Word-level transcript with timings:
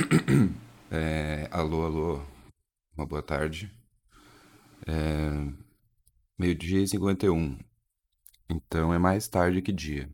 É, 0.92 1.46
alô, 1.52 1.84
alô, 1.84 2.26
uma 2.96 3.06
boa 3.06 3.22
tarde. 3.22 3.70
É, 4.86 5.30
meio-dia 6.38 6.80
e 6.82 6.88
51, 6.88 7.58
então 8.48 8.92
é 8.92 8.98
mais 8.98 9.28
tarde 9.28 9.62
que 9.62 9.72
dia. 9.72 10.10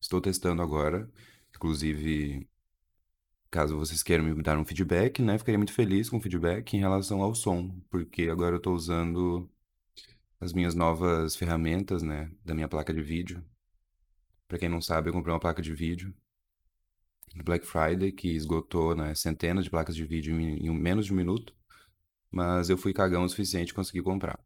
Estou 0.00 0.20
testando 0.20 0.62
agora, 0.62 1.10
inclusive, 1.54 2.48
caso 3.50 3.76
vocês 3.78 4.02
queiram 4.02 4.24
me 4.24 4.42
dar 4.42 4.58
um 4.58 4.64
feedback, 4.64 5.20
né? 5.22 5.38
Ficaria 5.38 5.58
muito 5.58 5.72
feliz 5.72 6.08
com 6.08 6.18
o 6.18 6.20
feedback 6.20 6.74
em 6.76 6.80
relação 6.80 7.22
ao 7.22 7.34
som, 7.34 7.70
porque 7.90 8.28
agora 8.28 8.54
eu 8.54 8.58
estou 8.58 8.74
usando 8.74 9.50
as 10.40 10.52
minhas 10.52 10.74
novas 10.74 11.34
ferramentas, 11.36 12.02
né? 12.02 12.30
Da 12.44 12.54
minha 12.54 12.68
placa 12.68 12.94
de 12.94 13.02
vídeo. 13.02 13.44
Para 14.46 14.58
quem 14.58 14.68
não 14.68 14.80
sabe, 14.80 15.08
eu 15.08 15.12
comprei 15.12 15.32
uma 15.34 15.40
placa 15.40 15.62
de 15.62 15.74
vídeo 15.74 16.14
no 17.34 17.44
Black 17.44 17.66
Friday, 17.66 18.12
que 18.12 18.28
esgotou 18.28 18.94
né, 18.94 19.14
centenas 19.14 19.64
de 19.64 19.70
placas 19.70 19.94
de 19.94 20.04
vídeo 20.04 20.38
em, 20.40 20.66
em 20.66 20.70
menos 20.70 21.06
de 21.06 21.12
um 21.12 21.16
minuto, 21.16 21.54
mas 22.30 22.70
eu 22.70 22.78
fui 22.78 22.92
cagão 22.92 23.24
o 23.24 23.28
suficiente 23.28 23.70
e 23.70 23.74
consegui 23.74 24.02
comprar. 24.02 24.38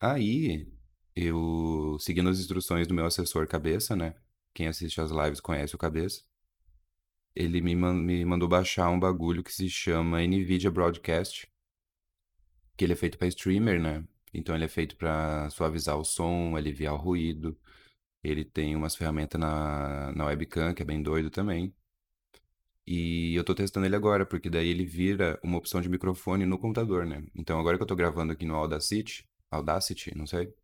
Aí, 0.00 0.68
eu, 1.14 1.96
seguindo 2.00 2.28
as 2.28 2.38
instruções 2.38 2.86
do 2.86 2.94
meu 2.94 3.06
assessor 3.06 3.46
Cabeça, 3.48 3.96
né? 3.96 4.14
Quem 4.54 4.68
assiste 4.68 5.00
as 5.00 5.10
lives 5.10 5.40
conhece 5.40 5.74
o 5.74 5.78
Cabeça. 5.78 6.22
Ele 7.34 7.60
me, 7.60 7.74
man 7.76 7.94
me 7.94 8.24
mandou 8.24 8.48
baixar 8.48 8.90
um 8.90 8.98
bagulho 8.98 9.42
que 9.42 9.52
se 9.52 9.68
chama 9.68 10.20
NVIDIA 10.20 10.70
Broadcast, 10.70 11.48
que 12.76 12.84
ele 12.84 12.92
é 12.92 12.96
feito 12.96 13.18
para 13.18 13.28
streamer, 13.28 13.80
né? 13.80 14.04
Então 14.32 14.54
ele 14.54 14.64
é 14.64 14.68
feito 14.68 14.96
para 14.96 15.48
suavizar 15.50 15.96
o 15.96 16.04
som, 16.04 16.56
aliviar 16.56 16.94
o 16.94 16.96
ruído. 16.96 17.58
Ele 18.22 18.44
tem 18.44 18.76
umas 18.76 18.96
ferramentas 18.96 19.40
na, 19.40 20.12
na 20.12 20.26
webcam, 20.26 20.74
que 20.74 20.82
é 20.82 20.86
bem 20.86 21.02
doido 21.02 21.30
também. 21.30 21.74
E 22.90 23.34
eu 23.34 23.44
tô 23.44 23.54
testando 23.54 23.84
ele 23.84 23.94
agora, 23.96 24.24
porque 24.24 24.48
daí 24.48 24.68
ele 24.70 24.86
vira 24.86 25.38
uma 25.42 25.58
opção 25.58 25.78
de 25.78 25.90
microfone 25.90 26.46
no 26.46 26.58
computador, 26.58 27.04
né? 27.04 27.22
Então 27.34 27.60
agora 27.60 27.76
que 27.76 27.82
eu 27.82 27.86
tô 27.86 27.94
gravando 27.94 28.32
aqui 28.32 28.46
no 28.46 28.54
Audacity, 28.54 29.26
Audacity, 29.50 30.16
não 30.16 30.26
sei, 30.26 30.54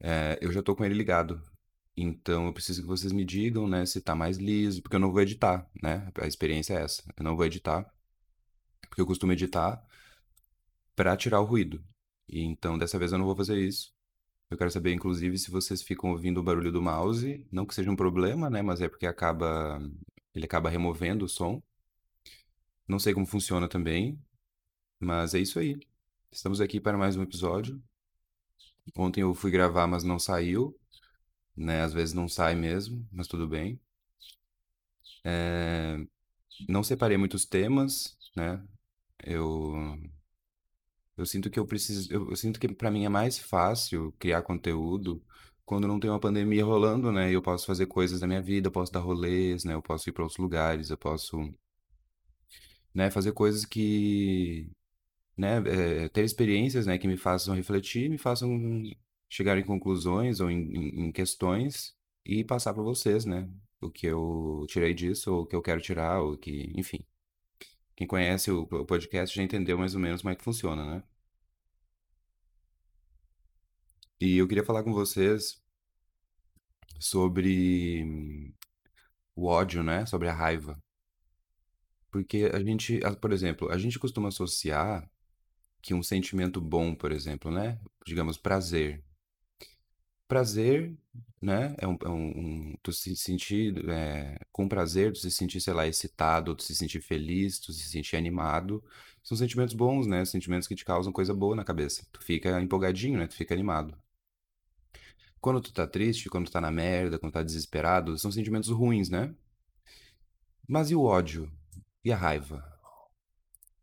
é, 0.00 0.36
eu 0.42 0.50
já 0.50 0.62
tô 0.64 0.74
com 0.74 0.84
ele 0.84 0.94
ligado. 0.94 1.40
Então 1.96 2.46
eu 2.46 2.52
preciso 2.52 2.82
que 2.82 2.88
vocês 2.88 3.12
me 3.12 3.24
digam, 3.24 3.68
né, 3.68 3.86
se 3.86 4.00
tá 4.00 4.16
mais 4.16 4.36
liso, 4.36 4.82
porque 4.82 4.96
eu 4.96 5.00
não 5.00 5.12
vou 5.12 5.22
editar, 5.22 5.70
né? 5.80 6.10
A 6.20 6.26
experiência 6.26 6.74
é 6.74 6.82
essa. 6.82 7.04
Eu 7.16 7.22
não 7.24 7.36
vou 7.36 7.46
editar, 7.46 7.88
porque 8.88 9.00
eu 9.00 9.06
costumo 9.06 9.32
editar 9.32 9.80
para 10.96 11.16
tirar 11.16 11.40
o 11.40 11.44
ruído. 11.44 11.84
E 12.28 12.42
então 12.42 12.76
dessa 12.78 12.98
vez 12.98 13.12
eu 13.12 13.18
não 13.18 13.26
vou 13.26 13.36
fazer 13.36 13.58
isso. 13.60 13.92
Eu 14.50 14.58
quero 14.58 14.70
saber, 14.72 14.92
inclusive, 14.92 15.38
se 15.38 15.50
vocês 15.52 15.82
ficam 15.82 16.10
ouvindo 16.10 16.40
o 16.40 16.42
barulho 16.42 16.72
do 16.72 16.82
mouse. 16.82 17.46
Não 17.52 17.66
que 17.66 17.74
seja 17.74 17.90
um 17.90 17.96
problema, 17.96 18.50
né? 18.50 18.62
Mas 18.62 18.80
é 18.80 18.88
porque 18.88 19.06
acaba 19.06 19.80
ele 20.38 20.46
acaba 20.46 20.70
removendo 20.70 21.24
o 21.24 21.28
som. 21.28 21.60
Não 22.86 22.98
sei 22.98 23.12
como 23.12 23.26
funciona 23.26 23.68
também, 23.68 24.18
mas 24.98 25.34
é 25.34 25.40
isso 25.40 25.58
aí. 25.58 25.78
Estamos 26.30 26.60
aqui 26.60 26.80
para 26.80 26.96
mais 26.96 27.16
um 27.16 27.22
episódio. 27.22 27.82
Ontem 28.96 29.20
eu 29.20 29.34
fui 29.34 29.50
gravar, 29.50 29.86
mas 29.86 30.04
não 30.04 30.18
saiu, 30.18 30.78
né? 31.56 31.82
Às 31.82 31.92
vezes 31.92 32.14
não 32.14 32.28
sai 32.28 32.54
mesmo, 32.54 33.06
mas 33.12 33.26
tudo 33.26 33.48
bem. 33.48 33.80
É... 35.24 35.98
Não 36.68 36.82
separei 36.82 37.16
muitos 37.16 37.44
temas, 37.44 38.16
né? 38.36 38.62
Eu 39.24 39.98
eu 41.16 41.26
sinto 41.26 41.50
que 41.50 41.58
eu 41.58 41.66
preciso, 41.66 42.12
eu, 42.12 42.30
eu 42.30 42.36
sinto 42.36 42.60
que 42.60 42.68
para 42.72 42.92
mim 42.92 43.04
é 43.04 43.08
mais 43.08 43.38
fácil 43.38 44.12
criar 44.20 44.42
conteúdo 44.42 45.20
quando 45.68 45.86
não 45.86 46.00
tem 46.00 46.10
uma 46.10 46.18
pandemia 46.18 46.64
rolando, 46.64 47.12
né? 47.12 47.30
Eu 47.30 47.42
posso 47.42 47.66
fazer 47.66 47.86
coisas 47.86 48.20
da 48.20 48.26
minha 48.26 48.40
vida, 48.42 48.68
eu 48.68 48.72
posso 48.72 48.90
dar 48.92 49.00
rolês, 49.00 49.64
né? 49.64 49.74
Eu 49.74 49.82
posso 49.82 50.08
ir 50.08 50.12
para 50.12 50.22
outros 50.24 50.38
lugares, 50.38 50.88
eu 50.90 50.96
posso, 50.96 51.38
né, 52.94 53.10
fazer 53.10 53.32
coisas 53.32 53.64
que, 53.64 54.70
né, 55.36 55.58
é, 56.04 56.08
ter 56.08 56.24
experiências, 56.24 56.86
né, 56.86 56.98
que 56.98 57.08
me 57.08 57.16
façam 57.16 57.54
refletir, 57.54 58.10
me 58.10 58.18
façam 58.18 58.50
chegar 59.28 59.58
em 59.58 59.64
conclusões 59.64 60.40
ou 60.40 60.50
em, 60.50 61.08
em 61.08 61.12
questões 61.12 61.94
e 62.24 62.44
passar 62.44 62.74
para 62.74 62.82
vocês, 62.82 63.24
né? 63.26 63.48
O 63.80 63.90
que 63.90 64.06
eu 64.06 64.64
tirei 64.68 64.94
disso, 64.94 65.32
ou 65.34 65.42
o 65.42 65.46
que 65.46 65.56
eu 65.56 65.62
quero 65.62 65.80
tirar, 65.82 66.20
ou 66.22 66.36
que, 66.36 66.72
enfim. 66.76 67.04
Quem 67.96 68.06
conhece 68.06 68.50
o 68.50 68.66
podcast 68.86 69.36
já 69.36 69.42
entendeu 69.42 69.78
mais 69.78 69.94
ou 69.94 70.00
menos 70.00 70.22
como 70.22 70.32
é 70.32 70.36
que 70.36 70.44
funciona, 70.44 70.84
né? 70.96 71.02
E 74.20 74.36
eu 74.38 74.48
queria 74.48 74.64
falar 74.64 74.82
com 74.82 74.92
vocês 74.92 75.62
sobre 76.98 78.52
o 79.34 79.46
ódio, 79.46 79.82
né? 79.82 80.06
Sobre 80.06 80.28
a 80.28 80.32
raiva. 80.32 80.76
Porque 82.10 82.50
a 82.52 82.58
gente, 82.60 83.00
por 83.20 83.32
exemplo, 83.32 83.70
a 83.70 83.78
gente 83.78 83.98
costuma 83.98 84.28
associar 84.28 85.08
que 85.80 85.94
um 85.94 86.02
sentimento 86.02 86.60
bom, 86.60 86.94
por 86.94 87.12
exemplo, 87.12 87.50
né? 87.50 87.78
Digamos, 88.04 88.36
prazer. 88.36 89.04
Prazer, 90.26 90.96
né? 91.40 91.74
É 91.78 91.86
um, 91.86 91.98
é 92.04 92.08
um, 92.08 92.74
tu 92.82 92.92
se 92.92 93.16
sentir 93.16 93.88
é, 93.88 94.38
com 94.52 94.68
prazer, 94.68 95.12
tu 95.12 95.18
se 95.18 95.30
sentir, 95.30 95.60
sei 95.60 95.72
lá, 95.72 95.86
excitado, 95.86 96.54
tu 96.56 96.64
se 96.64 96.74
sentir 96.74 97.00
feliz, 97.00 97.58
tu 97.60 97.72
se 97.72 97.88
sentir 97.88 98.16
animado. 98.16 98.82
São 99.22 99.36
sentimentos 99.36 99.74
bons, 99.74 100.06
né? 100.08 100.24
Sentimentos 100.24 100.66
que 100.66 100.74
te 100.74 100.84
causam 100.84 101.12
coisa 101.12 101.32
boa 101.32 101.54
na 101.54 101.64
cabeça. 101.64 102.04
Tu 102.12 102.22
fica 102.22 102.60
empolgadinho, 102.60 103.18
né? 103.18 103.26
Tu 103.28 103.36
fica 103.36 103.54
animado. 103.54 103.96
Quando 105.40 105.60
tu 105.60 105.72
tá 105.72 105.86
triste, 105.86 106.28
quando 106.28 106.46
tu 106.46 106.52
tá 106.52 106.60
na 106.60 106.70
merda, 106.70 107.18
quando 107.18 107.32
tu 107.32 107.34
tá 107.34 107.42
desesperado, 107.42 108.18
são 108.18 108.30
sentimentos 108.32 108.70
ruins, 108.70 109.08
né? 109.08 109.34
Mas 110.66 110.90
e 110.90 110.94
o 110.94 111.02
ódio? 111.02 111.50
E 112.04 112.12
a 112.12 112.16
raiva? 112.16 112.62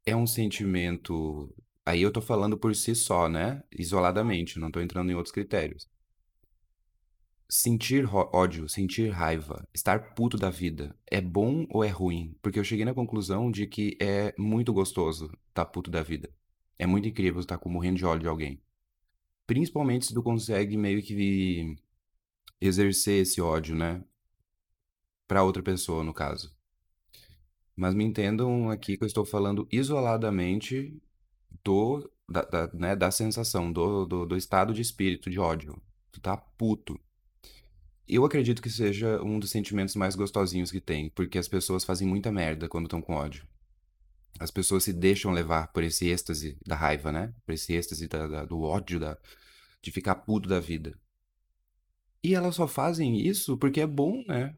É 0.06 0.16
um 0.16 0.28
sentimento. 0.28 1.54
Aí 1.86 2.02
eu 2.02 2.12
tô 2.12 2.22
falando 2.22 2.58
por 2.58 2.76
si 2.76 2.94
só, 2.94 3.30
né? 3.30 3.64
Isoladamente, 3.72 4.60
não 4.60 4.70
tô 4.70 4.80
entrando 4.82 5.12
em 5.12 5.16
outros 5.16 5.32
critérios. 5.32 5.88
Sentir 7.48 8.08
ódio, 8.12 8.68
sentir 8.68 9.10
raiva, 9.10 9.68
estar 9.74 10.16
puto 10.16 10.36
da 10.36 10.50
vida, 10.50 10.96
é 11.06 11.22
bom 11.22 11.66
ou 11.70 11.84
é 11.84 11.90
ruim? 11.90 12.36
Porque 12.42 12.60
eu 12.60 12.64
cheguei 12.64 12.84
na 12.84 12.94
conclusão 12.94 13.52
de 13.52 13.68
que 13.68 13.96
é 14.02 14.34
muito 14.38 14.74
gostoso 14.74 15.26
estar 15.26 15.64
tá 15.64 15.66
puto 15.66 15.92
da 15.92 16.02
vida. 16.02 16.30
É 16.78 16.86
muito 16.86 17.08
incrível 17.08 17.40
estar 17.40 17.58
com 17.58 17.70
morrendo 17.70 17.98
de 17.98 18.06
ódio 18.06 18.24
de 18.24 18.28
alguém. 18.28 18.62
Principalmente 19.48 20.08
se 20.08 20.14
tu 20.14 20.24
consegue 20.24 20.76
meio 20.78 21.02
que 21.04 21.76
exercer 22.60 23.22
esse 23.22 23.42
ódio, 23.42 23.76
né? 23.76 24.04
Pra 25.28 25.44
outra 25.44 25.62
pessoa, 25.62 26.04
no 26.04 26.14
caso. 26.14 26.56
Mas 27.76 27.94
me 27.94 28.04
entendam 28.04 28.70
aqui 28.70 28.98
que 28.98 29.04
eu 29.04 29.08
estou 29.08 29.26
falando 29.26 29.68
isoladamente 29.72 30.98
do, 31.64 32.10
da, 32.30 32.42
da, 32.44 32.68
né, 32.74 32.96
da 32.96 33.12
sensação, 33.12 33.72
do, 33.72 34.06
do, 34.06 34.26
do 34.26 34.38
estado 34.38 34.74
de 34.74 34.82
espírito 34.82 35.30
de 35.30 35.40
ódio. 35.40 35.82
Tu 36.12 36.22
tá 36.22 36.38
puto. 36.38 37.00
Eu 38.08 38.24
acredito 38.24 38.62
que 38.62 38.70
seja 38.70 39.22
um 39.22 39.40
dos 39.40 39.50
sentimentos 39.50 39.96
mais 39.96 40.16
gostosinhos 40.16 40.72
que 40.72 40.80
tem, 40.80 41.10
porque 41.10 41.38
as 41.38 41.48
pessoas 41.48 41.84
fazem 41.84 42.08
muita 42.08 42.32
merda 42.32 42.70
quando 42.70 42.86
estão 42.86 43.02
com 43.02 43.14
ódio. 43.14 43.46
As 44.40 44.52
pessoas 44.52 44.84
se 44.84 44.92
deixam 44.94 45.32
levar 45.32 45.72
por 45.72 45.84
esse 45.84 46.08
êxtase 46.08 46.58
da 46.66 46.76
raiva, 46.76 47.12
né? 47.12 47.34
Por 47.46 47.54
esse 47.54 47.74
êxtase 47.74 48.08
da, 48.08 48.28
da, 48.28 48.46
do 48.46 48.62
ódio, 48.62 49.00
da, 49.00 49.18
de 49.82 49.92
ficar 49.92 50.16
puto 50.16 50.50
da 50.50 50.60
vida. 50.60 50.98
E 52.24 52.34
elas 52.36 52.56
só 52.56 52.68
fazem 52.68 53.20
isso 53.20 53.58
porque 53.58 53.82
é 53.82 53.88
bom, 53.88 54.24
né? 54.28 54.56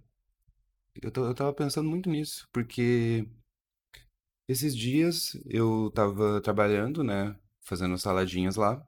Eu, 1.02 1.12
eu 1.16 1.36
tava 1.36 1.54
pensando 1.54 1.90
muito 1.90 2.10
nisso, 2.10 2.48
porque 2.52 3.28
esses 4.48 4.76
dias 4.76 5.38
eu 5.46 5.92
tava 5.94 6.42
trabalhando, 6.42 7.04
né? 7.04 7.38
Fazendo 7.62 7.98
saladinhas 7.98 8.56
lá. 8.56 8.82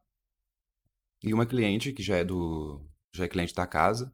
E 1.21 1.33
uma 1.33 1.45
cliente, 1.45 1.91
que 1.91 2.01
já 2.01 2.17
é 2.17 2.23
do. 2.23 2.81
já 3.13 3.25
é 3.25 3.27
cliente 3.27 3.53
da 3.53 3.67
casa. 3.67 4.13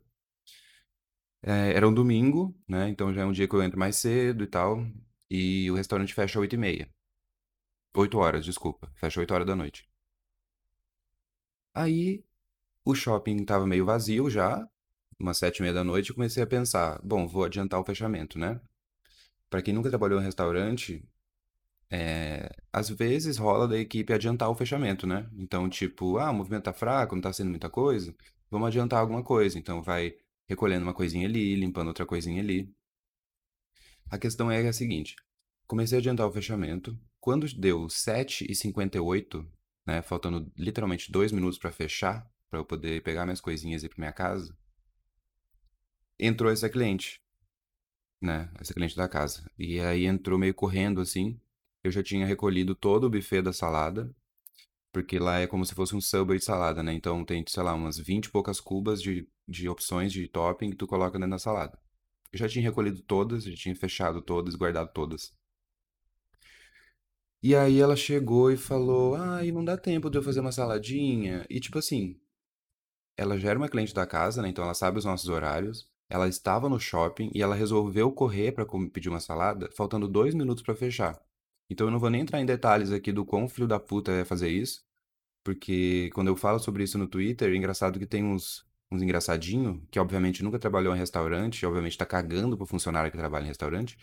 É, 1.44 1.74
era 1.74 1.88
um 1.88 1.94
domingo, 1.94 2.57
né? 2.68 2.89
Então 2.89 3.13
já 3.13 3.22
é 3.22 3.25
um 3.25 3.31
dia 3.31 3.48
que 3.48 3.54
eu 3.56 3.62
entro 3.62 3.80
mais 3.80 3.95
cedo 3.98 4.44
e 4.44 4.48
tal. 4.48 4.83
E 5.30 5.69
o 5.72 5.75
restaurante 5.75 6.13
fecha 6.13 6.39
às 6.39 6.42
8h30. 6.42 6.89
8 7.95 8.18
horas, 8.19 8.45
desculpa. 8.45 8.92
Fecha 8.95 9.19
8 9.22 9.33
horas 9.33 9.48
da 9.48 9.56
noite. 9.56 9.88
Aí 11.74 12.24
o 12.86 12.95
shopping 12.95 13.45
tava 13.45 13.68
meio 13.68 13.86
vazio 13.86 14.30
já, 14.30 14.68
umas 15.19 15.38
sete 15.38 15.60
e 15.60 15.62
meia 15.63 15.74
da 15.74 15.83
noite, 15.83 16.10
eu 16.12 16.16
comecei 16.16 16.44
a 16.44 16.48
pensar, 16.48 17.00
bom, 17.04 17.27
vou 17.27 17.45
adiantar 17.45 17.80
o 17.80 17.86
fechamento, 17.86 18.39
né? 18.39 18.60
Para 19.50 19.62
quem 19.62 19.74
nunca 19.74 19.89
trabalhou 19.89 20.22
em 20.22 20.25
restaurante, 20.25 21.04
é, 21.92 22.50
às 22.74 22.89
vezes 22.89 23.38
rola 23.38 23.68
da 23.68 23.77
equipe 23.80 24.13
adiantar 24.13 24.50
o 24.50 24.56
fechamento, 24.56 25.07
né? 25.07 25.30
Então, 25.38 25.69
tipo, 25.69 26.18
ah, 26.18 26.31
o 26.31 26.36
movimento 26.36 26.66
tá 26.66 26.74
fraco, 26.74 27.16
não 27.16 27.22
tá 27.22 27.33
sendo 27.33 27.50
muita 27.51 27.69
coisa, 27.69 28.16
vamos 28.51 28.68
adiantar 28.69 29.00
alguma 29.00 29.24
coisa. 29.24 29.60
Então, 29.60 29.81
vai 29.83 30.16
recolhendo 30.50 30.83
uma 30.86 30.94
coisinha 30.94 31.27
ali, 31.27 31.56
limpando 31.56 31.89
outra 31.89 32.06
coisinha 32.06 32.42
ali. 32.42 32.74
A 34.10 34.18
questão 34.18 34.50
é 34.50 34.68
a 34.68 34.74
seguinte: 34.74 35.16
comecei 35.68 35.98
a 35.98 36.00
adiantar 36.00 36.28
o 36.28 36.31
fechamento. 36.31 36.98
Quando 37.19 37.48
deu 37.56 37.88
7h58, 37.90 39.48
né, 39.86 40.02
faltando 40.02 40.52
literalmente 40.57 41.12
dois 41.12 41.31
minutos 41.31 41.57
para 41.60 41.72
fechar, 41.72 42.28
para 42.50 42.60
eu 42.60 42.66
poder 42.66 43.02
pegar 43.04 43.25
minhas 43.25 43.42
coisinhas 43.42 43.84
e 43.84 43.88
ir 43.88 43.90
para 43.90 44.00
minha 44.00 44.13
casa, 44.13 44.56
entrou 46.19 46.52
essa 46.52 46.69
cliente. 46.69 47.22
né? 48.22 48.50
Essa 48.60 48.74
cliente 48.74 48.96
da 48.96 49.07
casa. 49.07 49.50
E 49.57 49.80
aí 49.80 50.06
entrou 50.06 50.38
meio 50.40 50.54
correndo 50.54 51.01
assim. 51.01 51.40
Eu 51.84 51.92
já 51.92 52.01
tinha 52.04 52.25
recolhido 52.25 52.74
todo 52.75 53.06
o 53.06 53.10
buffet 53.10 53.42
da 53.42 53.54
salada, 53.54 54.13
porque 54.94 55.19
lá 55.19 55.40
é 55.40 55.48
como 55.48 55.66
se 55.66 55.75
fosse 55.75 55.96
um 55.96 56.01
subway 56.01 56.40
de 56.40 56.46
salada, 56.46 56.84
né? 56.84 56.94
Então 56.94 57.25
tem, 57.25 57.44
sei 57.48 57.63
lá, 57.63 57.74
umas 57.75 57.98
20 58.00 58.28
e 58.28 58.31
poucas 58.31 58.60
cubas 58.62 59.01
de, 59.01 59.28
de 59.48 59.69
opções 59.69 60.13
de 60.13 60.28
topping 60.30 60.72
que 60.72 60.78
tu 60.78 60.88
coloca 60.88 61.19
dentro 61.19 61.31
da 61.31 61.40
salada. 61.40 61.80
Eu 62.36 62.40
já 62.40 62.50
tinha 62.50 62.64
recolhido 62.64 63.02
todas, 63.02 63.46
já 63.46 63.56
tinha 63.56 63.74
fechado 63.74 64.22
todas, 64.22 64.56
guardado 64.56 64.92
todas. 64.92 65.34
E 67.42 67.56
aí 67.56 67.80
ela 67.80 67.96
chegou 67.96 68.52
e 68.52 68.58
falou: 68.58 69.16
"Ai, 69.16 69.50
não 69.52 69.64
dá 69.64 69.78
tempo 69.78 70.10
de 70.10 70.18
eu 70.18 70.24
fazer 70.24 70.42
uma 70.42 70.52
saladinha". 70.52 71.46
E 71.50 71.62
tipo 71.62 71.80
assim, 71.80 72.20
ela 73.18 73.38
já 73.40 73.50
era 73.52 73.60
uma 73.60 73.70
cliente 73.70 73.94
da 73.94 74.06
casa, 74.06 74.42
né? 74.42 74.50
Então 74.50 74.66
ela 74.66 74.74
sabe 74.74 74.98
os 75.00 75.06
nossos 75.06 75.30
horários. 75.30 75.90
Ela 76.10 76.28
estava 76.28 76.68
no 76.70 76.80
shopping 76.80 77.32
e 77.34 77.42
ela 77.42 77.56
resolveu 77.56 78.12
correr 78.12 78.52
para 78.52 78.66
pedir 78.92 79.10
uma 79.10 79.22
salada, 79.22 79.70
faltando 79.72 80.08
dois 80.08 80.36
minutos 80.36 80.64
para 80.64 80.76
fechar. 80.76 81.18
Então 81.70 81.88
eu 81.88 81.92
não 81.92 82.00
vou 82.00 82.10
nem 82.10 82.22
entrar 82.22 82.42
em 82.42 82.46
detalhes 82.46 82.92
aqui 82.92 83.14
do 83.14 83.26
quão 83.26 83.48
filho 83.48 83.68
da 83.68 83.80
puta 83.80 84.12
é 84.12 84.26
fazer 84.26 84.50
isso, 84.50 84.84
porque 85.44 86.10
quando 86.14 86.30
eu 86.30 86.36
falo 86.38 86.60
sobre 86.60 86.84
isso 86.84 86.98
no 86.98 87.08
Twitter, 87.08 87.52
é 87.54 87.56
engraçado 87.56 88.00
que 88.00 88.08
tem 88.08 88.24
uns, 88.24 88.66
uns 88.95 89.01
engraçadinhos, 89.01 89.80
que 89.92 90.00
obviamente 90.00 90.44
nunca 90.44 90.59
trabalhou 90.59 90.95
em 90.95 91.00
restaurante, 91.00 91.65
obviamente 91.65 91.97
tá 91.97 92.06
cagando 92.06 92.57
pro 92.57 92.65
funcionário 92.65 93.12
que 93.12 93.18
trabalha 93.18 93.44
em 93.44 93.47
restaurante, 93.47 93.97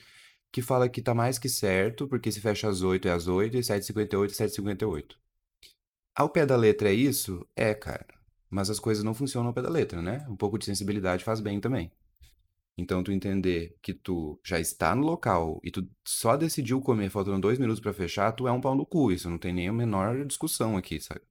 que 0.52 0.62
fala 0.62 0.88
que 0.88 1.02
tá 1.02 1.14
mais 1.14 1.38
que 1.38 1.48
certo, 1.48 2.06
porque 2.06 2.30
se 2.30 2.40
fecha 2.40 2.68
às 2.68 2.82
8 2.82 3.08
é 3.08 3.12
às 3.12 3.26
8 3.26 3.56
e 3.56 3.60
7h58 3.60 4.30
é 4.30 4.46
7h58. 4.46 5.16
Ao 6.14 6.28
pé 6.28 6.44
da 6.44 6.56
letra 6.56 6.90
é 6.90 6.94
isso? 6.94 7.46
É, 7.56 7.74
cara. 7.74 8.06
Mas 8.50 8.68
as 8.68 8.78
coisas 8.78 9.02
não 9.02 9.14
funcionam 9.14 9.48
ao 9.48 9.54
pé 9.54 9.62
da 9.62 9.70
letra, 9.70 10.02
né? 10.02 10.26
Um 10.28 10.36
pouco 10.36 10.58
de 10.58 10.66
sensibilidade 10.66 11.24
faz 11.24 11.40
bem 11.40 11.58
também. 11.58 11.90
Então, 12.76 13.02
tu 13.02 13.12
entender 13.12 13.76
que 13.82 13.94
tu 13.94 14.38
já 14.44 14.60
está 14.60 14.94
no 14.94 15.02
local 15.02 15.60
e 15.62 15.70
tu 15.70 15.88
só 16.04 16.36
decidiu 16.36 16.80
comer 16.80 17.10
faltando 17.10 17.40
dois 17.40 17.58
minutos 17.58 17.80
pra 17.80 17.92
fechar, 17.92 18.32
tu 18.32 18.46
é 18.48 18.52
um 18.52 18.60
pau 18.60 18.74
no 18.74 18.84
cu. 18.86 19.10
Isso 19.10 19.28
não 19.30 19.38
tem 19.38 19.52
nem 19.52 19.68
a 19.68 19.72
menor 19.72 20.24
discussão 20.26 20.76
aqui, 20.76 21.00
sabe? 21.00 21.22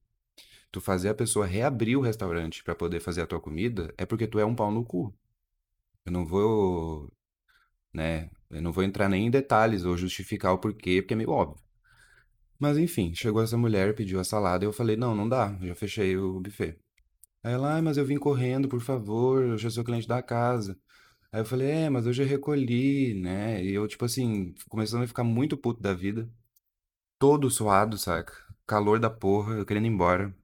Tu 0.72 0.82
fazer 0.82 1.10
a 1.10 1.16
pessoa 1.16 1.46
reabrir 1.46 1.98
o 1.98 2.02
restaurante 2.02 2.64
pra 2.64 2.76
poder 2.76 3.00
fazer 3.02 3.22
a 3.22 3.28
tua 3.28 3.42
comida 3.42 3.94
é 3.98 4.06
porque 4.06 4.28
tu 4.28 4.40
é 4.40 4.46
um 4.46 4.56
pau 4.56 4.72
no 4.72 4.86
cu. 4.86 5.14
Eu 6.06 6.12
não 6.12 6.26
vou, 6.26 7.12
né? 7.94 8.30
Eu 8.50 8.62
não 8.62 8.72
vou 8.72 8.84
entrar 8.84 9.10
nem 9.10 9.28
em 9.28 9.32
detalhes 9.32 9.86
ou 9.86 9.98
justificar 9.98 10.54
o 10.54 10.60
porquê, 10.60 11.02
porque 11.02 11.14
é 11.14 11.18
meio 11.18 11.32
óbvio. 11.32 11.64
Mas 12.60 12.78
enfim, 12.78 13.14
chegou 13.16 13.42
essa 13.42 13.58
mulher, 13.58 13.96
pediu 13.96 14.20
a 14.20 14.24
salada 14.24 14.64
e 14.64 14.68
eu 14.68 14.74
falei: 14.74 14.96
não, 14.96 15.16
não 15.16 15.28
dá, 15.28 15.58
já 15.62 15.76
fechei 15.76 16.16
o 16.18 16.40
buffet. 16.40 16.78
Aí 17.44 17.54
ela, 17.54 17.76
ai, 17.76 17.82
mas 17.82 17.98
eu 17.98 18.06
vim 18.06 18.18
correndo, 18.18 18.70
por 18.70 18.82
favor, 18.82 19.44
eu 19.44 19.58
já 19.58 19.70
sou 19.70 19.84
cliente 19.84 20.08
da 20.08 20.22
casa. 20.22 20.78
Aí 21.32 21.42
eu 21.42 21.46
falei, 21.46 21.70
é, 21.72 21.90
mas 21.90 22.06
eu 22.06 22.14
já 22.14 22.24
recolhi, 22.26 23.16
né? 23.22 23.64
E 23.64 23.74
eu, 23.74 23.88
tipo 23.88 24.06
assim, 24.06 24.54
começando 24.70 25.04
a 25.04 25.08
ficar 25.08 25.24
muito 25.24 25.58
puto 25.58 25.82
da 25.82 25.94
vida. 25.94 26.30
Todo 27.20 27.50
suado, 27.52 27.98
saca? 27.98 28.34
Calor 28.68 29.00
da 29.00 29.10
porra, 29.10 29.56
eu 29.56 29.66
querendo 29.66 29.86
ir 29.86 29.90
embora. 29.90 30.36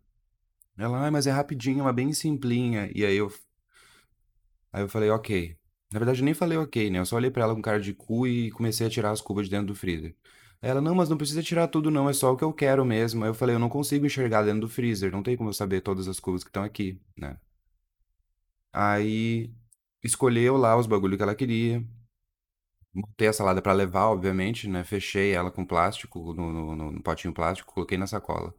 Ela, 0.78 1.00
ai, 1.04 1.12
mas 1.12 1.28
é 1.28 1.32
rapidinho, 1.32 1.84
uma 1.84 1.94
bem 1.94 2.14
simplinha. 2.14 2.90
E 2.96 3.06
aí 3.06 3.16
eu. 3.18 3.30
Aí 4.72 4.82
eu 4.84 4.90
falei, 4.90 5.10
ok. 5.10 5.58
Na 5.92 6.00
verdade, 6.00 6.20
eu 6.22 6.26
nem 6.26 6.34
falei 6.34 6.58
ok, 6.58 6.90
né? 6.90 7.00
Eu 7.00 7.06
só 7.06 7.16
olhei 7.16 7.32
pra 7.32 7.44
ela 7.44 7.56
com 7.56 7.62
cara 7.62 7.80
de 7.80 7.94
cu 7.94 8.28
e 8.28 8.52
comecei 8.52 8.86
a 8.88 8.90
tirar 8.90 9.12
as 9.12 9.22
cubas 9.22 9.46
de 9.46 9.52
dentro 9.52 9.68
do 9.68 9.76
freezer. 9.76 10.16
Aí 10.62 10.70
ela, 10.70 10.82
não, 10.82 10.96
mas 10.96 11.08
não 11.10 11.18
precisa 11.18 11.42
tirar 11.44 11.68
tudo, 11.68 11.90
não, 11.92 12.10
é 12.10 12.14
só 12.14 12.34
o 12.34 12.38
que 12.38 12.44
eu 12.44 12.54
quero 12.54 12.84
mesmo. 12.86 13.24
Aí 13.24 13.30
eu 13.30 13.34
falei, 13.34 13.56
eu 13.56 13.60
não 13.60 13.70
consigo 13.70 14.06
enxergar 14.06 14.44
dentro 14.44 14.62
do 14.62 14.70
freezer, 14.70 15.12
não 15.12 15.24
tem 15.24 15.38
como 15.38 15.50
eu 15.50 15.54
saber 15.54 15.82
todas 15.82 16.08
as 16.08 16.20
cubas 16.20 16.44
que 16.44 16.50
estão 16.50 16.64
aqui, 16.64 17.00
né? 17.18 17.38
Aí 18.74 19.54
escolheu 20.04 20.58
lá 20.58 20.78
os 20.78 20.88
bagulho 20.88 21.18
que 21.18 21.24
ela 21.24 21.36
queria. 21.36 21.84
Montei 22.94 23.28
a 23.30 23.34
salada 23.34 23.62
pra 23.62 23.72
levar, 23.74 24.08
obviamente, 24.10 24.68
né? 24.68 24.84
Fechei 24.84 25.32
ela 25.34 25.50
com 25.52 25.66
plástico, 25.66 26.34
no, 26.34 26.52
no- 26.76 26.92
no 26.92 27.02
potinho 27.04 27.34
plástico, 27.34 27.72
coloquei 27.74 27.98
na 27.98 28.08
sacola. 28.08 28.54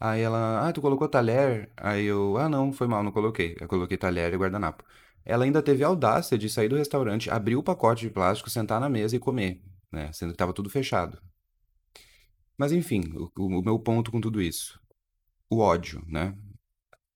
Aí 0.00 0.20
ela, 0.20 0.68
ah, 0.68 0.72
tu 0.72 0.80
colocou 0.80 1.08
talher? 1.08 1.70
Aí 1.76 2.04
eu, 2.04 2.36
ah, 2.38 2.48
não, 2.48 2.72
foi 2.72 2.86
mal, 2.86 3.02
não 3.02 3.12
coloquei. 3.12 3.56
Eu 3.60 3.66
coloquei 3.68 3.96
talher 3.98 4.32
e 4.32 4.36
guardanapo. 4.36 4.84
Ela 5.24 5.44
ainda 5.44 5.62
teve 5.62 5.82
a 5.84 5.88
audácia 5.88 6.38
de 6.38 6.48
sair 6.48 6.68
do 6.68 6.76
restaurante, 6.76 7.30
abrir 7.30 7.56
o 7.56 7.62
pacote 7.62 8.02
de 8.06 8.10
plástico, 8.10 8.48
sentar 8.50 8.80
na 8.80 8.88
mesa 8.88 9.16
e 9.16 9.18
comer, 9.18 9.62
né? 9.92 10.12
Sendo 10.12 10.32
que 10.32 10.38
tava 10.38 10.52
tudo 10.52 10.70
fechado. 10.70 11.20
Mas 12.56 12.72
enfim, 12.72 13.02
o, 13.14 13.30
o 13.36 13.62
meu 13.62 13.78
ponto 13.78 14.10
com 14.10 14.20
tudo 14.20 14.42
isso, 14.42 14.80
o 15.50 15.58
ódio, 15.60 16.04
né? 16.06 16.36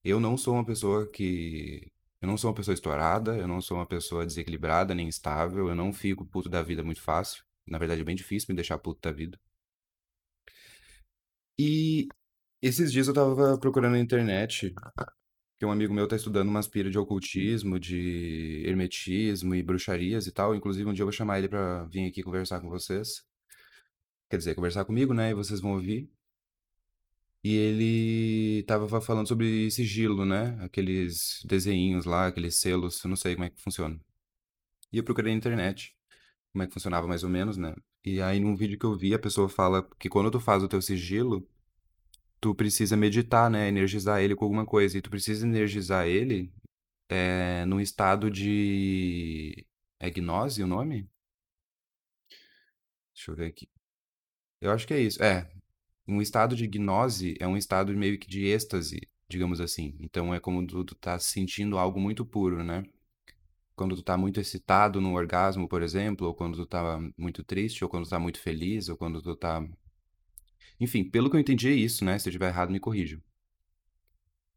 Eu 0.04 0.20
não 0.20 0.36
sou 0.36 0.54
uma 0.54 0.64
pessoa 0.64 1.06
que. 1.10 1.88
Eu 2.20 2.28
não 2.28 2.36
sou 2.38 2.50
uma 2.50 2.56
pessoa 2.56 2.74
estourada, 2.74 3.36
eu 3.36 3.48
não 3.48 3.60
sou 3.60 3.78
uma 3.78 3.86
pessoa 3.86 4.26
desequilibrada 4.26 4.94
nem 4.94 5.08
instável, 5.08 5.68
eu 5.68 5.74
não 5.74 5.92
fico 5.92 6.24
puto 6.26 6.48
da 6.48 6.62
vida 6.62 6.82
muito 6.84 7.02
fácil. 7.02 7.44
Na 7.66 7.78
verdade, 7.78 8.00
é 8.02 8.04
bem 8.04 8.16
difícil 8.16 8.48
me 8.50 8.56
deixar 8.56 8.78
puto 8.78 9.00
da 9.02 9.12
vida. 9.12 9.38
E 11.58 12.08
esses 12.62 12.92
dias 12.92 13.08
eu 13.08 13.14
tava 13.14 13.58
procurando 13.58 13.92
na 13.92 13.98
internet, 13.98 14.74
que 15.58 15.66
um 15.66 15.72
amigo 15.72 15.92
meu 15.92 16.06
tá 16.06 16.16
estudando 16.16 16.48
umas 16.48 16.68
pira 16.68 16.90
de 16.90 16.98
ocultismo, 16.98 17.78
de 17.78 18.62
hermetismo 18.66 19.54
e 19.54 19.62
bruxarias 19.62 20.26
e 20.26 20.32
tal. 20.32 20.54
Inclusive, 20.54 20.88
um 20.88 20.92
dia 20.92 21.02
eu 21.02 21.06
vou 21.06 21.12
chamar 21.12 21.38
ele 21.38 21.48
pra 21.48 21.84
vir 21.84 22.06
aqui 22.08 22.22
conversar 22.22 22.60
com 22.60 22.68
vocês. 22.68 23.24
Quer 24.30 24.38
dizer, 24.38 24.54
conversar 24.54 24.84
comigo, 24.84 25.12
né? 25.12 25.30
E 25.30 25.34
vocês 25.34 25.60
vão 25.60 25.72
ouvir. 25.72 26.10
E 27.44 27.54
ele 27.56 28.62
tava 28.64 29.00
falando 29.00 29.26
sobre 29.26 29.70
sigilo, 29.70 30.24
né? 30.24 30.56
Aqueles 30.62 31.42
desenhinhos 31.44 32.04
lá, 32.04 32.28
aqueles 32.28 32.56
selos, 32.56 33.02
eu 33.02 33.08
não 33.08 33.16
sei 33.16 33.34
como 33.34 33.44
é 33.46 33.50
que 33.50 33.60
funciona. 33.60 34.00
E 34.92 34.98
eu 34.98 35.04
procurei 35.04 35.32
na 35.32 35.38
internet 35.38 35.96
como 36.52 36.62
é 36.62 36.66
que 36.66 36.72
funcionava 36.72 37.06
mais 37.08 37.24
ou 37.24 37.30
menos, 37.30 37.56
né? 37.56 37.74
E 38.04 38.20
aí 38.20 38.38
num 38.40 38.54
vídeo 38.56 38.78
que 38.78 38.86
eu 38.86 38.96
vi, 38.96 39.14
a 39.14 39.18
pessoa 39.18 39.48
fala 39.48 39.88
que 39.98 40.08
quando 40.08 40.30
tu 40.30 40.40
faz 40.40 40.62
o 40.62 40.68
teu 40.68 40.82
sigilo, 40.82 41.48
tu 42.42 42.54
precisa 42.56 42.96
meditar, 42.96 43.48
né? 43.48 43.68
Energizar 43.68 44.20
ele 44.20 44.34
com 44.34 44.44
alguma 44.44 44.66
coisa. 44.66 44.98
E 44.98 45.02
tu 45.02 45.10
precisa 45.10 45.46
energizar 45.46 46.06
ele 46.08 46.52
é, 47.08 47.64
num 47.66 47.80
estado 47.80 48.30
de... 48.30 49.66
É 50.00 50.10
gnose 50.10 50.62
o 50.62 50.66
nome? 50.66 51.08
Deixa 53.14 53.30
eu 53.30 53.36
ver 53.36 53.46
aqui. 53.46 53.68
Eu 54.60 54.72
acho 54.72 54.86
que 54.86 54.94
é 54.94 55.00
isso. 55.00 55.22
É, 55.22 55.48
um 56.06 56.20
estado 56.20 56.56
de 56.56 56.66
gnose 56.66 57.36
é 57.38 57.46
um 57.46 57.56
estado 57.56 57.96
meio 57.96 58.18
que 58.18 58.26
de 58.26 58.44
êxtase, 58.46 59.00
digamos 59.28 59.60
assim. 59.60 59.96
Então 60.00 60.34
é 60.34 60.40
como 60.40 60.66
tu, 60.66 60.84
tu 60.84 60.96
tá 60.96 61.18
sentindo 61.20 61.78
algo 61.78 62.00
muito 62.00 62.26
puro, 62.26 62.64
né? 62.64 62.82
Quando 63.76 63.94
tu 63.94 64.02
tá 64.02 64.16
muito 64.16 64.40
excitado 64.40 65.00
no 65.00 65.14
orgasmo, 65.14 65.68
por 65.68 65.80
exemplo, 65.82 66.26
ou 66.26 66.34
quando 66.34 66.56
tu 66.56 66.66
tá 66.66 66.98
muito 67.16 67.44
triste, 67.44 67.84
ou 67.84 67.90
quando 67.90 68.04
tu 68.04 68.10
tá 68.10 68.18
muito 68.18 68.40
feliz, 68.40 68.88
ou 68.88 68.96
quando 68.96 69.22
tu 69.22 69.36
tá. 69.36 69.64
Enfim, 70.82 71.04
pelo 71.04 71.30
que 71.30 71.36
eu 71.36 71.40
entendi 71.40 71.68
é 71.68 71.72
isso, 71.72 72.04
né? 72.04 72.18
Se 72.18 72.28
eu 72.28 72.30
estiver 72.30 72.48
errado, 72.48 72.70
me 72.72 72.80
corrija. 72.80 73.20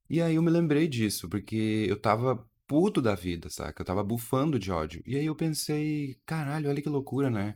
E 0.09 0.21
aí 0.21 0.35
eu 0.35 0.41
me 0.41 0.51
lembrei 0.51 0.87
disso, 0.87 1.27
porque 1.29 1.85
eu 1.89 1.99
tava 1.99 2.47
puto 2.67 3.01
da 3.01 3.15
vida, 3.15 3.49
saca? 3.49 3.81
Eu 3.81 3.85
tava 3.85 4.03
bufando 4.03 4.59
de 4.59 4.71
ódio. 4.71 5.01
E 5.05 5.15
aí 5.15 5.25
eu 5.25 5.35
pensei, 5.35 6.19
caralho, 6.25 6.69
olha 6.69 6.81
que 6.81 6.89
loucura, 6.89 7.29
né? 7.29 7.55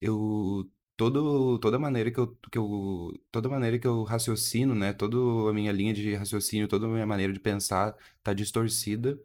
Eu 0.00 0.70
todo 0.96 1.58
toda 1.60 1.78
maneira 1.78 2.10
que 2.12 2.18
eu, 2.20 2.36
que 2.50 2.58
eu 2.58 3.12
toda 3.30 3.48
maneira 3.48 3.78
que 3.78 3.86
eu 3.86 4.04
raciocino, 4.04 4.74
né, 4.74 4.92
toda 4.92 5.16
a 5.50 5.54
minha 5.54 5.72
linha 5.72 5.94
de 5.94 6.14
raciocínio, 6.14 6.68
toda 6.68 6.86
a 6.86 6.90
minha 6.90 7.06
maneira 7.06 7.32
de 7.32 7.40
pensar 7.40 7.96
tá 8.22 8.32
distorcida. 8.34 9.18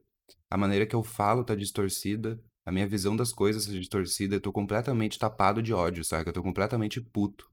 A 0.49 0.57
maneira 0.57 0.85
que 0.87 0.95
eu 0.95 1.03
falo 1.03 1.43
tá 1.43 1.55
distorcida. 1.55 2.41
A 2.65 2.71
minha 2.71 2.87
visão 2.87 3.15
das 3.15 3.33
coisas 3.33 3.65
tá 3.67 3.73
distorcida. 3.73 4.35
Eu 4.35 4.41
tô 4.41 4.51
completamente 4.53 5.19
tapado 5.19 5.61
de 5.63 5.73
ódio, 5.73 6.03
sabe? 6.05 6.29
Eu 6.29 6.33
tô 6.33 6.43
completamente 6.43 7.01
puto. 7.01 7.49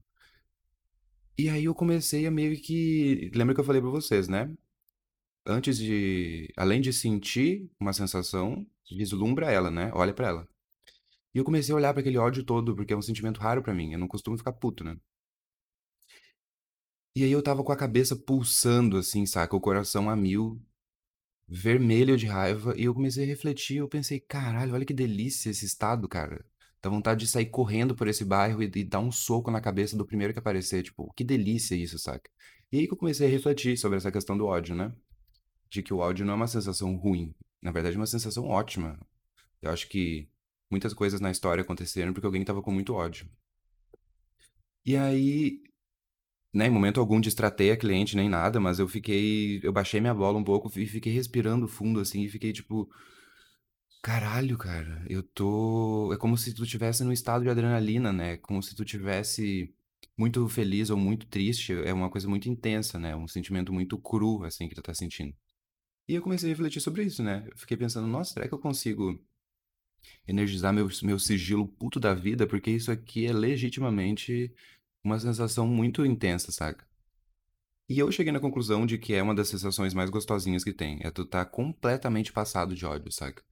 E 1.37 1.49
aí 1.49 1.65
eu 1.65 1.75
comecei 1.75 2.25
a 2.25 2.31
meio 2.31 2.59
que, 2.61 3.29
lembra 3.35 3.53
que 3.53 3.59
eu 3.59 3.65
falei 3.65 3.81
pra 3.81 3.89
vocês, 3.89 4.27
né? 4.27 4.49
Antes 5.45 5.77
de, 5.77 6.51
além 6.57 6.81
de 6.81 6.93
sentir 6.93 7.69
uma 7.79 7.93
sensação, 7.93 8.65
vislumbra 8.89 9.51
ela, 9.51 9.69
né? 9.69 9.91
Olha 9.93 10.13
pra 10.13 10.27
ela. 10.27 10.49
E 11.33 11.37
eu 11.37 11.43
comecei 11.43 11.73
a 11.73 11.75
olhar 11.75 11.93
pra 11.93 12.01
aquele 12.01 12.17
ódio 12.17 12.43
todo, 12.43 12.75
porque 12.75 12.93
é 12.93 12.97
um 12.97 13.01
sentimento 13.01 13.39
raro 13.41 13.61
pra 13.61 13.73
mim. 13.73 13.91
Eu 13.93 13.99
não 13.99 14.07
costumo 14.07 14.37
ficar 14.37 14.53
puto, 14.53 14.83
né? 14.83 14.97
E 17.15 17.23
aí 17.23 17.31
eu 17.31 17.43
tava 17.43 17.63
com 17.63 17.71
a 17.71 17.77
cabeça 17.77 18.15
pulsando, 18.15 18.97
assim, 18.97 19.25
saca? 19.25 19.55
O 19.55 19.61
coração 19.61 20.09
a 20.09 20.15
mil, 20.15 20.61
vermelho 21.47 22.17
de 22.17 22.25
raiva. 22.25 22.73
E 22.77 22.85
eu 22.85 22.93
comecei 22.93 23.25
a 23.25 23.27
refletir. 23.27 23.77
Eu 23.77 23.89
pensei, 23.89 24.19
caralho, 24.19 24.73
olha 24.73 24.85
que 24.85 24.93
delícia 24.93 25.49
esse 25.49 25.65
estado, 25.65 26.07
cara. 26.07 26.45
Dá 26.85 26.91
vontade 26.91 27.21
de 27.21 27.27
sair 27.27 27.47
correndo 27.47 27.95
por 27.95 28.07
esse 28.07 28.23
bairro 28.23 28.61
e, 28.61 28.71
e 28.75 28.83
dar 28.83 28.99
um 28.99 29.11
soco 29.11 29.49
na 29.49 29.59
cabeça 29.59 29.97
do 29.97 30.05
primeiro 30.05 30.31
que 30.31 30.37
aparecer. 30.37 30.83
Tipo, 30.83 31.11
que 31.15 31.23
delícia 31.23 31.73
isso, 31.73 31.97
saca? 31.97 32.29
E 32.71 32.77
aí 32.77 32.85
que 32.85 32.93
eu 32.93 32.97
comecei 32.97 33.25
a 33.27 33.31
refletir 33.31 33.75
sobre 33.75 33.97
essa 33.97 34.11
questão 34.11 34.37
do 34.37 34.45
ódio, 34.45 34.75
né? 34.75 34.93
De 35.67 35.81
que 35.81 35.91
o 35.91 35.97
ódio 35.97 36.23
não 36.23 36.33
é 36.33 36.35
uma 36.35 36.47
sensação 36.47 36.95
ruim. 36.95 37.33
Na 37.59 37.71
verdade, 37.71 37.95
é 37.95 37.99
uma 37.99 38.05
sensação 38.05 38.45
ótima. 38.45 38.99
Eu 39.63 39.71
acho 39.71 39.89
que 39.89 40.29
muitas 40.69 40.93
coisas 40.93 41.19
na 41.19 41.31
história 41.31 41.63
aconteceram 41.63 42.13
porque 42.13 42.27
alguém 42.27 42.45
tava 42.45 42.61
com 42.61 42.71
muito 42.71 42.93
ódio. 42.93 43.27
E 44.85 44.95
aí, 44.95 45.63
né, 46.53 46.67
em 46.67 46.69
momento 46.69 46.99
algum 46.99 47.19
destratei 47.19 47.71
a 47.71 47.77
cliente 47.77 48.15
nem 48.15 48.29
nada, 48.29 48.59
mas 48.59 48.77
eu 48.77 48.87
fiquei, 48.87 49.59
eu 49.63 49.73
baixei 49.73 49.99
minha 49.99 50.13
bola 50.13 50.37
um 50.37 50.43
pouco 50.43 50.71
e 50.79 50.85
fiquei 50.85 51.11
respirando 51.11 51.67
fundo 51.67 51.99
assim 51.99 52.21
e 52.21 52.29
fiquei 52.29 52.53
tipo, 52.53 52.87
Caralho, 54.05 54.55
cara, 54.55 55.03
eu 55.09 55.23
tô. 55.23 56.13
É 56.13 56.17
como 56.17 56.37
se 56.37 56.53
tu 56.53 56.63
estivesse 56.63 57.03
num 57.03 57.11
estado 57.11 57.41
de 57.41 57.49
adrenalina, 57.49 58.13
né? 58.13 58.37
Como 58.37 58.61
se 58.61 58.75
tu 58.75 58.85
tivesse 58.85 59.73
muito 60.15 60.47
feliz 60.47 60.91
ou 60.91 60.97
muito 60.97 61.25
triste. 61.25 61.73
É 61.73 61.91
uma 61.91 62.07
coisa 62.07 62.29
muito 62.29 62.47
intensa, 62.47 62.99
né? 62.99 63.15
Um 63.15 63.27
sentimento 63.27 63.73
muito 63.73 63.97
cru, 63.97 64.43
assim, 64.43 64.69
que 64.69 64.75
tu 64.75 64.81
tá 64.83 64.93
sentindo. 64.93 65.33
E 66.07 66.13
eu 66.13 66.21
comecei 66.21 66.47
a 66.47 66.53
refletir 66.53 66.81
sobre 66.81 67.03
isso, 67.03 67.23
né? 67.23 67.49
Fiquei 67.55 67.75
pensando, 67.75 68.07
nossa, 68.07 68.33
será 68.33 68.47
que 68.47 68.53
eu 68.53 68.59
consigo 68.59 69.19
energizar 70.27 70.71
meu, 70.71 70.87
meu 71.01 71.17
sigilo 71.17 71.67
puto 71.67 71.99
da 71.99 72.13
vida? 72.13 72.45
Porque 72.45 72.69
isso 72.69 72.91
aqui 72.91 73.25
é 73.25 73.33
legitimamente 73.33 74.53
uma 75.03 75.19
sensação 75.19 75.65
muito 75.65 76.05
intensa, 76.05 76.51
saca? 76.51 76.87
E 77.89 77.97
eu 77.97 78.11
cheguei 78.11 78.31
na 78.31 78.39
conclusão 78.39 78.85
de 78.85 78.99
que 78.99 79.15
é 79.15 79.23
uma 79.23 79.33
das 79.33 79.49
sensações 79.49 79.95
mais 79.95 80.11
gostosinhas 80.11 80.63
que 80.63 80.73
tem. 80.73 80.99
É 81.01 81.09
tu 81.09 81.25
tá 81.25 81.43
completamente 81.43 82.31
passado 82.31 82.75
de 82.75 82.85
ódio, 82.85 83.11
saca? 83.11 83.43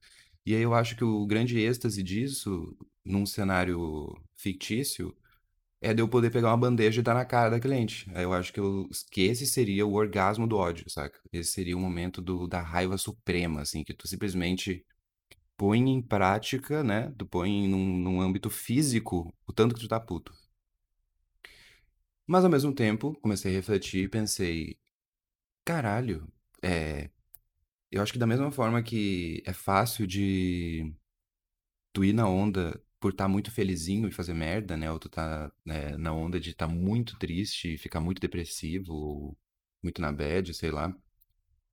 E 0.46 0.54
aí 0.54 0.62
eu 0.62 0.74
acho 0.74 0.96
que 0.96 1.04
o 1.04 1.26
grande 1.26 1.58
êxtase 1.58 2.02
disso, 2.02 2.76
num 3.04 3.24
cenário 3.26 4.14
fictício, 4.36 5.16
é 5.80 5.94
de 5.94 6.02
eu 6.02 6.08
poder 6.08 6.30
pegar 6.30 6.50
uma 6.50 6.56
bandeja 6.56 7.00
e 7.00 7.04
dar 7.04 7.14
na 7.14 7.24
cara 7.24 7.50
da 7.50 7.60
cliente. 7.60 8.10
Aí 8.14 8.24
eu 8.24 8.32
acho 8.32 8.52
que, 8.52 8.60
eu, 8.60 8.88
que 9.10 9.22
esse 9.22 9.46
seria 9.46 9.86
o 9.86 9.94
orgasmo 9.94 10.46
do 10.46 10.56
ódio, 10.56 10.88
saca? 10.90 11.18
Esse 11.32 11.52
seria 11.52 11.76
o 11.76 11.80
momento 11.80 12.22
do, 12.22 12.46
da 12.46 12.60
raiva 12.62 12.98
suprema, 12.98 13.62
assim, 13.62 13.84
que 13.84 13.94
tu 13.94 14.08
simplesmente 14.08 14.84
põe 15.56 15.80
em 15.80 16.02
prática, 16.02 16.82
né? 16.84 17.12
Tu 17.18 17.26
põe 17.26 17.68
num, 17.68 17.98
num 17.98 18.20
âmbito 18.20 18.50
físico 18.50 19.34
o 19.46 19.52
tanto 19.52 19.74
que 19.74 19.80
tu 19.80 19.88
tá 19.88 20.00
puto. 20.00 20.32
Mas 22.26 22.44
ao 22.44 22.50
mesmo 22.50 22.74
tempo, 22.74 23.14
comecei 23.20 23.52
a 23.52 23.54
refletir 23.54 24.04
e 24.04 24.08
pensei, 24.08 24.78
caralho, 25.64 26.26
é. 26.62 27.10
Eu 27.94 28.02
acho 28.02 28.12
que 28.12 28.18
da 28.18 28.26
mesma 28.26 28.50
forma 28.50 28.82
que 28.82 29.40
é 29.46 29.52
fácil 29.52 30.04
de 30.04 30.92
tu 31.92 32.04
ir 32.04 32.12
na 32.12 32.28
onda 32.28 32.80
por 33.00 33.12
estar 33.12 33.28
muito 33.28 33.52
felizinho 33.52 34.08
e 34.08 34.12
fazer 34.12 34.34
merda, 34.34 34.76
né? 34.76 34.90
Ou 34.90 34.98
tu 34.98 35.08
tá 35.08 35.52
né, 35.64 35.96
na 35.96 36.12
onda 36.12 36.40
de 36.40 36.50
estar 36.50 36.66
muito 36.66 37.16
triste, 37.18 37.78
ficar 37.78 38.00
muito 38.00 38.20
depressivo, 38.20 38.92
ou 38.92 39.38
muito 39.82 40.00
na 40.02 40.10
bad, 40.12 40.52
sei 40.54 40.72
lá. 40.72 40.92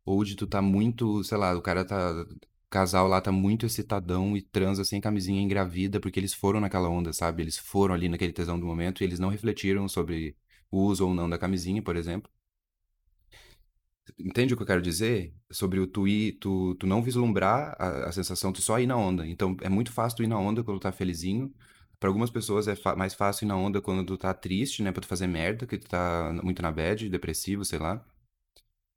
Ou 0.06 0.24
de 0.24 0.36
tu 0.36 0.48
tá 0.48 0.62
muito, 0.62 1.24
sei 1.24 1.38
lá, 1.38 1.56
o 1.58 1.62
cara 1.62 1.86
tá. 1.86 2.14
O 2.24 2.70
casal 2.72 3.08
lá 3.08 3.22
tá 3.22 3.32
muito 3.32 3.66
excitadão 3.66 4.38
e 4.38 4.42
transa 4.44 4.86
sem 4.86 5.02
camisinha 5.02 5.42
engravida 5.42 6.00
porque 6.00 6.20
eles 6.20 6.34
foram 6.34 6.60
naquela 6.62 6.90
onda, 6.90 7.14
sabe? 7.14 7.44
Eles 7.44 7.58
foram 7.58 7.96
ali 7.96 8.10
naquele 8.10 8.34
tesão 8.34 8.60
do 8.60 8.66
momento 8.68 9.02
e 9.02 9.06
eles 9.06 9.20
não 9.20 9.30
refletiram 9.30 9.88
sobre 9.90 10.38
o 10.72 10.80
uso 10.86 11.08
ou 11.08 11.14
não 11.14 11.30
da 11.30 11.38
camisinha, 11.40 11.82
por 11.84 11.96
exemplo. 11.96 12.32
Entende 14.20 14.54
o 14.54 14.58
que 14.58 14.64
eu 14.64 14.68
quero 14.68 14.82
dizer? 14.82 15.34
Sobre 15.52 15.80
o 15.80 15.88
tu 15.88 16.08
ir, 16.08 16.34
tu, 16.34 16.76
tu 16.76 16.88
não 16.88 17.02
vislumbrar 17.02 17.76
a, 17.80 18.10
a 18.10 18.12
sensação, 18.12 18.52
tu 18.54 18.62
só 18.62 18.80
ir 18.80 18.88
na 18.88 18.96
onda. 18.96 19.28
Então 19.28 19.56
é 19.62 19.70
muito 19.70 19.92
fácil 19.92 20.18
tu 20.18 20.24
ir 20.24 20.28
na 20.28 20.38
onda 20.40 20.64
quando 20.64 20.80
tu 20.80 20.84
tá 20.84 20.92
felizinho. 20.92 21.54
Para 22.00 22.10
algumas 22.10 22.30
pessoas 22.32 22.68
é 22.68 22.76
mais 22.98 23.14
fácil 23.14 23.46
ir 23.46 23.48
na 23.48 23.56
onda 23.56 23.82
quando 23.82 24.06
tu 24.06 24.18
tá 24.18 24.34
triste, 24.34 24.82
né? 24.84 24.92
Pra 24.92 25.02
tu 25.02 25.08
fazer 25.08 25.28
merda, 25.28 25.68
que 25.68 25.78
tu 25.78 25.88
tá 25.88 26.34
muito 26.44 26.62
na 26.62 26.72
bad, 26.72 27.08
depressivo, 27.10 27.64
sei 27.66 27.80
lá. 27.80 28.04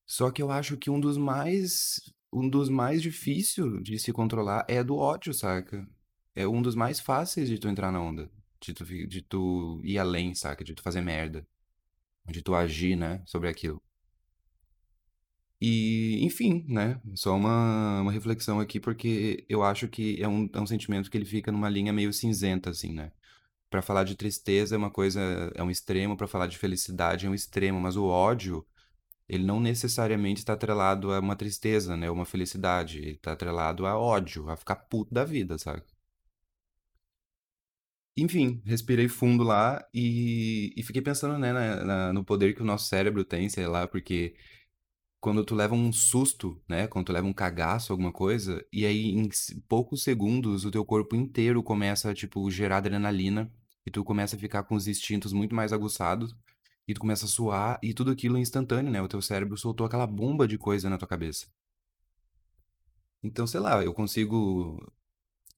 Só 0.06 0.30
que 0.30 0.42
eu 0.42 0.50
acho 0.50 0.76
que 0.76 0.90
um 0.90 1.00
dos 1.00 1.16
mais, 1.16 2.00
um 2.32 2.48
dos 2.48 2.68
mais 2.68 3.02
difícil 3.02 3.80
de 3.82 3.98
se 3.98 4.12
controlar 4.12 4.64
é 4.68 4.82
do 4.82 4.96
ódio, 4.96 5.32
saca? 5.34 5.86
É 6.34 6.46
um 6.46 6.62
dos 6.62 6.74
mais 6.74 7.00
fáceis 7.00 7.48
de 7.48 7.58
tu 7.58 7.68
entrar 7.68 7.92
na 7.92 8.00
onda. 8.00 8.30
De 8.60 8.72
tu, 8.74 8.84
de 8.84 9.22
tu 9.22 9.80
ir 9.84 9.98
além, 9.98 10.34
saca? 10.34 10.64
De 10.64 10.74
tu 10.74 10.82
fazer 10.82 11.00
merda. 11.00 11.46
De 12.26 12.42
tu 12.42 12.54
agir, 12.54 12.96
né? 12.96 13.22
Sobre 13.26 13.48
aquilo. 13.48 13.82
E, 15.66 16.18
enfim, 16.24 16.64
né? 16.68 17.00
Só 17.14 17.34
uma, 17.36 18.02
uma 18.02 18.12
reflexão 18.12 18.60
aqui, 18.60 18.78
porque 18.80 19.44
eu 19.48 19.62
acho 19.62 19.88
que 19.88 20.20
é 20.22 20.28
um, 20.28 20.48
é 20.52 20.60
um 20.60 20.66
sentimento 20.66 21.10
que 21.10 21.16
ele 21.16 21.24
fica 21.24 21.50
numa 21.52 21.68
linha 21.70 21.92
meio 21.92 22.12
cinzenta, 22.12 22.70
assim, 22.70 22.92
né? 22.92 23.12
Pra 23.70 23.82
falar 23.82 24.04
de 24.04 24.16
tristeza 24.16 24.74
é 24.76 24.78
uma 24.78 24.90
coisa, 24.90 25.20
é 25.54 25.62
um 25.62 25.70
extremo, 25.70 26.16
pra 26.16 26.28
falar 26.28 26.46
de 26.48 26.58
felicidade 26.58 27.26
é 27.26 27.30
um 27.30 27.34
extremo, 27.34 27.80
mas 27.80 27.96
o 27.96 28.06
ódio, 28.06 28.66
ele 29.28 29.44
não 29.44 29.60
necessariamente 29.60 30.40
está 30.40 30.54
atrelado 30.54 31.12
a 31.12 31.20
uma 31.20 31.36
tristeza, 31.36 31.96
né? 31.96 32.10
Uma 32.10 32.26
felicidade. 32.26 32.98
Ele 33.00 33.16
tá 33.18 33.32
atrelado 33.32 33.86
a 33.86 33.98
ódio, 33.98 34.50
a 34.50 34.56
ficar 34.56 34.76
puto 34.76 35.14
da 35.14 35.24
vida, 35.24 35.58
sabe? 35.58 35.82
Enfim, 38.16 38.62
respirei 38.64 39.08
fundo 39.08 39.42
lá 39.42 39.84
e, 39.92 40.72
e 40.76 40.82
fiquei 40.84 41.02
pensando, 41.02 41.36
né, 41.38 41.52
na- 41.52 41.84
na- 41.84 42.12
no 42.12 42.24
poder 42.24 42.54
que 42.54 42.62
o 42.62 42.64
nosso 42.64 42.86
cérebro 42.86 43.24
tem, 43.24 43.48
sei 43.48 43.66
lá, 43.66 43.88
porque 43.88 44.36
quando 45.24 45.42
tu 45.42 45.54
leva 45.54 45.74
um 45.74 45.90
susto, 45.90 46.62
né? 46.68 46.86
Quando 46.86 47.06
tu 47.06 47.12
leva 47.12 47.26
um 47.26 47.32
cagaço, 47.32 47.90
alguma 47.94 48.12
coisa, 48.12 48.62
e 48.70 48.84
aí 48.84 49.06
em 49.06 49.26
poucos 49.66 50.02
segundos 50.02 50.66
o 50.66 50.70
teu 50.70 50.84
corpo 50.84 51.16
inteiro 51.16 51.62
começa 51.62 52.10
a, 52.10 52.14
tipo, 52.14 52.50
gerar 52.50 52.76
adrenalina 52.76 53.50
e 53.86 53.90
tu 53.90 54.04
começa 54.04 54.36
a 54.36 54.38
ficar 54.38 54.64
com 54.64 54.74
os 54.74 54.86
instintos 54.86 55.32
muito 55.32 55.54
mais 55.54 55.72
aguçados 55.72 56.36
e 56.86 56.92
tu 56.92 57.00
começa 57.00 57.24
a 57.24 57.28
suar 57.28 57.80
e 57.82 57.94
tudo 57.94 58.10
aquilo 58.10 58.36
é 58.36 58.40
instantâneo, 58.40 58.92
né? 58.92 59.00
O 59.00 59.08
teu 59.08 59.22
cérebro 59.22 59.56
soltou 59.56 59.86
aquela 59.86 60.06
bomba 60.06 60.46
de 60.46 60.58
coisa 60.58 60.90
na 60.90 60.98
tua 60.98 61.08
cabeça. 61.08 61.46
Então, 63.22 63.46
sei 63.46 63.60
lá, 63.60 63.82
eu 63.82 63.94
consigo, 63.94 64.92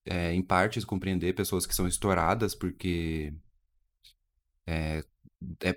é, 0.05 0.33
em 0.33 0.41
partes, 0.41 0.85
compreender 0.85 1.35
pessoas 1.35 1.65
que 1.65 1.75
são 1.75 1.85
estouradas 1.89 2.55
porque 2.55 3.33
é, 4.65 5.03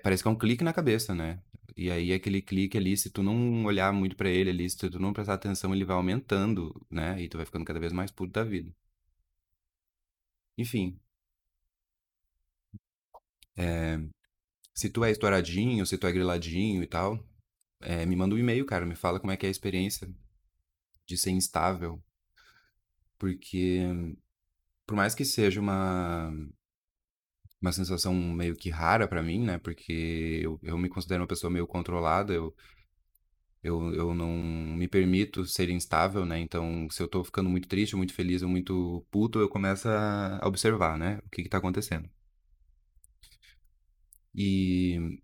parece 0.03 0.23
que 0.23 0.29
é 0.29 0.31
um 0.31 0.37
clique 0.37 0.63
na 0.63 0.73
cabeça, 0.73 1.13
né? 1.15 1.41
E 1.75 1.89
aí 1.91 2.13
aquele 2.13 2.41
clique 2.41 2.77
ali, 2.77 2.97
se 2.97 3.09
tu 3.09 3.23
não 3.23 3.65
olhar 3.65 3.91
muito 3.93 4.15
pra 4.15 4.29
ele 4.29 4.49
ali, 4.49 4.69
se 4.69 4.77
tu 4.77 4.99
não 4.99 5.13
prestar 5.13 5.35
atenção, 5.35 5.73
ele 5.73 5.85
vai 5.85 5.95
aumentando, 5.95 6.85
né? 6.89 7.21
E 7.21 7.29
tu 7.29 7.37
vai 7.37 7.45
ficando 7.45 7.65
cada 7.65 7.79
vez 7.79 7.93
mais 7.93 8.11
puto 8.11 8.33
da 8.33 8.43
vida. 8.43 8.73
Enfim, 10.57 10.99
se 14.73 14.89
tu 14.89 15.03
é 15.03 15.11
estouradinho, 15.11 15.85
se 15.85 15.97
tu 15.97 16.07
é 16.07 16.11
griladinho 16.11 16.83
e 16.83 16.87
tal, 16.87 17.23
é, 17.81 18.05
me 18.05 18.15
manda 18.15 18.35
um 18.35 18.37
e-mail, 18.37 18.65
cara, 18.65 18.85
me 18.85 18.95
fala 18.95 19.19
como 19.19 19.31
é 19.31 19.37
que 19.37 19.45
é 19.45 19.49
a 19.49 19.51
experiência 19.51 20.09
de 21.05 21.17
ser 21.17 21.31
instável, 21.31 22.01
porque 23.19 23.81
por 24.85 24.95
mais 24.95 25.13
que 25.13 25.25
seja 25.25 25.59
uma 25.59 26.31
uma 27.61 27.71
sensação 27.71 28.13
meio 28.13 28.55
que 28.55 28.69
rara 28.69 29.07
pra 29.07 29.21
mim, 29.23 29.43
né? 29.45 29.57
Porque 29.59 30.39
eu, 30.43 30.59
eu 30.63 30.77
me 30.77 30.89
considero 30.89 31.21
uma 31.21 31.27
pessoa 31.27 31.51
meio 31.51 31.67
controlada, 31.67 32.33
eu 32.33 32.53
Eu, 33.63 33.93
eu 33.93 34.13
não 34.15 34.29
me 34.75 34.87
permito 34.87 35.45
ser 35.45 35.69
instável, 35.69 36.25
né? 36.25 36.39
Então, 36.39 36.87
se 36.89 37.01
eu 37.01 37.07
tô 37.07 37.23
ficando 37.23 37.49
muito 37.49 37.67
triste, 37.67 37.95
muito 37.95 38.13
feliz 38.13 38.41
ou 38.41 38.49
muito 38.49 39.05
puto, 39.11 39.39
eu 39.39 39.47
começo 39.49 39.87
a 39.87 40.39
observar, 40.43 40.97
né? 40.97 41.19
O 41.25 41.29
que 41.29 41.43
que 41.43 41.49
tá 41.49 41.57
acontecendo. 41.59 42.09
E 44.33 45.21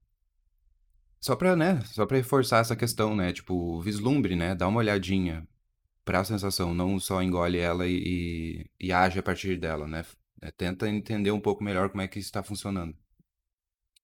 só 1.19 1.35
pra, 1.35 1.55
né? 1.55 1.81
Só 1.85 2.05
pra 2.05 2.17
reforçar 2.17 2.59
essa 2.59 2.75
questão, 2.75 3.15
né? 3.15 3.33
Tipo, 3.33 3.81
vislumbre, 3.81 4.35
né? 4.35 4.55
Dá 4.55 4.67
uma 4.67 4.79
olhadinha 4.79 5.47
pra 6.05 6.23
sensação, 6.23 6.73
não 6.73 6.99
só 6.99 7.21
engole 7.23 7.57
ela 7.59 7.87
e, 7.87 8.65
e, 8.79 8.87
e 8.87 8.93
age 8.93 9.19
a 9.19 9.23
partir 9.23 9.57
dela, 9.59 9.87
né? 9.87 10.05
É, 10.41 10.51
tenta 10.51 10.87
entender 10.89 11.31
um 11.31 11.41
pouco 11.41 11.63
melhor 11.63 11.89
como 11.89 12.01
é 12.01 12.07
que 12.07 12.19
isso 12.19 12.31
tá 12.31 12.43
funcionando. 12.43 12.95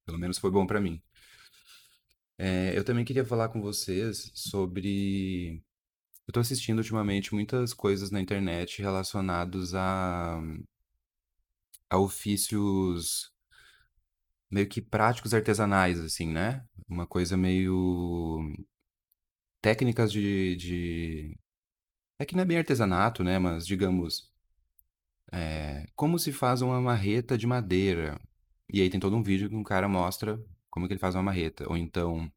Pelo 0.05 0.17
menos 0.19 0.37
foi 0.37 0.51
bom 0.51 0.65
pra 0.65 0.81
mim. 0.81 1.01
É, 2.37 2.77
eu 2.77 2.83
também 2.83 3.05
queria 3.05 3.25
falar 3.25 3.49
com 3.49 3.61
vocês 3.61 4.31
sobre 4.33 5.63
Eu 6.27 6.33
tô 6.33 6.39
assistindo 6.39 6.79
ultimamente 6.79 7.33
muitas 7.33 7.73
coisas 7.73 8.11
na 8.11 8.21
internet 8.21 8.81
relacionados 8.81 9.75
a, 9.75 10.41
a 11.89 11.97
ofícios 11.97 13.31
meio 14.51 14.67
que 14.67 14.81
práticos 14.81 15.33
artesanais, 15.33 15.99
assim, 15.99 16.27
né? 16.27 16.65
Uma 16.87 17.07
coisa 17.07 17.35
meio 17.37 18.53
técnicas 19.61 20.11
de, 20.11 20.55
de... 20.57 21.39
É 22.19 22.25
que 22.25 22.35
não 22.35 22.43
é 22.43 22.45
bem 22.45 22.57
artesanato, 22.57 23.23
né? 23.23 23.39
Mas, 23.39 23.65
digamos, 23.65 24.32
é, 25.33 25.87
como 25.95 26.19
se 26.19 26.31
faz 26.31 26.61
uma 26.61 26.79
marreta 26.79 27.35
de 27.35 27.47
madeira. 27.47 28.21
E 28.71 28.81
aí 28.81 28.89
tem 28.89 28.99
todo 28.99 29.15
um 29.15 29.23
vídeo 29.23 29.49
que 29.49 29.55
um 29.55 29.63
cara 29.63 29.89
mostra 29.89 30.39
como 30.69 30.87
que 30.87 30.93
ele 30.93 30.99
faz 30.99 31.15
uma 31.15 31.23
marreta. 31.23 31.67
Ou 31.67 31.75
então, 31.75 32.31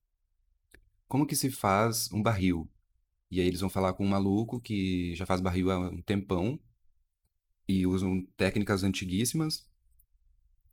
como 1.07 1.27
que 1.27 1.37
se 1.37 1.51
faz 1.51 2.11
um 2.11 2.23
barril. 2.23 2.69
E 3.31 3.41
aí 3.41 3.47
eles 3.47 3.61
vão 3.61 3.69
falar 3.69 3.93
com 3.93 4.05
um 4.05 4.09
maluco 4.09 4.61
que 4.61 5.15
já 5.15 5.27
faz 5.27 5.41
barril 5.43 5.71
há 5.71 5.79
um 5.79 6.01
tempão 6.01 6.59
e 7.69 7.87
usam 7.87 8.27
técnicas 8.37 8.83
antiguíssimas 8.83 9.69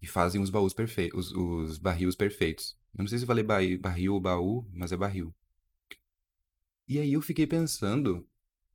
e 0.02 0.08
fazem 0.08 0.42
os 0.42 0.50
baús 0.50 0.74
perfeitos, 0.74 1.32
os, 1.32 1.72
os 1.72 1.78
barris 1.78 2.16
perfeitos. 2.16 2.78
Eu 2.94 3.04
não 3.04 3.08
sei 3.08 3.18
se 3.18 3.24
eu 3.24 3.28
falei 3.28 3.44
barril, 3.44 4.14
ou 4.14 4.22
baú, 4.22 4.70
mas 4.72 4.92
é 4.92 4.98
barril. 4.98 5.34
E 6.88 7.00
aí 7.00 7.14
eu 7.14 7.22
fiquei 7.22 7.48
pensando 7.48 8.26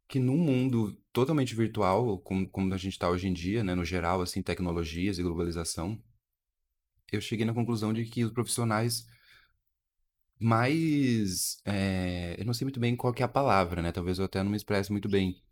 que 0.09 0.19
num 0.19 0.39
mundo 0.39 0.99
totalmente 1.21 1.55
virtual, 1.55 2.19
como, 2.21 2.49
como 2.49 2.75
a 2.75 2.77
gente 2.77 2.93
está 2.95 3.09
hoje 3.11 3.29
em 3.29 3.33
dia, 3.33 3.65
né, 3.65 3.75
no 3.75 3.85
geral, 3.85 4.21
assim, 4.23 4.43
tecnologias 4.43 5.19
e 5.19 5.23
globalização, 5.23 6.01
eu 7.13 7.21
cheguei 7.21 7.45
na 7.45 7.55
conclusão 7.55 7.93
de 7.93 8.05
que 8.07 8.25
os 8.25 8.33
profissionais 8.33 9.07
mais, 10.41 11.61
é, 11.65 12.37
eu 12.39 12.45
não 12.47 12.55
sei 12.55 12.65
muito 12.65 12.81
bem 12.81 12.97
qual 12.97 13.15
é 13.17 13.23
a 13.23 13.29
palavra, 13.29 13.83
né? 13.83 13.93
Talvez 13.93 14.19
eu 14.19 14.25
até 14.25 14.43
não 14.43 14.51
me 14.51 14.57
expresse 14.57 14.91
muito 14.93 15.09
bem, 15.09 15.43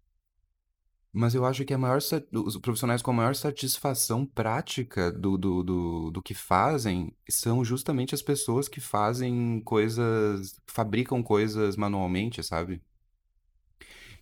Mas 1.12 1.34
eu 1.34 1.46
acho 1.46 1.64
que 1.64 1.72
a 1.72 1.78
maior, 1.78 1.98
os 2.32 2.56
profissionais 2.58 3.00
com 3.00 3.10
a 3.10 3.14
maior 3.14 3.34
satisfação 3.34 4.26
prática 4.26 5.10
do, 5.10 5.38
do, 5.38 5.62
do, 5.62 6.10
do 6.10 6.22
que 6.22 6.34
fazem 6.34 7.16
são 7.28 7.64
justamente 7.64 8.14
as 8.14 8.20
pessoas 8.22 8.68
que 8.68 8.80
fazem 8.80 9.60
coisas, 9.64 10.60
fabricam 10.66 11.22
coisas 11.22 11.74
manualmente, 11.76 12.42
sabe? 12.42 12.82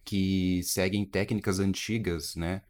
Que 0.04 0.62
seguem 0.64 1.04
técnicas 1.06 1.58
antigas, 1.60 2.36
né? 2.36 2.62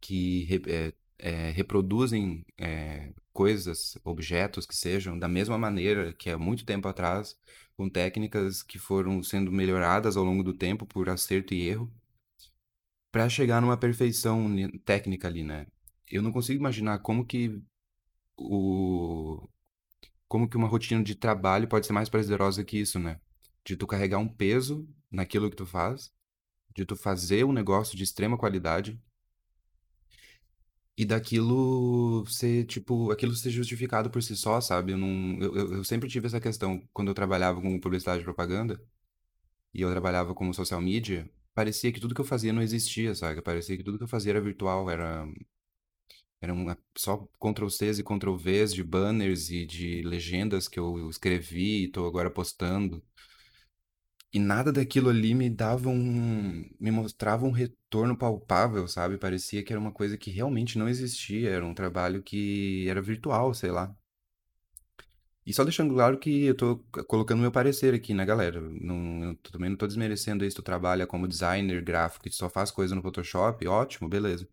Que 0.00 0.48
é, 0.68 0.92
é, 1.18 1.50
reproduzem 1.52 2.44
é, 2.58 3.12
coisas, 3.32 3.98
objetos 4.04 4.66
que 4.66 4.76
sejam 4.76 5.18
da 5.18 5.28
mesma 5.28 5.58
maneira 5.58 6.12
que 6.14 6.30
há 6.30 6.38
muito 6.38 6.64
tempo 6.66 6.88
atrás, 6.88 7.36
com 7.76 7.88
técnicas 7.90 8.62
que 8.62 8.78
foram 8.78 9.22
sendo 9.22 9.52
melhoradas 9.52 10.16
ao 10.16 10.24
longo 10.24 10.42
do 10.44 10.54
tempo 10.54 10.86
por 10.86 11.08
acerto 11.10 11.54
e 11.54 11.68
erro. 11.68 11.92
Pra 13.10 13.28
chegar 13.28 13.60
numa 13.62 13.76
perfeição 13.76 14.48
ni- 14.48 14.78
técnica 14.80 15.28
ali, 15.28 15.42
né? 15.42 15.66
Eu 16.10 16.22
não 16.22 16.32
consigo 16.32 16.58
imaginar 16.60 16.98
como 17.00 17.24
que 17.24 17.60
o 18.36 19.48
como 20.28 20.48
que 20.48 20.56
uma 20.56 20.68
rotina 20.68 21.02
de 21.04 21.14
trabalho 21.16 21.68
pode 21.68 21.86
ser 21.86 21.92
mais 21.94 22.08
prazerosa 22.10 22.64
que 22.64 22.78
isso, 22.78 22.98
né? 22.98 23.20
De 23.64 23.76
tu 23.76 23.86
carregar 23.86 24.18
um 24.18 24.28
peso 24.28 24.88
naquilo 25.10 25.50
que 25.50 25.56
tu 25.56 25.66
faz, 25.66 26.12
de 26.76 26.84
tu 26.86 26.96
fazer 26.96 27.44
um 27.44 27.52
negócio 27.52 27.96
de 27.96 28.04
extrema 28.04 28.38
qualidade 28.38 29.00
e 30.96 31.04
daquilo 31.04 32.24
ser, 32.26 32.64
tipo, 32.66 33.10
aquilo 33.10 33.34
ser 33.34 33.50
justificado 33.50 34.10
por 34.10 34.22
si 34.22 34.34
só, 34.36 34.60
sabe? 34.60 34.92
Eu 34.92 34.98
não, 34.98 35.38
eu, 35.40 35.72
eu 35.74 35.84
sempre 35.84 36.08
tive 36.08 36.26
essa 36.26 36.40
questão 36.40 36.80
quando 36.92 37.08
eu 37.08 37.14
trabalhava 37.14 37.60
com 37.60 37.78
publicidade 37.80 38.22
e 38.22 38.24
propaganda 38.24 38.80
e 39.74 39.82
eu 39.82 39.90
trabalhava 39.90 40.34
como 40.34 40.54
social 40.54 40.80
media, 40.82 41.30
parecia 41.54 41.92
que 41.92 42.00
tudo 42.00 42.14
que 42.14 42.20
eu 42.22 42.26
fazia 42.26 42.52
não 42.52 42.62
existia, 42.62 43.14
sabe? 43.14 43.42
Parecia 43.42 43.76
que 43.76 43.84
tudo 43.84 43.98
que 43.98 44.04
eu 44.04 44.08
fazia 44.08 44.32
era 44.32 44.40
virtual, 44.42 44.90
era 44.90 45.26
Eram 46.40 46.68
a- 46.68 46.76
só 46.96 47.16
Ctrl+Cs 47.40 47.98
e 47.98 48.02
Ctrl+Vs 48.04 48.72
de 48.74 48.82
banners 48.84 49.50
e 49.50 49.66
de 49.66 50.02
legendas 50.02 50.68
que 50.68 50.78
eu 50.78 51.08
escrevi 51.08 51.84
e 51.84 51.88
tô 51.88 52.06
agora 52.06 52.30
postando. 52.30 53.02
E 54.32 54.38
nada 54.38 54.72
daquilo 54.72 55.08
ali 55.08 55.34
me 55.34 55.48
dava 55.48 55.88
um... 55.88 56.68
me 56.78 56.90
mostrava 56.90 57.46
um 57.46 57.50
retorno 57.50 58.16
palpável, 58.16 58.86
sabe? 58.88 59.18
Parecia 59.18 59.62
que 59.64 59.72
era 59.72 59.80
uma 59.80 59.92
coisa 59.92 60.18
que 60.18 60.30
realmente 60.30 60.78
não 60.78 60.88
existia, 60.88 61.50
era 61.50 61.64
um 61.64 61.74
trabalho 61.74 62.22
que 62.22 62.88
era 62.88 63.00
virtual, 63.02 63.54
sei 63.54 63.70
lá. 63.70 63.96
E 65.44 65.52
só 65.54 65.62
deixando 65.62 65.94
claro 65.94 66.18
que 66.18 66.44
eu 66.44 66.56
tô 66.56 66.78
colocando 67.06 67.40
meu 67.40 67.52
parecer 67.52 67.94
aqui, 67.94 68.12
né, 68.12 68.24
galera? 68.24 68.60
Não, 68.60 69.24
eu 69.30 69.36
também 69.36 69.70
não 69.70 69.76
tô 69.76 69.86
desmerecendo 69.86 70.44
isso, 70.44 70.56
tu 70.56 70.62
trabalha 70.62 71.06
como 71.06 71.28
designer 71.28 71.82
gráfico 71.82 72.28
e 72.28 72.32
só 72.32 72.50
faz 72.50 72.70
coisa 72.70 72.94
no 72.96 73.02
Photoshop, 73.02 73.66
ótimo, 73.68 74.08
beleza. 74.08 74.48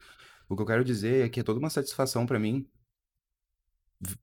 O 0.48 0.56
que 0.56 0.62
eu 0.62 0.66
quero 0.68 0.84
dizer 0.86 1.26
é 1.26 1.30
que 1.30 1.40
é 1.40 1.44
toda 1.44 1.60
uma 1.60 1.70
satisfação 1.70 2.26
pra 2.28 2.40
mim 2.40 2.68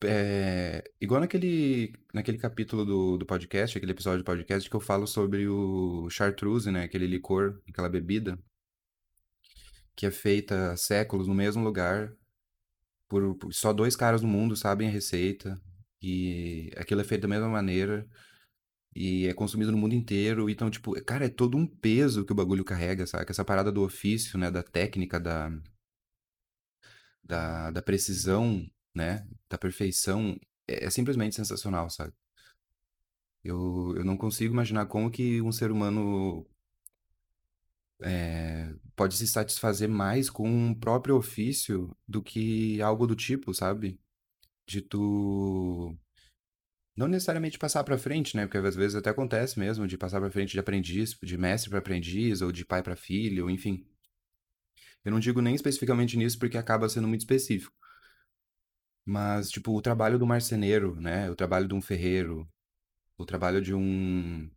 É, 0.04 0.84
igual 1.00 1.20
naquele, 1.20 1.92
naquele 2.12 2.38
capítulo 2.38 2.84
do, 2.84 3.18
do 3.18 3.26
podcast, 3.26 3.76
aquele 3.76 3.92
episódio 3.92 4.18
do 4.18 4.24
podcast 4.24 4.68
que 4.68 4.76
eu 4.76 4.80
falo 4.80 5.06
sobre 5.06 5.48
o 5.48 6.08
chartreuse, 6.10 6.70
né? 6.70 6.84
Aquele 6.84 7.06
licor, 7.06 7.60
aquela 7.68 7.88
bebida 7.88 8.38
que 9.96 10.06
é 10.06 10.10
feita 10.10 10.72
há 10.72 10.76
séculos 10.76 11.28
no 11.28 11.34
mesmo 11.34 11.62
lugar, 11.62 12.12
por, 13.08 13.36
por- 13.36 13.52
só 13.52 13.72
dois 13.72 13.96
caras 13.96 14.22
no 14.22 14.28
mundo 14.28 14.56
sabem 14.56 14.88
a 14.88 14.90
receita, 14.90 15.60
e 16.02 16.70
aquilo 16.76 17.00
é 17.00 17.04
feito 17.04 17.22
da 17.22 17.28
mesma 17.28 17.48
maneira, 17.48 18.06
e 18.94 19.26
é 19.26 19.34
consumido 19.34 19.72
no 19.72 19.78
mundo 19.78 19.94
inteiro. 19.94 20.48
Então, 20.50 20.70
tipo, 20.70 20.92
cara, 21.04 21.26
é 21.26 21.28
todo 21.28 21.56
um 21.56 21.66
peso 21.66 22.24
que 22.24 22.32
o 22.32 22.36
bagulho 22.36 22.64
carrega, 22.64 23.06
sabe? 23.06 23.26
Essa 23.30 23.44
parada 23.44 23.70
do 23.72 23.82
ofício, 23.82 24.38
né? 24.38 24.50
Da 24.50 24.62
técnica, 24.62 25.20
da, 25.20 25.50
da, 27.22 27.70
da 27.70 27.82
precisão, 27.82 28.66
né? 28.94 29.26
Da 29.48 29.58
perfeição, 29.58 30.38
é, 30.66 30.86
é 30.86 30.90
simplesmente 30.90 31.36
sensacional, 31.36 31.90
sabe? 31.90 32.12
Eu, 33.42 33.94
eu 33.96 34.04
não 34.04 34.16
consigo 34.16 34.52
imaginar 34.52 34.86
como 34.86 35.10
que 35.10 35.40
um 35.40 35.52
ser 35.52 35.70
humano 35.70 36.46
é, 38.02 38.72
pode 38.94 39.16
se 39.16 39.26
satisfazer 39.26 39.88
mais 39.88 40.28
com 40.30 40.48
um 40.48 40.74
próprio 40.74 41.16
ofício 41.16 41.94
do 42.06 42.22
que 42.22 42.80
algo 42.82 43.06
do 43.06 43.16
tipo, 43.16 43.54
sabe? 43.54 43.98
De 44.66 44.80
tu 44.82 45.96
não 46.96 47.08
necessariamente 47.08 47.58
passar 47.58 47.82
pra 47.84 47.98
frente, 47.98 48.36
né? 48.36 48.46
Porque 48.46 48.58
às 48.58 48.76
vezes 48.76 48.94
até 48.94 49.10
acontece 49.10 49.58
mesmo 49.58 49.86
de 49.86 49.96
passar 49.96 50.20
pra 50.20 50.30
frente 50.30 50.52
de 50.52 50.58
aprendiz, 50.58 51.16
de 51.22 51.38
mestre 51.38 51.70
pra 51.70 51.78
aprendiz 51.78 52.42
ou 52.42 52.52
de 52.52 52.64
pai 52.64 52.82
pra 52.82 52.96
filho, 52.96 53.48
enfim. 53.48 53.86
Eu 55.04 55.10
não 55.12 55.20
digo 55.20 55.40
nem 55.40 55.54
especificamente 55.54 56.16
nisso 56.16 56.38
porque 56.38 56.58
acaba 56.58 56.88
sendo 56.88 57.08
muito 57.08 57.20
específico, 57.20 57.74
mas 59.10 59.50
tipo 59.50 59.72
o 59.76 59.82
trabalho 59.82 60.18
do 60.18 60.26
marceneiro, 60.26 60.94
né? 61.00 61.30
O 61.30 61.36
trabalho 61.36 61.66
de 61.68 61.74
um 61.74 61.82
ferreiro, 61.82 62.48
o 63.18 63.24
trabalho 63.26 63.60
de 63.62 63.74
um 63.74 64.50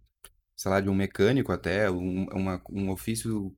sei 0.58 0.72
lá, 0.72 0.82
de 0.82 0.90
um 0.90 0.96
mecânico 0.96 1.52
até, 1.52 1.90
um, 1.92 2.26
uma- 2.28 2.62
um 2.72 2.90
ofício 2.92 3.56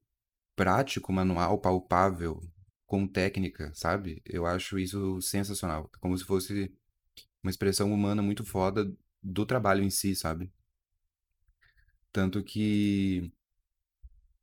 prático, 0.55 1.13
manual, 1.13 1.59
palpável, 1.59 2.41
com 2.87 3.07
técnica, 3.07 3.71
sabe? 3.75 4.21
Eu 4.25 4.45
acho 4.45 4.79
isso 4.79 5.21
sensacional. 5.21 5.89
É 5.95 5.99
Como 5.99 6.17
se 6.17 6.25
fosse 6.25 6.73
uma 7.43 7.49
expressão 7.51 7.93
humana 7.93 8.21
muito 8.23 8.45
foda 8.45 8.91
do 9.23 9.45
trabalho 9.45 9.83
em 9.83 9.89
si, 9.91 10.15
sabe? 10.15 10.51
Tanto 12.11 12.43
que 12.43 13.31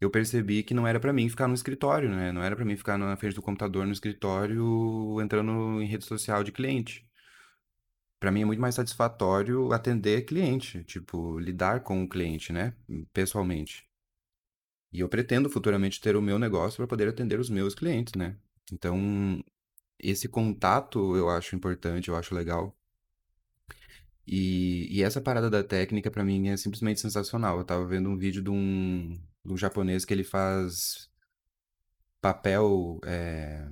eu 0.02 0.10
percebi 0.10 0.64
que 0.64 0.74
não 0.74 0.86
era 0.86 0.98
pra 0.98 1.12
mim 1.12 1.28
ficar 1.28 1.46
no 1.46 1.54
escritório, 1.54 2.10
né? 2.10 2.32
Não 2.32 2.42
era 2.42 2.56
pra 2.56 2.64
mim 2.64 2.76
ficar 2.76 2.98
na 2.98 3.16
frente 3.16 3.36
do 3.36 3.42
computador 3.42 3.86
no 3.86 3.92
escritório 3.92 5.20
entrando 5.20 5.80
em 5.80 5.86
rede 5.86 6.04
social 6.04 6.42
de 6.42 6.50
cliente. 6.50 7.06
Pra 8.18 8.32
mim 8.32 8.42
é 8.42 8.44
muito 8.44 8.60
mais 8.60 8.74
satisfatório 8.74 9.72
atender 9.72 10.22
cliente, 10.22 10.82
tipo, 10.84 11.38
lidar 11.38 11.80
com 11.84 12.02
o 12.02 12.08
cliente, 12.08 12.52
né? 12.52 12.74
Pessoalmente. 13.12 13.88
E 14.92 15.00
eu 15.00 15.08
pretendo 15.08 15.48
futuramente 15.48 16.00
ter 16.00 16.16
o 16.16 16.22
meu 16.22 16.38
negócio 16.38 16.78
para 16.78 16.86
poder 16.88 17.08
atender 17.08 17.38
os 17.38 17.48
meus 17.48 17.74
clientes, 17.74 18.14
né? 18.14 18.36
Então, 18.72 19.42
esse 19.98 20.28
contato 20.28 21.16
eu 21.16 21.30
acho 21.30 21.54
importante, 21.54 22.08
eu 22.08 22.16
acho 22.16 22.34
legal. 22.34 22.76
E, 24.26 24.88
e 24.90 25.02
essa 25.02 25.20
parada 25.20 25.48
da 25.50 25.62
técnica 25.62 26.10
pra 26.10 26.24
mim 26.24 26.48
é 26.48 26.56
simplesmente 26.56 27.00
sensacional. 27.00 27.58
Eu 27.58 27.64
tava 27.64 27.86
vendo 27.86 28.08
um 28.08 28.16
vídeo 28.16 28.42
de 28.42 28.50
um, 28.50 29.18
um 29.44 29.57
japonês 29.57 30.05
que 30.05 30.14
ele 30.14 30.24
faz 30.24 31.11
papel, 32.20 33.00
é, 33.05 33.68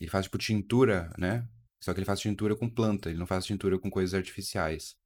ele 0.00 0.10
faz 0.10 0.26
tipo 0.26 0.38
tintura, 0.38 1.12
né? 1.18 1.46
Só 1.80 1.92
que 1.92 1.98
ele 1.98 2.06
faz 2.06 2.20
tintura 2.20 2.54
com 2.54 2.68
planta, 2.68 3.10
ele 3.10 3.18
não 3.18 3.26
faz 3.26 3.44
tintura 3.44 3.78
com 3.78 3.90
coisas 3.90 4.14
artificiais. 4.14 4.96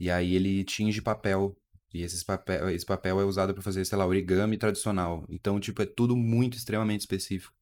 E 0.00 0.10
aí 0.10 0.34
ele 0.34 0.64
tinge 0.64 1.00
papel. 1.00 1.56
E 1.94 2.02
esses 2.02 2.24
papel, 2.24 2.70
esse 2.70 2.86
papel 2.86 3.20
é 3.20 3.24
usado 3.24 3.52
pra 3.54 3.62
fazer, 3.62 3.84
sei 3.84 3.98
lá, 3.98 4.06
origami 4.06 4.56
tradicional. 4.56 5.26
Então, 5.28 5.60
tipo, 5.60 5.82
é 5.82 5.86
tudo 5.86 6.16
muito 6.16 6.56
extremamente 6.56 7.00
específico. 7.00 7.54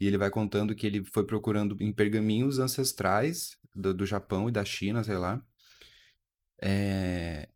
E 0.00 0.06
ele 0.06 0.18
vai 0.18 0.30
contando 0.30 0.74
que 0.74 0.86
ele 0.86 1.04
foi 1.04 1.24
procurando 1.24 1.76
em 1.80 1.92
pergaminhos 1.92 2.58
ancestrais 2.58 3.56
do, 3.74 3.94
do 3.94 4.06
Japão 4.06 4.48
e 4.48 4.52
da 4.52 4.64
China, 4.64 5.02
sei 5.02 5.16
lá, 5.16 5.42
é, 6.60 7.48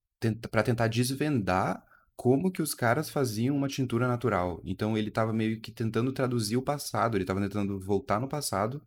para 0.51 0.63
tentar 0.63 0.89
desvendar 0.89 1.85
como 2.23 2.53
que 2.53 2.63
os 2.63 2.73
caras 2.73 3.11
faziam 3.11 3.57
uma 3.57 3.67
tintura 3.67 4.07
natural. 4.07 4.63
Então 4.65 4.97
ele 4.97 5.09
estava 5.09 5.33
meio 5.33 5.61
que 5.61 5.73
tentando 5.73 6.13
traduzir 6.13 6.57
o 6.57 6.63
passado, 6.63 7.17
ele 7.17 7.25
estava 7.25 7.41
tentando 7.41 7.81
voltar 7.81 8.21
no 8.21 8.29
passado 8.29 8.81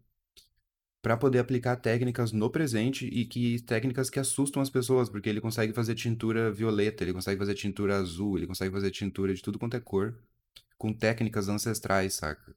para 1.02 1.18
poder 1.18 1.40
aplicar 1.40 1.76
técnicas 1.76 2.32
no 2.32 2.50
presente 2.50 3.08
e 3.08 3.26
que 3.26 3.60
técnicas 3.64 4.10
que 4.10 4.22
assustam 4.22 4.62
as 4.62 4.70
pessoas, 4.70 5.10
porque 5.10 5.28
ele 5.28 5.42
consegue 5.42 5.74
fazer 5.74 5.96
tintura 5.96 6.50
violeta, 6.50 7.04
ele 7.04 7.12
consegue 7.12 7.38
fazer 7.38 7.56
tintura 7.56 7.98
azul, 7.98 8.38
ele 8.38 8.48
consegue 8.48 8.72
fazer 8.72 8.90
tintura 8.92 9.34
de 9.34 9.42
tudo 9.42 9.60
quanto 9.60 9.76
é 9.76 9.82
cor, 9.82 10.18
com 10.78 10.94
técnicas 10.94 11.50
ancestrais, 11.50 12.14
saca? 12.14 12.56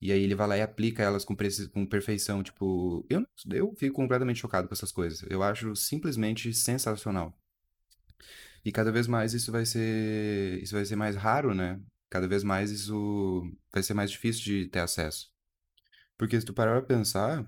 E 0.00 0.12
aí 0.12 0.22
ele 0.22 0.36
vai 0.36 0.46
lá 0.46 0.56
e 0.56 0.62
aplica 0.62 1.02
elas 1.02 1.24
com, 1.24 1.36
com 1.72 1.86
perfeição. 1.86 2.44
Tipo, 2.44 3.04
eu, 3.10 3.26
eu 3.50 3.74
fico 3.74 3.96
completamente 3.96 4.38
chocado 4.38 4.68
com 4.68 4.74
essas 4.74 4.92
coisas. 4.92 5.24
Eu 5.28 5.42
acho 5.42 5.74
simplesmente 5.74 6.54
sensacional. 6.54 7.36
E 8.64 8.72
cada 8.72 8.92
vez 8.92 9.06
mais 9.06 9.34
isso 9.34 9.50
vai 9.52 9.66
ser, 9.66 10.62
isso 10.62 10.74
vai 10.74 10.84
ser 10.84 10.96
mais 10.96 11.16
raro, 11.16 11.54
né? 11.54 11.80
Cada 12.10 12.28
vez 12.28 12.44
mais 12.44 12.70
isso 12.70 13.50
vai 13.72 13.82
ser 13.82 13.94
mais 13.94 14.10
difícil 14.10 14.42
de 14.44 14.68
ter 14.68 14.80
acesso. 14.80 15.32
Porque 16.18 16.38
se 16.40 16.46
tu 16.46 16.54
parar 16.54 16.80
pra 16.80 16.96
pensar, 16.96 17.46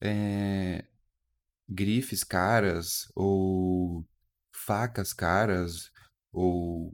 é, 0.00 0.84
grifes 1.68 2.24
caras, 2.24 3.10
ou 3.14 4.06
facas 4.52 5.12
caras, 5.12 5.90
ou 6.32 6.92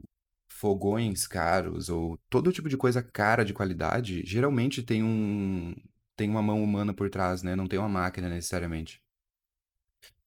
fogões 0.49 1.27
caros, 1.27 1.89
ou 1.89 2.17
todo 2.29 2.53
tipo 2.53 2.69
de 2.69 2.77
coisa 2.77 3.03
cara 3.03 3.43
de 3.43 3.53
qualidade, 3.53 4.23
geralmente 4.25 4.83
tem 4.83 5.03
um, 5.03 5.75
tem 6.15 6.29
uma 6.29 6.41
mão 6.41 6.63
humana 6.63 6.93
por 6.93 7.09
trás, 7.09 7.43
né? 7.43 7.55
Não 7.55 7.67
tem 7.67 7.79
uma 7.79 7.89
máquina 7.89 8.29
necessariamente. 8.29 9.02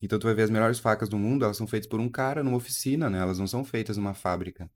Então 0.01 0.19
tu 0.19 0.25
vai 0.27 0.35
ver 0.35 0.43
as 0.43 0.51
melhores 0.51 0.79
facas 0.79 1.09
do 1.09 1.19
mundo, 1.19 1.45
elas 1.45 1.57
são 1.57 1.67
feitas 1.67 1.89
por 1.89 2.01
um 2.01 2.09
cara 2.09 2.43
numa 2.43 2.57
oficina, 2.57 3.09
né? 3.11 3.19
Elas 3.19 3.39
não 3.39 3.47
são 3.47 3.65
feitas 3.65 3.97
numa 3.97 4.15
fábrica. 4.15 4.71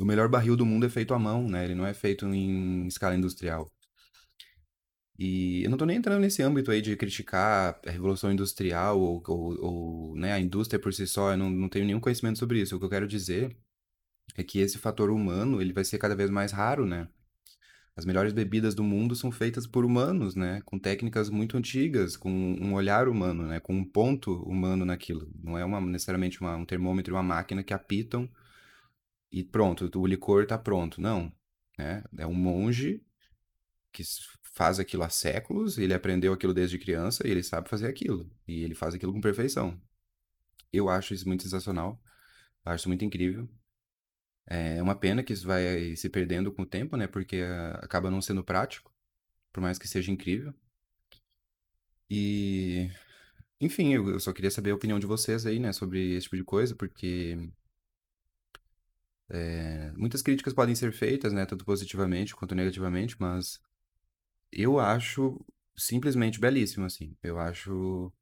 O 0.00 0.04
melhor 0.04 0.28
barril 0.28 0.56
do 0.56 0.66
mundo 0.66 0.86
é 0.86 0.88
feito 0.88 1.14
à 1.14 1.18
mão, 1.18 1.48
né? 1.48 1.64
Ele 1.64 1.74
não 1.74 1.86
é 1.86 1.94
feito 1.94 2.26
em 2.26 2.86
escala 2.86 3.14
industrial. 3.14 3.70
E 5.18 5.62
eu 5.64 5.70
não 5.70 5.78
tô 5.78 5.86
nem 5.86 5.96
entrando 5.98 6.20
nesse 6.20 6.42
âmbito 6.42 6.70
aí 6.70 6.82
de 6.82 6.96
criticar 6.96 7.80
a 7.86 7.90
revolução 7.90 8.32
industrial 8.32 9.00
ou, 9.00 9.22
ou, 9.28 9.64
ou, 9.64 10.16
né, 10.16 10.32
a 10.32 10.40
indústria 10.40 10.78
por 10.78 10.92
si 10.92 11.06
só, 11.06 11.32
eu 11.32 11.36
não, 11.36 11.48
não 11.50 11.68
tenho 11.68 11.84
nenhum 11.86 12.00
conhecimento 12.00 12.38
sobre 12.38 12.60
isso. 12.60 12.74
O 12.76 12.78
que 12.80 12.84
eu 12.84 12.90
quero 12.90 13.06
dizer 13.06 13.56
é 14.36 14.42
que 14.44 14.58
esse 14.60 14.78
fator 14.78 15.10
humano, 15.10 15.60
ele 15.60 15.72
vai 15.72 15.84
ser 15.84 15.98
cada 15.98 16.16
vez 16.16 16.30
mais 16.30 16.52
raro, 16.52 16.86
né? 16.86 17.08
As 17.96 18.04
melhores 18.04 18.32
bebidas 18.32 18.74
do 18.74 18.82
mundo 18.82 19.14
são 19.14 19.30
feitas 19.30 19.66
por 19.66 19.84
humanos, 19.84 20.34
né? 20.34 20.60
Com 20.64 20.78
técnicas 20.78 21.30
muito 21.30 21.56
antigas, 21.56 22.16
com 22.16 22.30
um 22.30 22.74
olhar 22.74 23.08
humano, 23.08 23.46
né? 23.46 23.60
Com 23.60 23.74
um 23.74 23.84
ponto 23.84 24.42
humano 24.42 24.84
naquilo. 24.84 25.30
Não 25.42 25.56
é 25.56 25.64
uma, 25.64 25.80
necessariamente 25.80 26.40
uma, 26.40 26.56
um 26.56 26.64
termômetro 26.64 27.12
e 27.12 27.14
uma 27.14 27.22
máquina 27.22 27.62
que 27.62 27.72
apitam 27.72 28.28
e 29.34 29.42
pronto, 29.42 29.90
o 29.98 30.06
licor 30.06 30.46
tá 30.46 30.56
pronto. 30.56 31.00
Não, 31.00 31.32
né? 31.76 32.04
É 32.16 32.24
um 32.24 32.34
monge 32.34 33.02
que 33.92 34.04
faz 34.54 34.78
aquilo 34.78 35.02
há 35.02 35.08
séculos, 35.08 35.76
ele 35.76 35.92
aprendeu 35.92 36.32
aquilo 36.32 36.54
desde 36.54 36.78
criança 36.78 37.26
e 37.26 37.30
ele 37.32 37.42
sabe 37.42 37.68
fazer 37.68 37.88
aquilo. 37.88 38.30
E 38.46 38.62
ele 38.62 38.76
faz 38.76 38.94
aquilo 38.94 39.12
com 39.12 39.20
perfeição. 39.20 39.80
Eu 40.72 40.88
acho 40.88 41.14
isso 41.14 41.26
muito 41.26 41.42
sensacional. 41.42 42.00
Acho 42.64 42.88
muito 42.88 43.04
incrível. 43.04 43.48
É 44.46 44.82
uma 44.82 44.94
pena 44.94 45.22
que 45.22 45.32
isso 45.32 45.46
vai 45.46 45.96
se 45.96 46.08
perdendo 46.08 46.52
com 46.52 46.62
o 46.62 46.66
tempo, 46.66 46.96
né? 46.96 47.06
Porque 47.06 47.36
ah, 47.36 47.80
acaba 47.82 48.10
não 48.10 48.20
sendo 48.20 48.44
prático, 48.44 48.92
por 49.52 49.60
mais 49.60 49.78
que 49.78 49.88
seja 49.88 50.12
incrível. 50.12 50.52
E, 52.10 52.90
enfim, 53.60 53.94
eu 53.94 54.20
só 54.20 54.32
queria 54.32 54.50
saber 54.50 54.70
a 54.70 54.74
opinião 54.74 54.98
de 54.98 55.06
vocês 55.06 55.46
aí, 55.46 55.58
né, 55.58 55.72
sobre 55.72 56.14
esse 56.14 56.24
tipo 56.24 56.36
de 56.36 56.44
coisa, 56.44 56.74
porque 56.74 57.50
é, 59.28 59.90
muitas 59.96 60.22
críticas 60.22 60.52
podem 60.52 60.74
ser 60.74 60.92
feitas, 60.92 61.32
né, 61.32 61.46
tanto 61.46 61.64
positivamente 61.64 62.36
quanto 62.36 62.54
negativamente, 62.54 63.16
mas 63.18 63.60
eu 64.52 64.78
acho 64.78 65.44
simplesmente 65.76 66.38
belíssimo, 66.38 66.84
assim. 66.84 67.16
Eu 67.22 67.38
acho 67.38 68.12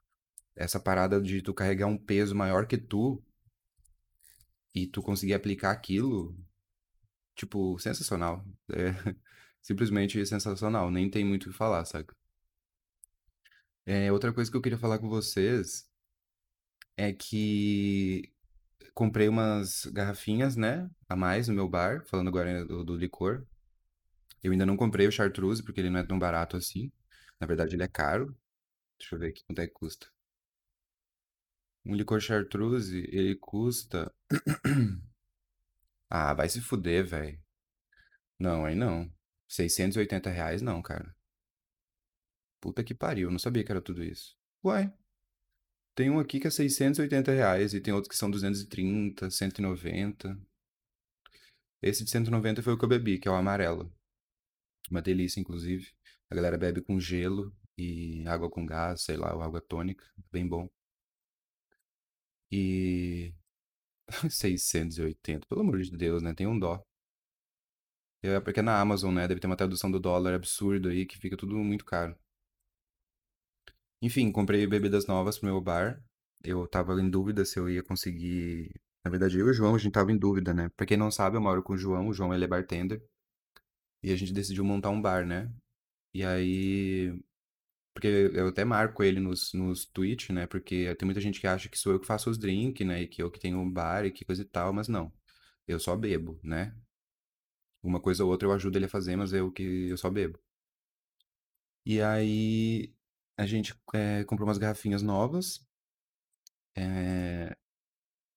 essa 0.57 0.81
parada 0.81 1.21
de 1.21 1.43
tu 1.43 1.53
carregar 1.53 1.87
um 1.87 1.99
peso 1.99 2.35
maior 2.35 2.67
que 2.67 2.79
tu 2.79 3.23
e 4.75 4.87
tu 4.87 5.03
conseguir 5.03 5.35
aplicar 5.35 5.71
aquilo, 5.73 6.37
tipo, 7.35 7.79
sensacional. 7.79 8.45
É 8.73 8.93
simplesmente 9.63 10.25
sensacional, 10.27 10.91
nem 10.91 11.11
tem 11.11 11.25
muito 11.25 11.49
o 11.49 11.53
que 11.53 11.57
falar, 11.57 11.85
saca? 11.85 12.15
É, 13.87 14.11
outra 14.13 14.33
coisa 14.33 14.51
que 14.51 14.57
eu 14.57 14.63
queria 14.63 14.79
falar 14.79 14.99
com 14.99 15.09
vocês 15.09 15.89
é 16.97 17.13
que 17.13 18.33
comprei 18.95 19.29
umas 19.29 19.87
garrafinhas, 19.87 20.57
né, 20.57 20.91
a 21.09 21.17
mais 21.17 21.49
no 21.49 21.55
meu 21.55 21.69
bar, 21.69 22.05
falando 22.07 22.29
agora 22.29 22.65
do, 22.67 22.85
do 22.85 22.97
licor. 22.97 23.47
Eu 24.43 24.53
ainda 24.53 24.67
não 24.67 24.77
comprei 24.77 25.07
o 25.09 25.13
chartreuse 25.13 25.63
porque 25.65 25.81
ele 25.81 25.91
não 25.91 26.01
é 26.01 26.05
tão 26.07 26.19
barato 26.19 26.57
assim. 26.57 26.93
Na 27.41 27.47
verdade, 27.47 27.77
ele 27.77 27.83
é 27.85 27.89
caro. 27.89 28.37
Deixa 28.99 29.17
eu 29.17 29.21
ver 29.21 29.29
aqui 29.31 29.45
quanto 29.45 29.61
é 29.61 29.69
que 29.69 29.75
custa. 29.75 30.12
Um 31.85 31.95
licor 31.95 32.21
chartreuse, 32.21 33.09
ele 33.13 33.37
custa. 33.37 34.13
Ah, 36.15 36.35
vai 36.35 36.47
se 36.47 36.61
fuder, 36.61 37.07
velho. 37.07 37.43
Não, 38.39 38.67
aí 38.67 38.75
não. 38.75 39.11
680 39.49 40.29
reais 40.29 40.61
não, 40.61 40.83
cara. 40.83 41.17
Puta 42.61 42.85
que 42.85 42.95
pariu, 42.95 43.31
não 43.31 43.39
sabia 43.39 43.65
que 43.65 43.73
era 43.73 43.81
tudo 43.81 44.05
isso. 44.05 44.37
Uai, 44.63 44.93
tem 45.95 46.11
um 46.11 46.19
aqui 46.19 46.41
que 46.41 46.47
é 46.47 46.51
680 46.51 47.33
reais 47.33 47.75
e 47.75 47.81
tem 47.81 47.93
outros 47.93 48.09
que 48.09 48.17
são 48.17 48.31
230, 48.31 49.31
190. 49.31 50.39
Esse 51.83 52.05
de 52.05 52.11
190 52.11 52.63
foi 52.63 52.73
o 52.73 52.79
que 52.79 52.85
eu 52.85 52.89
bebi, 52.89 53.19
que 53.19 53.29
é 53.29 53.31
o 53.31 53.35
amarelo. 53.35 53.93
Uma 54.91 55.03
delícia, 55.03 55.41
inclusive. 55.41 55.93
A 56.31 56.35
galera 56.35 56.57
bebe 56.57 56.81
com 56.81 56.99
gelo 56.99 57.55
e 57.77 58.25
água 58.27 58.51
com 58.51 58.65
gás, 58.65 59.03
sei 59.03 59.17
lá, 59.17 59.35
ou 59.35 59.43
água 59.43 59.61
tônica. 59.61 60.05
Bem 60.31 60.49
bom. 60.49 60.71
E 62.53 63.35
680, 64.31 65.47
pelo 65.49 65.63
amor 65.63 65.81
de 65.83 65.91
Deus, 65.97 66.23
né? 66.23 66.35
Tem 66.35 66.47
um 66.47 66.59
dó. 66.59 66.85
É 68.23 68.41
porque 68.41 68.61
é 68.61 68.63
na 68.63 68.81
Amazon, 68.81 69.15
né? 69.15 69.29
Deve 69.29 69.41
ter 69.41 69.47
uma 69.47 69.57
tradução 69.57 69.91
do 69.91 70.01
dólar 70.01 70.35
absurdo 70.35 70.89
aí 70.89 71.07
que 71.07 71.19
fica 71.19 71.37
tudo 71.37 71.57
muito 71.57 71.85
caro. 71.85 72.17
Enfim, 74.03 74.31
comprei 74.33 74.67
bebidas 74.67 75.07
novas 75.07 75.39
pro 75.39 75.49
meu 75.49 75.61
bar. 75.61 76.03
Eu 76.45 76.67
tava 76.67 77.01
em 77.01 77.09
dúvida 77.09 77.45
se 77.45 77.59
eu 77.59 77.69
ia 77.71 77.83
conseguir. 77.83 78.71
Na 79.05 79.11
verdade, 79.11 79.39
eu 79.39 79.47
e 79.47 79.51
o 79.51 79.55
João, 79.55 79.75
a 79.75 79.79
gente 79.79 79.93
tava 79.93 80.13
em 80.13 80.19
dúvida, 80.19 80.53
né? 80.53 80.69
Pra 80.77 80.87
quem 80.87 80.97
não 80.97 81.11
sabe, 81.11 81.37
eu 81.37 81.41
moro 81.41 81.63
com 81.63 81.75
o 81.75 81.79
João. 81.79 82.09
O 82.09 82.13
João, 82.13 82.35
ele 82.35 82.45
é 82.45 82.49
bartender. 82.49 83.03
E 84.03 84.13
a 84.13 84.17
gente 84.17 84.33
decidiu 84.33 84.65
montar 84.65 84.91
um 84.91 85.01
bar, 85.01 85.27
né? 85.27 85.53
E 86.15 86.25
aí. 86.25 87.19
Porque 87.95 88.09
eu 88.09 88.49
até 88.49 88.65
marco 88.65 89.03
ele 89.03 89.21
nos, 89.21 89.53
nos 89.53 89.85
tweets, 89.87 90.31
né? 90.31 90.47
Porque 90.47 90.95
tem 90.97 91.07
muita 91.07 91.21
gente 91.21 91.41
que 91.41 91.47
acha 91.47 91.69
que 91.69 91.79
sou 91.79 91.93
eu 91.93 92.01
que 92.01 92.07
faço 92.07 92.31
os 92.31 92.39
drinks, 92.39 92.87
né? 92.87 93.03
E 93.03 93.09
que 93.09 93.23
eu 93.23 93.31
que 93.31 93.39
tenho 93.41 93.59
um 93.59 93.71
bar 93.71 94.05
e 94.07 94.11
que 94.13 94.25
coisa 94.25 94.43
e 94.43 94.45
tal, 94.45 94.73
mas 94.73 94.89
não. 94.89 95.13
Eu 95.67 95.79
só 95.81 95.97
bebo, 95.97 96.41
né? 96.43 96.75
Uma 97.83 98.01
coisa 98.01 98.25
ou 98.25 98.31
outra 98.31 98.49
eu 98.49 98.53
ajudo 98.53 98.77
ele 98.77 98.87
a 98.87 98.89
fazer, 98.89 99.15
mas 99.17 99.33
eu 99.33 99.51
que 99.53 99.63
eu 99.91 99.97
só 99.97 100.11
bebo. 100.11 100.39
E 101.85 102.01
aí 102.01 102.93
a 103.37 103.47
gente 103.47 103.75
é, 103.95 104.25
comprou 104.25 104.49
umas 104.49 104.59
garrafinhas 104.59 105.03
novas. 105.03 105.65
É, 106.77 107.57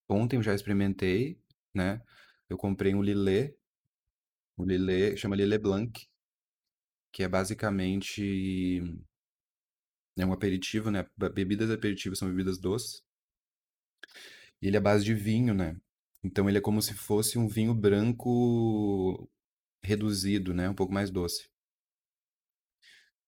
ontem 0.08 0.36
eu 0.36 0.42
já 0.42 0.54
experimentei, 0.54 1.40
né? 1.74 2.02
Eu 2.48 2.56
comprei 2.58 2.94
um 2.94 3.02
Lillet, 3.02 3.56
um 4.58 4.64
Lillet, 4.64 5.16
chama 5.16 5.36
Lillet 5.36 5.58
Blanc, 5.58 6.08
que 7.12 7.22
é 7.22 7.28
basicamente 7.28 8.82
é 10.18 10.26
um 10.26 10.32
aperitivo, 10.32 10.90
né? 10.90 11.06
Be- 11.16 11.30
Bebidas 11.30 11.70
aperitivas 11.70 12.18
são 12.18 12.28
bebidas 12.28 12.58
doces. 12.58 13.02
E 14.60 14.66
ele 14.66 14.76
é 14.76 14.80
base 14.80 15.04
de 15.04 15.14
vinho, 15.14 15.54
né? 15.54 15.76
Então 16.22 16.48
ele 16.48 16.58
é 16.58 16.60
como 16.60 16.82
se 16.82 16.94
fosse 16.94 17.38
um 17.38 17.48
vinho 17.48 17.74
branco 17.74 19.28
reduzido, 19.82 20.54
né? 20.54 20.68
Um 20.68 20.74
pouco 20.74 20.92
mais 20.92 21.10
doce. 21.10 21.48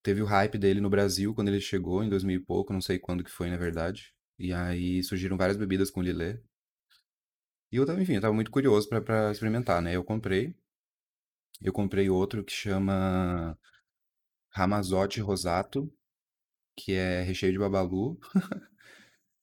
Teve 0.02 0.20
o 0.22 0.26
hype 0.26 0.58
dele 0.58 0.80
no 0.80 0.90
Brasil 0.90 1.32
quando 1.32 1.48
ele 1.48 1.60
chegou, 1.60 2.02
em 2.02 2.08
2000 2.08 2.36
e 2.40 2.44
pouco, 2.44 2.72
não 2.72 2.80
sei 2.80 2.98
quando 2.98 3.22
que 3.22 3.30
foi, 3.30 3.48
na 3.48 3.56
verdade. 3.56 4.12
E 4.38 4.52
aí 4.52 5.02
surgiram 5.04 5.36
várias 5.36 5.56
bebidas 5.56 5.88
com 5.90 6.02
Lillet. 6.02 6.42
E 7.72 7.76
eu 7.76 7.86
tava, 7.86 8.02
enfim, 8.02 8.12
eu 8.16 8.20
tava 8.20 8.34
muito 8.34 8.50
curioso 8.50 8.86
pra 8.90 9.30
experimentar, 9.32 9.80
né? 9.80 9.96
Eu 9.96 10.04
comprei. 10.04 10.54
Eu 11.60 11.72
comprei 11.72 12.08
outro 12.10 12.44
que 12.44 12.52
chama 12.52 13.56
Ramazotti 14.50 15.20
Rosato, 15.20 15.92
que 16.78 16.92
é 16.92 17.22
recheio 17.22 17.52
de 17.52 17.58
babalu. 17.58 18.18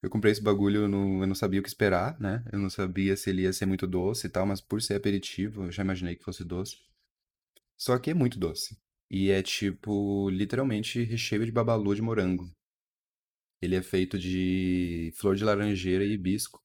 Eu 0.01 0.09
comprei 0.09 0.31
esse 0.31 0.41
bagulho, 0.41 0.81
eu 0.81 0.87
não, 0.87 1.21
eu 1.21 1.25
não 1.25 1.33
sabia 1.33 1.59
o 1.59 1.63
que 1.63 1.69
esperar, 1.69 2.19
né? 2.19 2.43
Eu 2.51 2.59
não 2.59 2.69
sabia 2.69 3.17
se 3.17 3.27
ele 3.31 3.41
ia 3.41 3.51
ser 3.51 3.65
muito 3.65 3.87
doce 3.87 4.27
e 4.27 4.29
tal, 4.29 4.45
mas 4.45 4.61
por 4.61 4.79
ser 4.79 4.93
aperitivo, 4.93 5.63
eu 5.63 5.71
já 5.71 5.81
imaginei 5.81 6.15
que 6.15 6.23
fosse 6.23 6.43
doce. 6.43 6.77
Só 7.75 7.97
que 7.97 8.11
é 8.11 8.13
muito 8.13 8.37
doce. 8.37 8.77
E 9.09 9.31
é 9.31 9.41
tipo, 9.41 10.29
literalmente, 10.29 11.01
recheio 11.01 11.43
de 11.43 11.51
babalu 11.51 11.95
de 11.95 12.03
morango. 12.03 12.51
Ele 13.59 13.75
é 13.75 13.81
feito 13.81 14.19
de 14.19 15.11
flor 15.15 15.35
de 15.35 15.43
laranjeira 15.43 16.05
e 16.05 16.11
hibisco. 16.13 16.59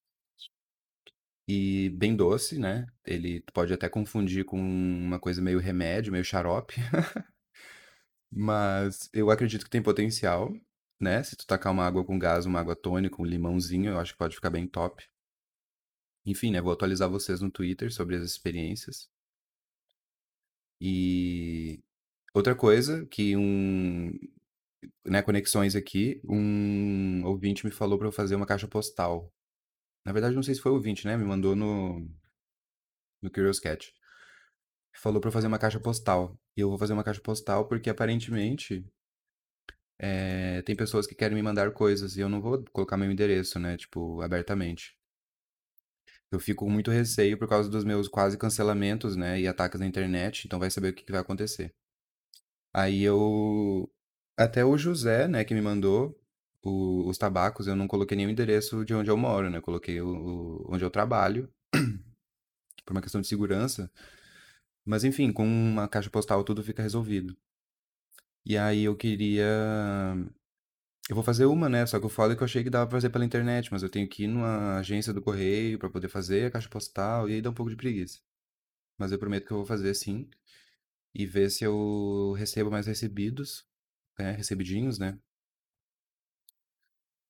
E 1.48 1.88
bem 1.96 2.14
doce, 2.14 2.58
né? 2.58 2.86
Ele 3.06 3.42
pode 3.54 3.72
até 3.72 3.88
confundir 3.88 4.44
com 4.44 4.58
uma 4.60 5.18
coisa 5.18 5.40
meio 5.40 5.58
remédio, 5.58 6.12
meio 6.12 6.24
xarope. 6.24 6.74
Mas 8.32 9.10
eu 9.12 9.30
acredito 9.30 9.64
que 9.64 9.70
tem 9.70 9.82
potencial, 9.82 10.52
né? 11.00 11.22
Se 11.22 11.36
tu 11.36 11.46
tacar 11.46 11.72
uma 11.72 11.84
água 11.86 12.04
com 12.04 12.18
gás, 12.18 12.46
uma 12.46 12.60
água 12.60 12.76
tônica, 12.76 13.20
um 13.20 13.24
limãozinho, 13.24 13.92
eu 13.92 13.98
acho 13.98 14.12
que 14.12 14.18
pode 14.18 14.34
ficar 14.36 14.50
bem 14.50 14.66
top. 14.66 15.04
Enfim, 16.24 16.50
né? 16.50 16.60
Vou 16.60 16.72
atualizar 16.72 17.08
vocês 17.10 17.40
no 17.40 17.50
Twitter 17.50 17.92
sobre 17.92 18.16
as 18.16 18.22
experiências. 18.22 19.08
E 20.80 21.82
outra 22.34 22.54
coisa 22.54 23.06
que 23.06 23.36
um, 23.36 24.10
né, 25.04 25.22
conexões 25.22 25.74
aqui, 25.76 26.20
um 26.24 27.24
ouvinte 27.24 27.64
me 27.66 27.72
falou 27.72 27.98
pra 27.98 28.08
eu 28.08 28.12
fazer 28.12 28.34
uma 28.34 28.46
caixa 28.46 28.68
postal. 28.68 29.32
Na 30.04 30.12
verdade, 30.12 30.34
não 30.34 30.42
sei 30.42 30.54
se 30.54 30.60
foi 30.60 30.72
ouvinte, 30.72 31.06
né? 31.06 31.16
Me 31.16 31.24
mandou 31.24 31.54
no, 31.56 32.00
no 33.22 33.30
Curious 33.30 33.60
Cat. 33.60 33.92
Falou 34.94 35.20
eu 35.24 35.32
fazer 35.32 35.48
uma 35.48 35.58
caixa 35.58 35.80
postal. 35.80 36.38
E 36.56 36.60
eu 36.60 36.68
vou 36.68 36.78
fazer 36.78 36.92
uma 36.92 37.02
caixa 37.02 37.20
postal 37.20 37.66
porque 37.66 37.90
aparentemente 37.90 38.84
é, 39.98 40.62
tem 40.62 40.74
pessoas 40.76 41.06
que 41.06 41.14
querem 41.14 41.34
me 41.36 41.42
mandar 41.42 41.70
coisas 41.72 42.16
e 42.16 42.20
eu 42.20 42.28
não 42.28 42.40
vou 42.40 42.64
colocar 42.72 42.96
meu 42.96 43.10
endereço, 43.10 43.58
né? 43.58 43.76
Tipo, 43.76 44.20
abertamente. 44.22 44.96
Eu 46.30 46.40
fico 46.40 46.64
com 46.64 46.70
muito 46.70 46.90
receio 46.90 47.38
por 47.38 47.46
causa 47.48 47.68
dos 47.70 47.84
meus 47.84 48.08
quase 48.08 48.36
cancelamentos, 48.36 49.14
né? 49.16 49.40
E 49.40 49.46
ataques 49.46 49.78
na 49.78 49.86
internet, 49.86 50.44
então 50.46 50.58
vai 50.58 50.70
saber 50.70 50.88
o 50.90 50.94
que 50.94 51.04
que 51.04 51.12
vai 51.12 51.20
acontecer. 51.20 51.72
Aí 52.72 53.02
eu. 53.02 53.90
Até 54.36 54.64
o 54.64 54.76
José, 54.78 55.28
né, 55.28 55.44
que 55.44 55.54
me 55.54 55.60
mandou 55.60 56.18
o- 56.62 57.08
os 57.08 57.18
tabacos, 57.18 57.66
eu 57.66 57.76
não 57.76 57.86
coloquei 57.88 58.16
nenhum 58.16 58.30
endereço 58.30 58.84
de 58.84 58.94
onde 58.94 59.10
eu 59.10 59.16
moro, 59.16 59.50
né? 59.50 59.60
Coloquei 59.60 60.00
o, 60.00 60.08
o- 60.08 60.66
onde 60.74 60.84
eu 60.84 60.90
trabalho, 60.90 61.50
por 62.84 62.92
uma 62.92 63.02
questão 63.02 63.20
de 63.20 63.26
segurança. 63.28 63.90
Mas 64.84 65.04
enfim, 65.04 65.32
com 65.32 65.44
uma 65.46 65.88
caixa 65.88 66.10
postal 66.10 66.44
tudo 66.44 66.62
fica 66.62 66.82
resolvido. 66.82 67.36
E 68.44 68.56
aí 68.56 68.84
eu 68.84 68.96
queria. 68.96 69.46
Eu 71.08 71.14
vou 71.14 71.24
fazer 71.24 71.44
uma, 71.46 71.68
né? 71.68 71.84
Só 71.86 71.98
que 71.98 72.06
o 72.06 72.08
foda 72.08 72.34
é 72.34 72.36
que 72.36 72.42
eu 72.42 72.44
achei 72.46 72.62
que 72.62 72.70
dava 72.70 72.86
pra 72.86 72.96
fazer 72.96 73.10
pela 73.10 73.24
internet, 73.24 73.70
mas 73.72 73.82
eu 73.82 73.90
tenho 73.90 74.08
que 74.08 74.24
ir 74.24 74.28
numa 74.28 74.78
agência 74.78 75.12
do 75.12 75.20
correio 75.22 75.78
pra 75.78 75.90
poder 75.90 76.08
fazer 76.08 76.46
a 76.46 76.50
caixa 76.50 76.68
postal, 76.68 77.28
e 77.28 77.34
aí 77.34 77.42
dá 77.42 77.50
um 77.50 77.54
pouco 77.54 77.70
de 77.70 77.76
preguiça. 77.76 78.20
Mas 78.98 79.12
eu 79.12 79.18
prometo 79.18 79.46
que 79.46 79.52
eu 79.52 79.58
vou 79.58 79.66
fazer 79.66 79.94
sim, 79.94 80.28
e 81.14 81.26
ver 81.26 81.50
se 81.50 81.64
eu 81.64 82.34
recebo 82.38 82.70
mais 82.70 82.86
recebidos, 82.86 83.66
né? 84.18 84.32
Recebidinhos, 84.32 84.98
né? 84.98 85.18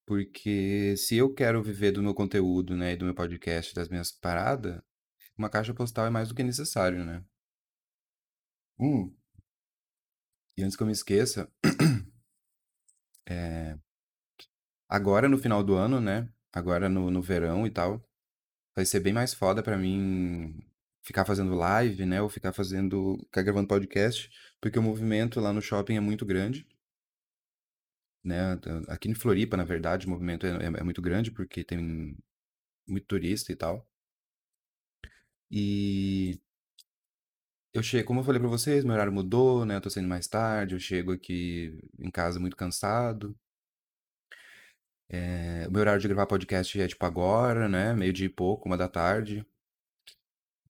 Porque 0.07 0.97
se 0.97 1.17
eu 1.17 1.33
quero 1.33 1.63
viver 1.63 1.93
do 1.93 2.03
meu 2.03 2.15
conteúdo, 2.15 2.77
né, 2.77 2.93
e 2.95 2.97
do 2.97 3.05
meu 3.05 3.15
podcast, 3.15 3.75
das 3.75 3.89
minhas 3.89 4.11
paradas, 4.11 4.83
uma 5.39 5.49
caixa 5.49 5.73
postal 5.73 6.07
é 6.07 6.11
mais 6.11 6.29
do 6.29 6.35
que 6.35 6.43
necessário, 6.43 7.05
né? 7.05 7.25
Hum, 8.81 9.15
e 10.57 10.63
antes 10.63 10.77
que 10.77 10.83
eu 10.83 10.87
me 10.87 10.93
esqueça, 10.93 11.51
agora 14.89 15.29
no 15.29 15.39
final 15.39 15.63
do 15.65 15.75
ano, 15.75 16.01
né? 16.01 16.29
Agora 16.53 16.89
no, 16.89 17.11
no 17.11 17.23
verão 17.23 17.67
e 17.67 17.71
tal, 17.71 18.03
vai 18.77 18.85
ser 18.87 19.01
bem 19.01 19.13
mais 19.15 19.35
foda 19.35 19.63
pra 19.63 19.77
mim 19.79 20.61
ficar 21.03 21.25
fazendo 21.27 21.55
live, 21.55 22.07
né? 22.07 22.23
Ou 22.23 22.29
ficar 22.31 22.53
fazendo, 22.53 23.19
ficar 23.27 23.43
gravando 23.43 23.69
podcast, 23.69 24.31
porque 24.61 24.79
o 24.79 24.83
movimento 24.83 25.41
lá 25.41 25.53
no 25.53 25.63
shopping 25.63 25.97
é 25.97 26.01
muito 26.01 26.25
grande, 26.27 26.67
né? 28.25 28.59
Aqui 28.89 29.09
em 29.11 29.15
Floripa, 29.15 29.57
na 29.57 29.65
verdade, 29.65 30.07
o 30.07 30.11
movimento 30.11 30.47
é, 30.47 30.51
é- 30.51 30.81
é 30.81 30.83
muito 30.83 31.03
grande 31.03 31.31
porque 31.31 31.65
tem 31.65 32.17
muito 32.89 33.07
turista 33.07 33.53
e 33.53 33.57
tal. 33.57 33.87
E 35.51 36.41
eu 37.73 37.83
chego, 37.83 38.07
como 38.09 38.21
eu 38.21 38.25
falei 38.25 38.41
pra 38.41 38.49
vocês, 38.49 38.85
meu 38.85 38.95
horário 38.95 39.13
mudou, 39.13 39.65
né? 39.65 39.77
Eu 39.77 39.81
tô 39.81 39.91
saindo 39.91 40.09
mais 40.09 40.27
tarde, 40.27 40.75
eu 40.75 40.81
chego 40.81 41.13
aqui 41.13 41.79
em 41.99 42.11
casa 42.11 42.41
muito 42.41 42.57
cansado. 42.57 43.37
É, 45.09 45.67
o 45.69 45.73
meu 45.73 45.81
horário 45.81 46.01
de 46.01 46.09
gravar 46.09 46.27
podcast 46.27 46.81
é 46.81 46.89
tipo 46.89 47.05
agora, 47.05 47.69
né? 47.69 47.93
Meio-dia 47.95 48.27
e 48.27 48.29
pouco, 48.29 48.69
uma 48.69 48.77
da 48.77 48.89
tarde. 48.89 49.45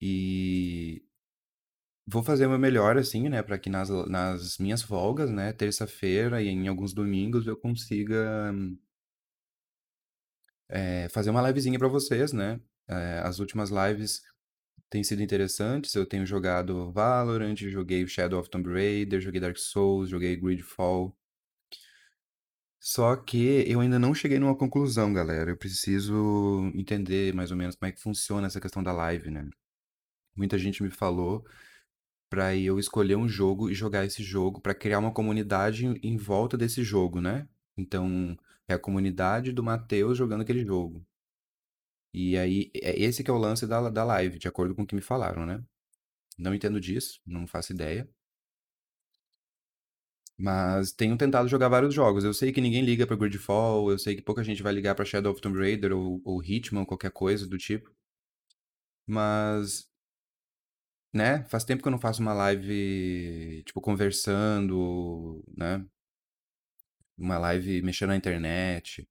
E 0.01 1.03
vou 2.07 2.23
fazer 2.23 2.47
o 2.47 2.51
meu 2.51 2.59
melhor, 2.59 2.97
assim, 2.99 3.29
né? 3.29 3.43
Pra 3.43 3.59
que 3.59 3.71
nas, 3.71 3.89
nas 4.09 4.59
minhas 4.59 4.83
folgas, 4.83 5.31
né? 5.31 5.53
Terça-feira 5.53 6.43
e 6.43 6.49
em 6.49 6.69
alguns 6.69 6.93
domingos 6.93 7.47
eu 7.47 7.57
consiga 7.57 8.53
é, 10.69 11.09
fazer 11.11 11.31
uma 11.31 11.47
livezinha 11.47 11.79
pra 11.79 11.89
vocês, 11.89 12.33
né? 12.33 12.61
É, 12.89 13.21
as 13.25 13.39
últimas 13.39 13.71
lives 13.71 14.23
têm 14.91 15.05
sido 15.05 15.23
interessantes. 15.23 15.95
Eu 15.95 16.05
tenho 16.05 16.27
jogado 16.27 16.93
Valorant, 16.93 17.57
joguei 17.57 18.07
Shadow 18.07 18.41
of 18.41 18.51
Tomb 18.51 18.69
Raider, 18.71 19.21
joguei 19.21 19.41
Dark 19.41 19.57
Souls, 19.57 20.11
joguei 20.11 20.37
Gridfall. 20.37 21.17
Só 22.83 23.15
que 23.17 23.65
eu 23.71 23.81
ainda 23.81 23.99
não 23.99 24.15
cheguei 24.15 24.39
numa 24.39 24.57
conclusão, 24.57 25.13
galera. 25.13 25.51
Eu 25.51 25.57
preciso 25.57 26.73
entender 26.75 27.35
mais 27.35 27.51
ou 27.51 27.57
menos 27.57 27.77
como 27.77 27.89
é 27.89 27.93
que 27.93 28.01
funciona 28.01 28.47
essa 28.47 28.61
questão 28.61 28.83
da 28.83 28.93
live, 28.93 29.31
né? 29.31 29.49
Muita 30.35 30.59
gente 30.59 30.83
me 30.83 30.91
falou 30.91 31.45
pra 32.31 32.57
eu 32.57 32.79
escolher 32.79 33.17
um 33.17 33.29
jogo 33.29 33.71
e 33.71 33.75
jogar 33.75 34.07
esse 34.07 34.23
jogo 34.23 34.61
pra 34.61 34.75
criar 34.75 34.99
uma 34.99 35.13
comunidade 35.13 35.87
em 36.03 36.17
volta 36.17 36.57
desse 36.57 36.83
jogo, 36.83 37.21
né? 37.21 37.47
Então, 37.77 38.37
é 38.69 38.75
a 38.75 38.79
comunidade 38.79 39.53
do 39.53 39.63
Matheus 39.63 40.17
jogando 40.17 40.43
aquele 40.43 40.65
jogo. 40.65 41.05
E 42.13 42.37
aí, 42.39 42.71
é 42.75 42.99
esse 43.01 43.23
que 43.25 43.31
é 43.31 43.35
o 43.35 43.39
lance 43.39 43.67
da, 43.67 43.89
da 43.91 44.05
live, 44.05 44.39
de 44.39 44.49
acordo 44.49 44.75
com 44.75 44.83
o 44.83 44.87
que 44.87 44.95
me 44.95 45.01
falaram, 45.03 45.47
né? 45.47 45.63
Não 46.39 46.55
entendo 46.55 46.81
disso, 46.81 47.21
não 47.27 47.47
faço 47.47 47.73
ideia. 47.73 48.09
Mas 50.37 50.91
tenho 50.93 51.17
tentado 51.17 51.47
jogar 51.49 51.69
vários 51.69 51.95
jogos. 51.95 52.25
Eu 52.25 52.33
sei 52.35 52.51
que 52.53 52.61
ninguém 52.61 52.83
liga 52.85 53.07
pra 53.07 53.15
Gridfall, 53.17 53.91
eu 53.93 53.99
sei 53.99 54.17
que 54.17 54.23
pouca 54.23 54.43
gente 54.43 54.61
vai 54.63 54.73
ligar 54.73 54.95
pra 54.97 55.05
Shadow 55.05 55.31
of 55.33 55.41
Tomb 55.41 55.59
Raider 55.59 55.93
ou, 55.93 56.21
ou 56.25 56.43
Hitman, 56.43 56.85
qualquer 56.85 57.11
coisa 57.13 57.47
do 57.47 57.57
tipo. 57.59 57.91
Mas, 59.07 59.91
né, 61.13 61.45
faz 61.49 61.65
tempo 61.65 61.83
que 61.83 61.89
eu 61.89 61.93
não 61.93 61.99
faço 61.99 62.21
uma 62.23 62.33
live, 62.33 63.63
tipo, 63.65 63.81
conversando, 63.81 65.43
né? 65.57 65.85
Uma 67.17 67.39
live 67.39 67.83
mexendo 67.83 68.09
na 68.11 68.17
internet, 68.17 69.07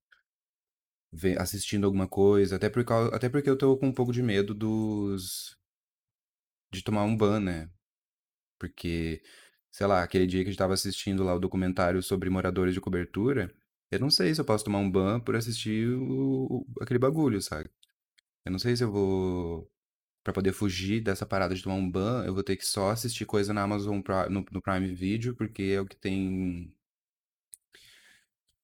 assistindo 1.39 1.85
alguma 1.85 2.07
coisa. 2.07 2.55
Até 2.57 2.69
por 2.69 2.83
cau- 2.85 3.13
até 3.13 3.29
porque 3.29 3.49
eu 3.49 3.57
tô 3.57 3.77
com 3.77 3.87
um 3.87 3.93
pouco 3.93 4.11
de 4.13 4.21
medo 4.23 4.53
dos, 4.53 5.57
de 6.71 6.83
tomar 6.83 7.03
um 7.03 7.15
ban, 7.15 7.39
né? 7.39 7.69
Porque, 8.59 9.23
sei 9.71 9.87
lá, 9.87 10.03
aquele 10.03 10.27
dia 10.27 10.41
que 10.43 10.49
a 10.49 10.51
gente 10.51 10.59
tava 10.59 10.75
assistindo 10.75 11.23
lá 11.23 11.35
o 11.35 11.39
documentário 11.39 12.03
sobre 12.03 12.29
moradores 12.29 12.73
de 12.73 12.81
cobertura, 12.81 13.53
eu 13.91 13.99
não 13.99 14.11
sei 14.11 14.35
se 14.35 14.41
eu 14.41 14.45
posso 14.45 14.65
tomar 14.65 14.79
um 14.79 14.91
ban 14.91 15.19
por 15.21 15.35
assistir 15.35 15.87
o, 15.89 16.47
o- 16.61 16.67
aquele 16.81 16.99
bagulho, 16.99 17.41
sabe? 17.41 17.69
Eu 18.45 18.51
não 18.51 18.59
sei 18.59 18.75
se 18.75 18.83
eu 18.85 18.91
vou. 18.91 19.71
Pra 20.23 20.33
poder 20.33 20.53
fugir 20.53 21.01
dessa 21.01 21.25
parada 21.25 21.55
de 21.55 21.63
tomar 21.63 21.75
um 21.75 21.89
ban, 21.91 22.25
eu 22.25 22.33
vou 22.33 22.43
ter 22.43 22.57
que 22.57 22.65
só 22.65 22.91
assistir 22.91 23.25
coisa 23.25 23.53
na 23.53 23.63
Amazon 23.63 24.01
no, 24.29 24.45
no 24.51 24.61
Prime 24.61 24.93
Video, 24.95 25.35
porque 25.35 25.63
é 25.63 25.81
o 25.81 25.85
que 25.87 25.95
tem 25.97 26.73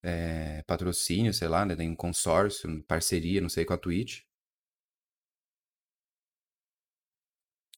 é, 0.06 0.64
patrocínio, 0.68 1.34
sei 1.34 1.48
lá, 1.48 1.66
né? 1.66 1.76
Tem 1.76 1.90
um 1.90 1.96
consórcio, 1.96 2.84
parceria, 2.84 3.42
não 3.42 3.50
sei, 3.50 3.66
com 3.66 3.74
a 3.74 3.78
Twitch. 3.78 4.22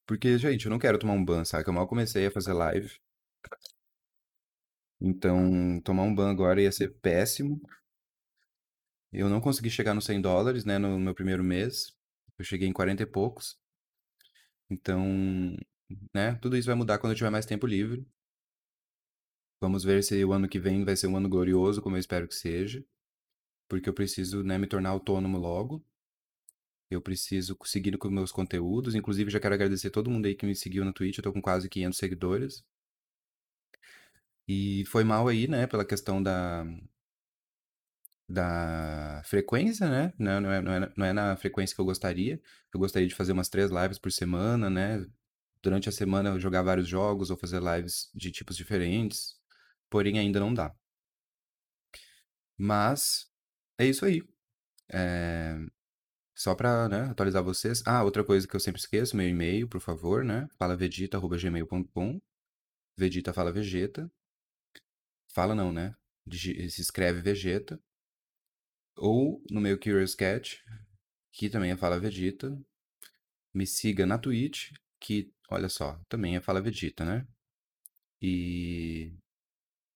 Porque, 0.04 0.36
gente, 0.38 0.66
eu 0.66 0.70
não 0.70 0.78
quero 0.80 0.98
tomar 0.98 1.12
um 1.12 1.24
ban, 1.24 1.44
sabe? 1.44 1.62
Que 1.62 1.70
eu 1.70 1.74
mal 1.74 1.86
comecei 1.86 2.26
a 2.26 2.30
fazer 2.32 2.52
live. 2.52 2.98
Então, 5.00 5.80
tomar 5.82 6.02
um 6.04 6.14
ban 6.14 6.30
agora 6.30 6.62
ia 6.62 6.70
ser 6.72 6.88
péssimo. 7.00 7.60
Eu 9.12 9.28
não 9.28 9.38
consegui 9.40 9.68
chegar 9.70 9.92
nos 9.92 10.06
100 10.06 10.18
dólares, 10.20 10.64
né, 10.64 10.78
no 10.78 10.98
meu 10.98 11.14
primeiro 11.14 11.44
mês. 11.44 11.94
Eu 12.38 12.44
cheguei 12.44 12.66
em 12.68 12.72
40 12.72 13.02
e 13.02 13.06
poucos. 13.06 13.58
Então, 14.70 15.56
né, 16.14 16.34
tudo 16.40 16.56
isso 16.56 16.66
vai 16.66 16.74
mudar 16.74 16.98
quando 16.98 17.12
eu 17.12 17.16
tiver 17.16 17.30
mais 17.30 17.46
tempo 17.46 17.66
livre. 17.66 18.06
Vamos 19.60 19.84
ver 19.84 20.02
se 20.04 20.24
o 20.24 20.32
ano 20.32 20.48
que 20.48 20.58
vem 20.58 20.84
vai 20.84 20.96
ser 20.96 21.06
um 21.08 21.16
ano 21.16 21.28
glorioso, 21.28 21.82
como 21.82 21.96
eu 21.96 22.00
espero 22.00 22.28
que 22.28 22.34
seja. 22.34 22.84
Porque 23.68 23.88
eu 23.88 23.94
preciso, 23.94 24.42
né, 24.42 24.58
me 24.58 24.66
tornar 24.66 24.90
autônomo 24.90 25.38
logo. 25.38 25.84
Eu 26.90 27.00
preciso 27.02 27.56
seguir 27.64 27.96
com 27.98 28.08
meus 28.10 28.32
conteúdos. 28.32 28.94
Inclusive, 28.94 29.30
já 29.30 29.40
quero 29.40 29.54
agradecer 29.54 29.90
todo 29.90 30.10
mundo 30.10 30.26
aí 30.26 30.34
que 30.34 30.46
me 30.46 30.54
seguiu 30.54 30.84
no 30.84 30.92
Twitch. 30.92 31.18
Eu 31.18 31.24
tô 31.24 31.32
com 31.32 31.42
quase 31.42 31.68
500 31.68 31.98
seguidores. 31.98 32.64
E 34.48 34.84
foi 34.86 35.04
mal 35.04 35.28
aí, 35.28 35.46
né, 35.46 35.66
pela 35.66 35.84
questão 35.84 36.22
da, 36.22 36.64
da 38.28 39.22
frequência, 39.24 39.88
né? 39.88 40.12
Não, 40.18 40.40
não 40.40 40.50
é, 40.52 40.60
não 40.62 40.72
é, 40.72 40.92
não 40.96 41.06
é 41.06 41.12
na 41.12 41.36
frequência 41.36 41.74
que 41.74 41.80
eu 41.80 41.84
gostaria. 41.84 42.40
Eu 42.72 42.80
gostaria 42.80 43.08
de 43.08 43.14
fazer 43.14 43.32
umas 43.32 43.48
três 43.48 43.70
lives 43.70 43.98
por 43.98 44.12
semana, 44.12 44.68
né? 44.70 45.06
Durante 45.62 45.88
a 45.88 45.92
semana 45.92 46.30
eu 46.30 46.40
jogar 46.40 46.62
vários 46.62 46.86
jogos 46.86 47.30
ou 47.30 47.36
fazer 47.36 47.60
lives 47.62 48.10
de 48.14 48.30
tipos 48.30 48.56
diferentes. 48.56 49.37
Porém, 49.90 50.18
ainda 50.18 50.40
não 50.40 50.54
dá. 50.54 50.74
Mas 52.56 53.26
é 53.78 53.86
isso 53.86 54.04
aí. 54.04 54.22
É, 54.92 55.56
Só 56.36 56.54
pra, 56.54 56.88
né, 56.88 57.02
atualizar 57.10 57.42
vocês. 57.44 57.82
Ah, 57.86 58.04
outra 58.04 58.24
coisa 58.24 58.48
que 58.48 58.56
eu 58.56 58.60
sempre 58.60 58.80
esqueço, 58.80 59.16
meu 59.16 59.28
e-mail, 59.28 59.68
por 59.68 59.80
favor, 59.80 60.24
né? 60.24 60.48
falavegeta.gmail.com 60.58 62.20
Vegeta 62.98 63.32
fala 63.32 63.52
Vegeta. 63.52 64.10
Fala 65.32 65.54
não, 65.54 65.72
né? 65.72 65.94
Digi- 66.26 66.68
Se 66.70 66.82
escreve 66.82 67.20
Vegeta. 67.22 67.80
Ou 68.96 69.42
no 69.50 69.60
meu 69.60 69.78
Curious 69.78 70.14
Cat, 70.14 70.62
que 71.32 71.48
também 71.50 71.70
é 71.72 71.76
Fala 71.76 72.00
Vegeta. 72.00 72.50
Me 73.54 73.66
siga 73.66 74.06
na 74.06 74.18
Twitch, 74.18 74.72
que, 75.00 75.32
olha 75.50 75.68
só, 75.68 76.00
também 76.08 76.36
é 76.36 76.40
Fala 76.40 76.60
Vegeta, 76.62 77.04
né? 77.04 77.26
E 78.20 79.12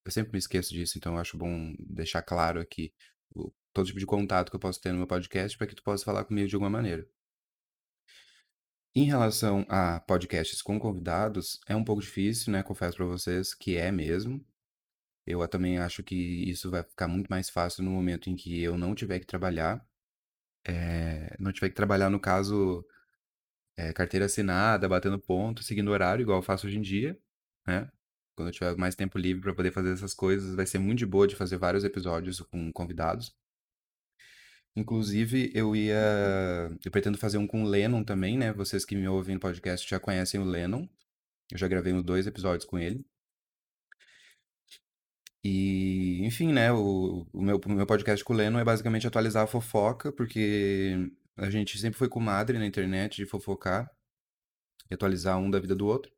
eu 0.05 0.11
sempre 0.11 0.31
me 0.33 0.39
esqueço 0.39 0.73
disso, 0.73 0.97
então 0.97 1.13
eu 1.15 1.19
acho 1.19 1.37
bom 1.37 1.73
deixar 1.79 2.21
claro 2.21 2.59
aqui 2.59 2.93
o- 3.35 3.51
todo 3.73 3.87
tipo 3.87 3.99
de 3.99 4.05
contato 4.05 4.49
que 4.49 4.55
eu 4.55 4.59
posso 4.59 4.81
ter 4.81 4.91
no 4.91 4.97
meu 4.99 5.07
podcast 5.07 5.57
para 5.57 5.67
que 5.67 5.75
tu 5.75 5.83
possa 5.83 6.05
falar 6.05 6.25
comigo 6.25 6.47
de 6.47 6.55
alguma 6.55 6.69
maneira. 6.69 7.07
Em 8.95 9.05
relação 9.05 9.65
a 9.69 9.99
podcasts 10.01 10.61
com 10.61 10.79
convidados, 10.79 11.59
é 11.67 11.75
um 11.75 11.83
pouco 11.83 12.01
difícil, 12.01 12.53
né? 12.53 12.61
Confesso 12.61 12.97
para 12.97 13.05
vocês 13.05 13.53
que 13.53 13.75
é 13.75 13.91
mesmo. 13.91 14.43
Eu 15.27 15.47
também 15.47 15.77
acho 15.79 16.03
que 16.03 16.15
isso 16.15 16.71
vai 16.71 16.83
ficar 16.83 17.07
muito 17.07 17.27
mais 17.29 17.49
fácil 17.49 17.83
no 17.83 17.91
momento 17.91 18.29
em 18.29 18.35
que 18.35 18.61
eu 18.61 18.77
não 18.77 18.95
tiver 18.95 19.19
que 19.19 19.27
trabalhar. 19.27 19.85
É, 20.67 21.35
não 21.39 21.51
tiver 21.53 21.69
que 21.69 21.75
trabalhar, 21.75 22.09
no 22.09 22.19
caso, 22.19 22.85
é, 23.77 23.93
carteira 23.93 24.25
assinada, 24.27 24.89
batendo 24.89 25.19
ponto, 25.19 25.63
seguindo 25.63 25.91
horário, 25.91 26.23
igual 26.23 26.39
eu 26.39 26.43
faço 26.43 26.67
hoje 26.67 26.77
em 26.77 26.81
dia, 26.81 27.17
né? 27.67 27.89
Quando 28.35 28.49
eu 28.49 28.53
tiver 28.53 28.75
mais 28.77 28.95
tempo 28.95 29.17
livre 29.17 29.41
para 29.43 29.53
poder 29.55 29.71
fazer 29.71 29.93
essas 29.93 30.13
coisas, 30.13 30.55
vai 30.55 30.65
ser 30.65 30.79
muito 30.79 30.99
de 30.99 31.05
boa 31.05 31.27
de 31.27 31.35
fazer 31.35 31.57
vários 31.57 31.83
episódios 31.83 32.39
com 32.41 32.71
convidados. 32.71 33.35
Inclusive, 34.75 35.51
eu 35.53 35.75
ia. 35.75 35.95
Eu 36.83 36.91
pretendo 36.91 37.17
fazer 37.17 37.37
um 37.37 37.45
com 37.45 37.63
o 37.63 37.67
Lennon 37.67 38.03
também, 38.03 38.37
né? 38.37 38.51
Vocês 38.53 38.83
que 38.85 38.95
me 38.95 39.07
ouvem 39.07 39.35
no 39.35 39.41
podcast 39.41 39.87
já 39.87 39.99
conhecem 39.99 40.39
o 40.39 40.43
Lennon. 40.45 40.87
Eu 41.51 41.57
já 41.57 41.67
gravei 41.67 41.93
uns 41.93 42.03
dois 42.03 42.25
episódios 42.27 42.65
com 42.65 42.79
ele. 42.79 43.05
E, 45.43 46.25
enfim, 46.25 46.51
né? 46.53 46.71
O, 46.71 47.27
o 47.31 47.41
meu, 47.41 47.59
o 47.63 47.69
meu 47.69 47.85
podcast 47.85 48.23
com 48.23 48.33
o 48.33 48.35
Lennon 48.35 48.59
é 48.59 48.63
basicamente 48.63 49.05
atualizar 49.05 49.43
a 49.43 49.47
fofoca, 49.47 50.11
porque 50.11 51.11
a 51.37 51.49
gente 51.49 51.77
sempre 51.77 51.97
foi 51.99 52.09
comadre 52.09 52.57
na 52.57 52.65
internet 52.65 53.17
de 53.17 53.25
fofocar 53.25 53.91
e 54.89 54.93
atualizar 54.93 55.37
um 55.37 55.51
da 55.51 55.59
vida 55.59 55.75
do 55.75 55.85
outro. 55.85 56.11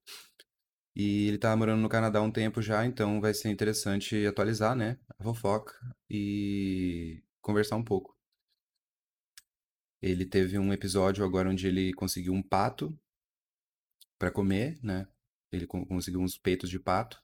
E 0.96 1.28
ele 1.28 1.38
tá 1.38 1.56
morando 1.56 1.82
no 1.82 1.90
Canadá 1.90 2.20
há 2.20 2.22
um 2.22 2.32
tempo 2.32 2.62
já, 2.62 2.86
então 2.86 3.20
vai 3.22 3.34
ser 3.34 3.50
interessante 3.50 4.26
atualizar, 4.26 4.76
né? 4.76 4.98
A 5.20 5.24
fofoca 5.24 5.74
e 6.10 7.22
conversar 7.42 7.76
um 7.76 7.84
pouco. 7.84 8.16
Ele 10.02 10.26
teve 10.26 10.58
um 10.58 10.72
episódio 10.72 11.26
agora 11.26 11.50
onde 11.50 11.68
ele 11.68 11.92
conseguiu 11.94 12.32
um 12.32 12.42
pato 12.42 12.98
pra 14.18 14.32
comer, 14.32 14.78
né? 14.84 15.08
Ele 15.52 15.66
con- 15.68 15.86
conseguiu 15.86 16.20
uns 16.22 16.38
peitos 16.38 16.70
de 16.70 16.80
pato. 16.80 17.20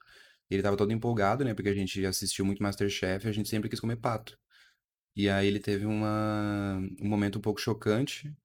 Ele 0.49 0.61
tava 0.63 0.77
todo 0.77 0.91
empolgado, 0.91 1.43
né? 1.45 1.53
Porque 1.53 1.69
a 1.69 1.73
gente 1.75 2.05
assistiu 2.05 2.45
muito 2.45 2.61
MasterChef 2.63 3.25
e 3.25 3.29
a 3.29 3.31
gente 3.33 3.49
sempre 3.49 3.69
quis 3.69 3.79
comer 3.79 3.97
pato. 3.97 4.37
E 5.15 5.29
aí 5.29 5.47
ele 5.47 5.61
teve 5.61 5.85
uma, 5.87 6.79
um 7.01 7.09
momento 7.09 7.39
um 7.39 7.41
pouco 7.43 7.61
chocante, 7.61 8.35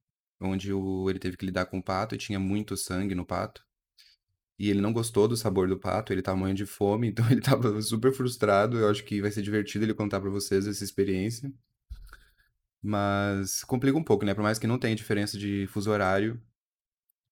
onde 0.40 0.72
o, 0.74 1.10
ele 1.10 1.20
teve 1.20 1.38
que 1.38 1.46
lidar 1.46 1.66
com 1.68 1.78
o 1.80 1.84
pato 1.84 2.16
e 2.16 2.18
tinha 2.18 2.40
muito 2.40 2.76
sangue 2.78 3.16
no 3.16 3.26
pato. 3.26 3.65
E 4.58 4.70
ele 4.70 4.80
não 4.80 4.92
gostou 4.92 5.28
do 5.28 5.36
sabor 5.36 5.68
do 5.68 5.78
pato, 5.78 6.12
ele 6.12 6.22
tava 6.22 6.38
morrendo 6.38 6.58
de 6.58 6.66
fome, 6.66 7.08
então 7.10 7.28
ele 7.30 7.40
tava 7.40 7.80
super 7.82 8.12
frustrado. 8.12 8.78
Eu 8.78 8.90
acho 8.90 9.04
que 9.04 9.20
vai 9.20 9.30
ser 9.30 9.42
divertido 9.42 9.84
ele 9.84 9.94
contar 9.94 10.20
pra 10.20 10.30
vocês 10.30 10.66
essa 10.66 10.84
experiência. 10.84 11.52
Mas 12.82 13.64
complica 13.64 13.98
um 13.98 14.04
pouco, 14.04 14.24
né? 14.24 14.34
Por 14.34 14.42
mais 14.42 14.58
que 14.58 14.66
não 14.66 14.78
tenha 14.78 14.94
diferença 14.94 15.36
de 15.38 15.66
fuso 15.68 15.90
horário, 15.90 16.40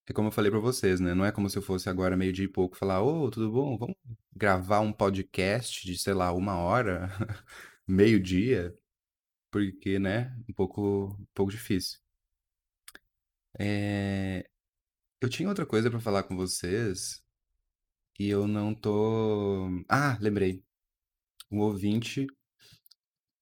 é 0.07 0.13
como 0.13 0.29
eu 0.29 0.33
falei 0.33 0.51
pra 0.51 0.61
vocês, 0.61 1.01
né? 1.01 1.15
Não 1.15 1.25
é 1.25 1.33
como 1.33 1.49
se 1.49 1.57
eu 1.57 1.63
fosse 1.63 1.89
agora 1.89 2.17
meio-dia 2.17 2.45
e 2.45 2.49
pouco 2.49 2.77
falar, 2.77 3.03
ô, 3.03 3.31
tudo 3.31 3.51
bom? 3.51 3.79
Vamos 3.79 3.97
gravar 4.35 4.81
um 4.81 4.93
podcast 4.93 5.87
de, 5.87 5.97
sei 5.99 6.13
lá, 6.15 6.33
uma 6.33 6.59
hora, 6.59 7.09
meio-dia, 7.87 8.77
porque, 9.51 9.99
né? 9.99 10.37
Um 10.49 10.53
pouco, 10.55 11.17
um 11.21 11.27
pouco 11.35 11.53
difícil. 11.53 12.01
É, 13.59 14.49
Eu 15.25 15.29
tinha 15.29 15.49
outra 15.49 15.65
coisa 15.67 15.91
pra 15.91 15.99
falar 16.01 16.23
com 16.25 16.37
vocês 16.37 17.23
e 18.19 18.29
eu 18.29 18.47
não 18.49 18.75
tô. 18.75 19.69
Ah, 19.89 20.19
lembrei. 20.21 20.65
Um 21.51 21.61
ouvinte. 21.61 22.27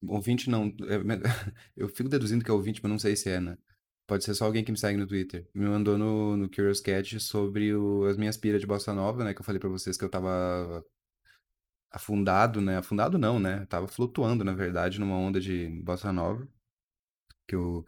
Ouvinte 0.07 0.49
não. 0.49 0.65
é, 0.67 0.97
Eu 1.75 1.87
fico 1.89 2.09
deduzindo 2.09 2.43
que 2.43 2.51
é 2.51 2.53
ouvinte, 2.53 2.79
mas 2.83 2.91
não 2.91 2.99
sei 2.99 3.15
se 3.15 3.29
é, 3.29 3.39
né? 3.39 3.57
Pode 4.05 4.23
ser 4.25 4.33
só 4.33 4.45
alguém 4.45 4.63
que 4.63 4.71
me 4.71 4.77
segue 4.77 4.97
no 4.99 5.07
Twitter. 5.07 5.47
Me 5.53 5.65
mandou 5.65 5.97
no, 5.97 6.35
no 6.37 6.49
Curious 6.49 6.81
Cat 6.81 7.19
sobre 7.19 7.73
o- 7.73 8.05
as 8.05 8.17
minhas 8.17 8.35
piras 8.37 8.59
de 8.61 8.67
bossa 8.67 8.93
nova, 8.93 9.23
né? 9.23 9.33
Que 9.33 9.39
eu 9.41 9.45
falei 9.45 9.59
pra 9.59 9.69
vocês 9.69 9.97
que 9.97 10.03
eu 10.03 10.09
tava 10.09 10.83
afundado, 11.91 12.59
né? 12.61 12.77
Afundado 12.77 13.17
não, 13.17 13.39
né? 13.39 13.65
Tava 13.67 13.87
flutuando, 13.87 14.43
na 14.43 14.53
verdade, 14.53 14.99
numa 14.99 15.15
onda 15.17 15.39
de 15.39 15.67
bossa 15.83 16.11
nova. 16.11 16.47
Que 17.47 17.55
eu 17.55 17.85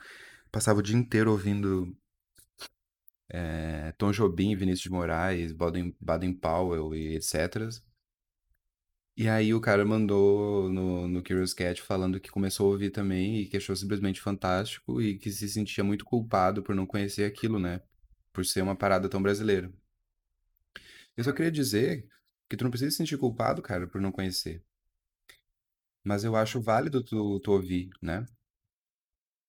passava 0.52 0.80
o 0.80 0.84
dia 0.84 0.98
inteiro 0.98 1.32
ouvindo 1.32 1.96
é, 3.30 3.92
Tom 3.94 4.12
Jobim, 4.12 4.56
Vinícius 4.56 4.84
de 4.84 4.90
Moraes, 4.92 5.52
Baden, 5.52 5.96
Baden-Powell 6.00 6.96
e 6.96 7.16
etc. 7.16 7.70
E 9.18 9.30
aí 9.30 9.54
o 9.54 9.62
cara 9.62 9.86
mandou 9.86 10.70
no, 10.70 11.08
no 11.08 11.24
Curious 11.24 11.54
Cat 11.54 11.82
falando 11.82 12.20
que 12.20 12.30
começou 12.30 12.68
a 12.68 12.72
ouvir 12.72 12.92
também 12.92 13.40
e 13.40 13.46
que 13.48 13.58
achou 13.58 13.76
simplesmente 13.76 14.20
fantástico 14.20 15.02
e 15.02 15.18
que 15.18 15.32
se 15.32 15.48
sentia 15.48 15.84
muito 15.84 16.04
culpado 16.04 16.62
por 16.62 16.76
não 16.76 16.86
conhecer 16.86 17.24
aquilo, 17.26 17.58
né? 17.58 17.82
Por 18.34 18.46
ser 18.46 18.62
uma 18.62 18.76
parada 18.76 19.08
tão 19.10 19.22
brasileira. 19.22 19.72
Eu 21.16 21.24
só 21.24 21.32
queria 21.32 21.52
dizer 21.52 22.08
que 22.50 22.58
tu 22.58 22.64
não 22.64 22.72
precisa 22.72 22.92
se 22.92 22.98
sentir 22.98 23.18
culpado, 23.18 23.62
cara, 23.62 23.88
por 23.88 24.02
não 24.02 24.12
conhecer. 24.12 24.64
Mas 26.04 26.24
eu 26.24 26.36
acho 26.36 26.62
válido 26.62 27.04
tu, 27.04 27.40
tu 27.40 27.52
ouvir, 27.52 27.90
né? 28.02 28.26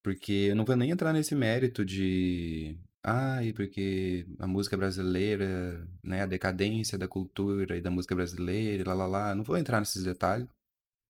Porque 0.02 0.32
eu 0.50 0.56
não 0.56 0.64
vou 0.64 0.76
nem 0.76 0.90
entrar 0.90 1.12
nesse 1.12 1.34
mérito 1.34 1.84
de. 1.84 2.78
Ai, 3.08 3.52
porque 3.52 4.26
a 4.38 4.46
música 4.48 4.76
brasileira, 4.76 5.88
né? 6.02 6.22
A 6.22 6.26
decadência 6.26 6.98
da 6.98 7.06
cultura 7.06 7.76
e 7.76 7.80
da 7.80 7.90
música 7.90 8.14
brasileira, 8.16 8.82
e 8.82 8.84
lá 8.84 8.94
lá 8.94 9.06
lá. 9.06 9.34
Não 9.34 9.44
vou 9.44 9.56
entrar 9.56 9.78
nesses 9.80 10.02
detalhes. 10.02 10.48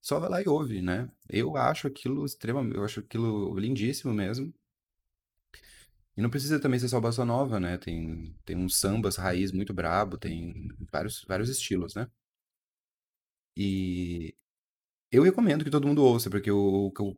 Só 0.02 0.20
vai 0.20 0.30
lá 0.30 0.42
e 0.42 0.48
ouve, 0.48 0.82
né? 0.82 1.11
Eu 1.28 1.56
acho 1.56 1.87
aquilo 1.88 2.24
extremamente, 2.26 2.76
eu 2.76 2.85
acho 2.85 3.00
aquilo 3.00 3.59
lindíssimo 3.59 4.14
mesmo. 4.14 4.54
E 6.16 6.20
não 6.22 6.30
precisa 6.30 6.59
também 6.59 6.80
ser 6.80 6.88
só 6.88 7.00
bossa 7.00 7.24
nova, 7.24 7.61
né? 7.61 7.76
Tem, 7.78 8.35
tem 8.44 8.56
uns 8.56 8.76
sambas 8.76 9.16
raiz 9.16 9.52
muito 9.52 9.72
brabo, 9.74 10.16
tem 10.18 10.68
vários, 10.90 11.24
vários 11.28 11.48
estilos, 11.50 11.94
né? 11.94 12.09
E 13.56 14.35
eu 15.11 15.23
recomendo 15.23 15.64
que 15.64 15.71
todo 15.71 15.87
mundo 15.87 16.03
ouça, 16.05 16.29
porque 16.31 16.51
o, 16.51 16.92
o, 16.99 17.16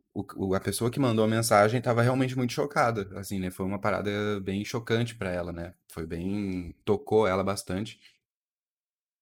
o- 0.49 0.55
a 0.55 0.59
pessoa 0.59 0.91
que 0.91 0.99
mandou 0.99 1.25
a 1.25 1.27
mensagem 1.27 1.79
estava 1.79 2.01
realmente 2.01 2.37
muito 2.37 2.53
chocada, 2.53 3.09
assim, 3.19 3.39
né? 3.39 3.51
Foi 3.51 3.65
uma 3.65 3.79
parada 3.79 4.39
bem 4.41 4.63
chocante 4.65 5.15
pra 5.15 5.31
ela, 5.31 5.51
né? 5.51 5.73
Foi 5.91 6.05
bem, 6.05 6.75
tocou 6.85 7.27
ela 7.27 7.43
bastante. 7.43 7.99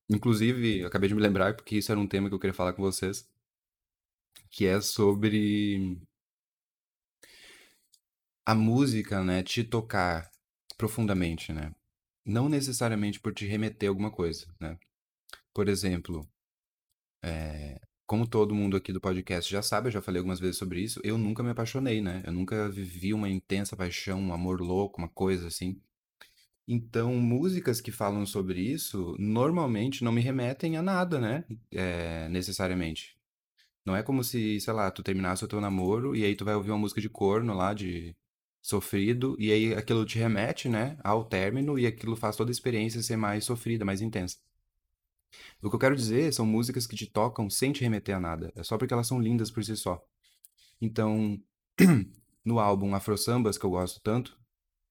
Inclusive, 0.10 0.80
eu 0.82 0.88
acabei 0.88 1.08
de 1.08 1.16
me 1.16 1.22
lembrar, 1.22 1.56
porque 1.56 1.78
isso 1.78 1.92
era 1.94 2.00
um 2.00 2.06
tema 2.08 2.28
que 2.28 2.36
eu 2.36 2.40
queria 2.40 2.54
falar 2.54 2.74
com 2.74 2.82
vocês, 2.82 3.26
que 4.50 4.66
é 4.68 4.82
sobre 4.82 5.98
a 8.46 8.56
música, 8.56 9.24
né, 9.24 9.44
te 9.44 9.64
tocar 9.64 10.32
profundamente, 10.78 11.54
né? 11.54 11.72
Não 12.26 12.50
necessariamente 12.50 13.20
por 13.20 13.34
te 13.34 13.46
remeter 13.46 13.88
a 13.90 13.92
alguma 13.92 14.12
coisa, 14.12 14.48
né? 14.60 14.78
Por 15.54 15.70
exemplo, 15.70 16.28
como 18.08 18.26
todo 18.26 18.56
mundo 18.56 18.78
aqui 18.78 18.94
do 18.94 19.02
podcast 19.02 19.52
já 19.52 19.62
sabe, 19.62 19.90
eu 19.90 19.92
já 19.92 20.02
falei 20.02 20.20
algumas 20.20 20.40
vezes 20.40 20.58
sobre 20.58 20.82
isso, 20.82 21.02
eu 21.04 21.18
nunca 21.18 21.44
me 21.44 21.52
apaixonei, 21.52 22.02
né? 22.02 22.24
Eu 22.26 22.32
nunca 22.32 22.70
vivi 22.70 23.14
uma 23.14 23.30
intensa 23.30 23.76
paixão, 23.76 24.20
um 24.22 24.34
amor 24.34 24.62
louco, 24.62 24.98
uma 25.00 25.10
coisa 25.10 25.48
assim. 25.48 25.80
Então, 26.68 27.16
músicas 27.16 27.82
que 27.82 27.92
falam 27.92 28.26
sobre 28.26 28.62
isso 28.62 29.16
normalmente 29.20 30.04
não 30.04 30.12
me 30.12 30.22
remetem 30.22 30.78
a 30.78 30.82
nada, 30.82 31.20
né? 31.20 31.46
É, 31.72 32.30
necessariamente. 32.30 33.18
Não 33.86 33.96
é 33.96 34.04
como 34.04 34.24
se, 34.24 34.60
sei 34.60 34.74
lá, 34.74 34.92
tu 34.92 35.04
terminasse 35.04 35.46
o 35.46 35.48
teu 35.48 35.62
namoro 35.62 36.16
e 36.16 36.24
aí 36.26 36.36
tu 36.36 36.46
vai 36.46 36.56
ouvir 36.56 36.72
uma 36.72 36.78
música 36.80 37.02
de 37.02 37.10
corno 37.10 37.54
lá, 37.54 37.74
de 37.74 38.16
sofrido, 38.62 39.36
e 39.40 39.52
aí 39.52 39.74
aquilo 39.74 40.06
te 40.06 40.20
remete, 40.20 40.68
né, 40.70 40.98
ao 41.04 41.24
término 41.24 41.80
e 41.80 41.88
aquilo 41.88 42.16
faz 42.18 42.36
toda 42.36 42.52
a 42.52 42.54
experiência 42.54 43.02
ser 43.02 43.16
mais 43.16 43.46
sofrida, 43.46 43.86
mais 43.86 44.02
intensa. 44.02 44.38
O 45.62 45.70
que 45.70 45.76
eu 45.76 45.80
quero 45.80 45.96
dizer 45.96 46.34
são 46.34 46.46
músicas 46.46 46.86
que 46.88 46.96
te 46.96 47.06
tocam 47.08 47.50
sem 47.50 47.72
te 47.72 47.82
remeter 47.82 48.16
a 48.16 48.20
nada. 48.20 48.52
É 48.56 48.64
só 48.64 48.78
porque 48.78 48.94
elas 48.94 49.08
são 49.08 49.20
lindas 49.20 49.52
por 49.52 49.64
si 49.64 49.76
só. 49.76 50.04
Então, 50.82 51.42
no 52.46 52.60
álbum 52.60 52.94
Afro 52.96 53.18
Sambas, 53.18 53.58
que 53.58 53.66
eu 53.66 53.70
gosto 53.70 54.00
tanto, 54.02 54.38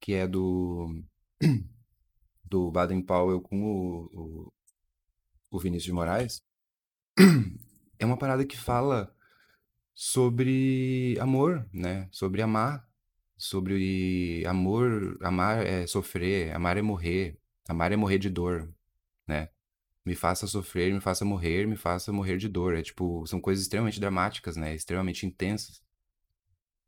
que 0.01 0.12
é 0.12 0.27
do, 0.27 1.03
do 2.44 2.70
Baden 2.70 3.03
Powell 3.03 3.40
com 3.40 3.62
o, 3.62 4.05
o, 4.12 4.53
o 5.51 5.59
Vinícius 5.59 5.87
de 5.87 5.92
Moraes, 5.92 6.42
é 7.99 8.05
uma 8.05 8.18
parada 8.18 8.44
que 8.44 8.57
fala 8.57 9.14
sobre 9.94 11.16
amor, 11.18 11.66
né? 11.72 12.09
Sobre 12.12 12.42
amar, 12.42 12.87
sobre 13.37 14.44
amor, 14.46 15.16
amar 15.22 15.66
é 15.66 15.87
sofrer, 15.87 16.55
amar 16.55 16.77
é 16.77 16.83
morrer, 16.83 17.38
amar 17.68 17.92
é 17.92 17.96
morrer 17.96 18.18
de 18.18 18.29
dor, 18.31 18.72
né? 19.27 19.49
Me 20.07 20.14
faça 20.14 20.47
sofrer, 20.47 20.95
me 20.95 21.01
faça 21.01 21.25
morrer, 21.25 21.66
me 21.66 21.77
faça 21.77 22.12
morrer 22.12 22.38
de 22.38 22.49
dor. 22.49 22.77
É 22.77 22.83
tipo, 22.83 23.27
são 23.27 23.40
coisas 23.40 23.64
extremamente 23.64 24.01
dramáticas, 24.01 24.57
né? 24.57 24.75
Extremamente 24.75 25.27
intensas. 25.27 25.83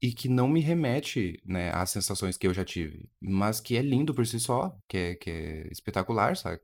E 0.01 0.13
que 0.13 0.29
não 0.29 0.49
me 0.49 0.61
remete, 0.61 1.43
né, 1.45 1.73
às 1.75 1.91
sensações 1.91 2.37
que 2.37 2.47
eu 2.47 2.55
já 2.55 2.65
tive. 2.65 3.11
Mas 3.21 3.61
que 3.61 3.77
é 3.77 3.83
lindo 3.83 4.15
por 4.15 4.25
si 4.27 4.39
só, 4.39 4.79
que 4.89 4.97
é, 4.97 5.15
que 5.17 5.31
é 5.31 5.69
espetacular, 5.73 6.37
sabe? 6.37 6.61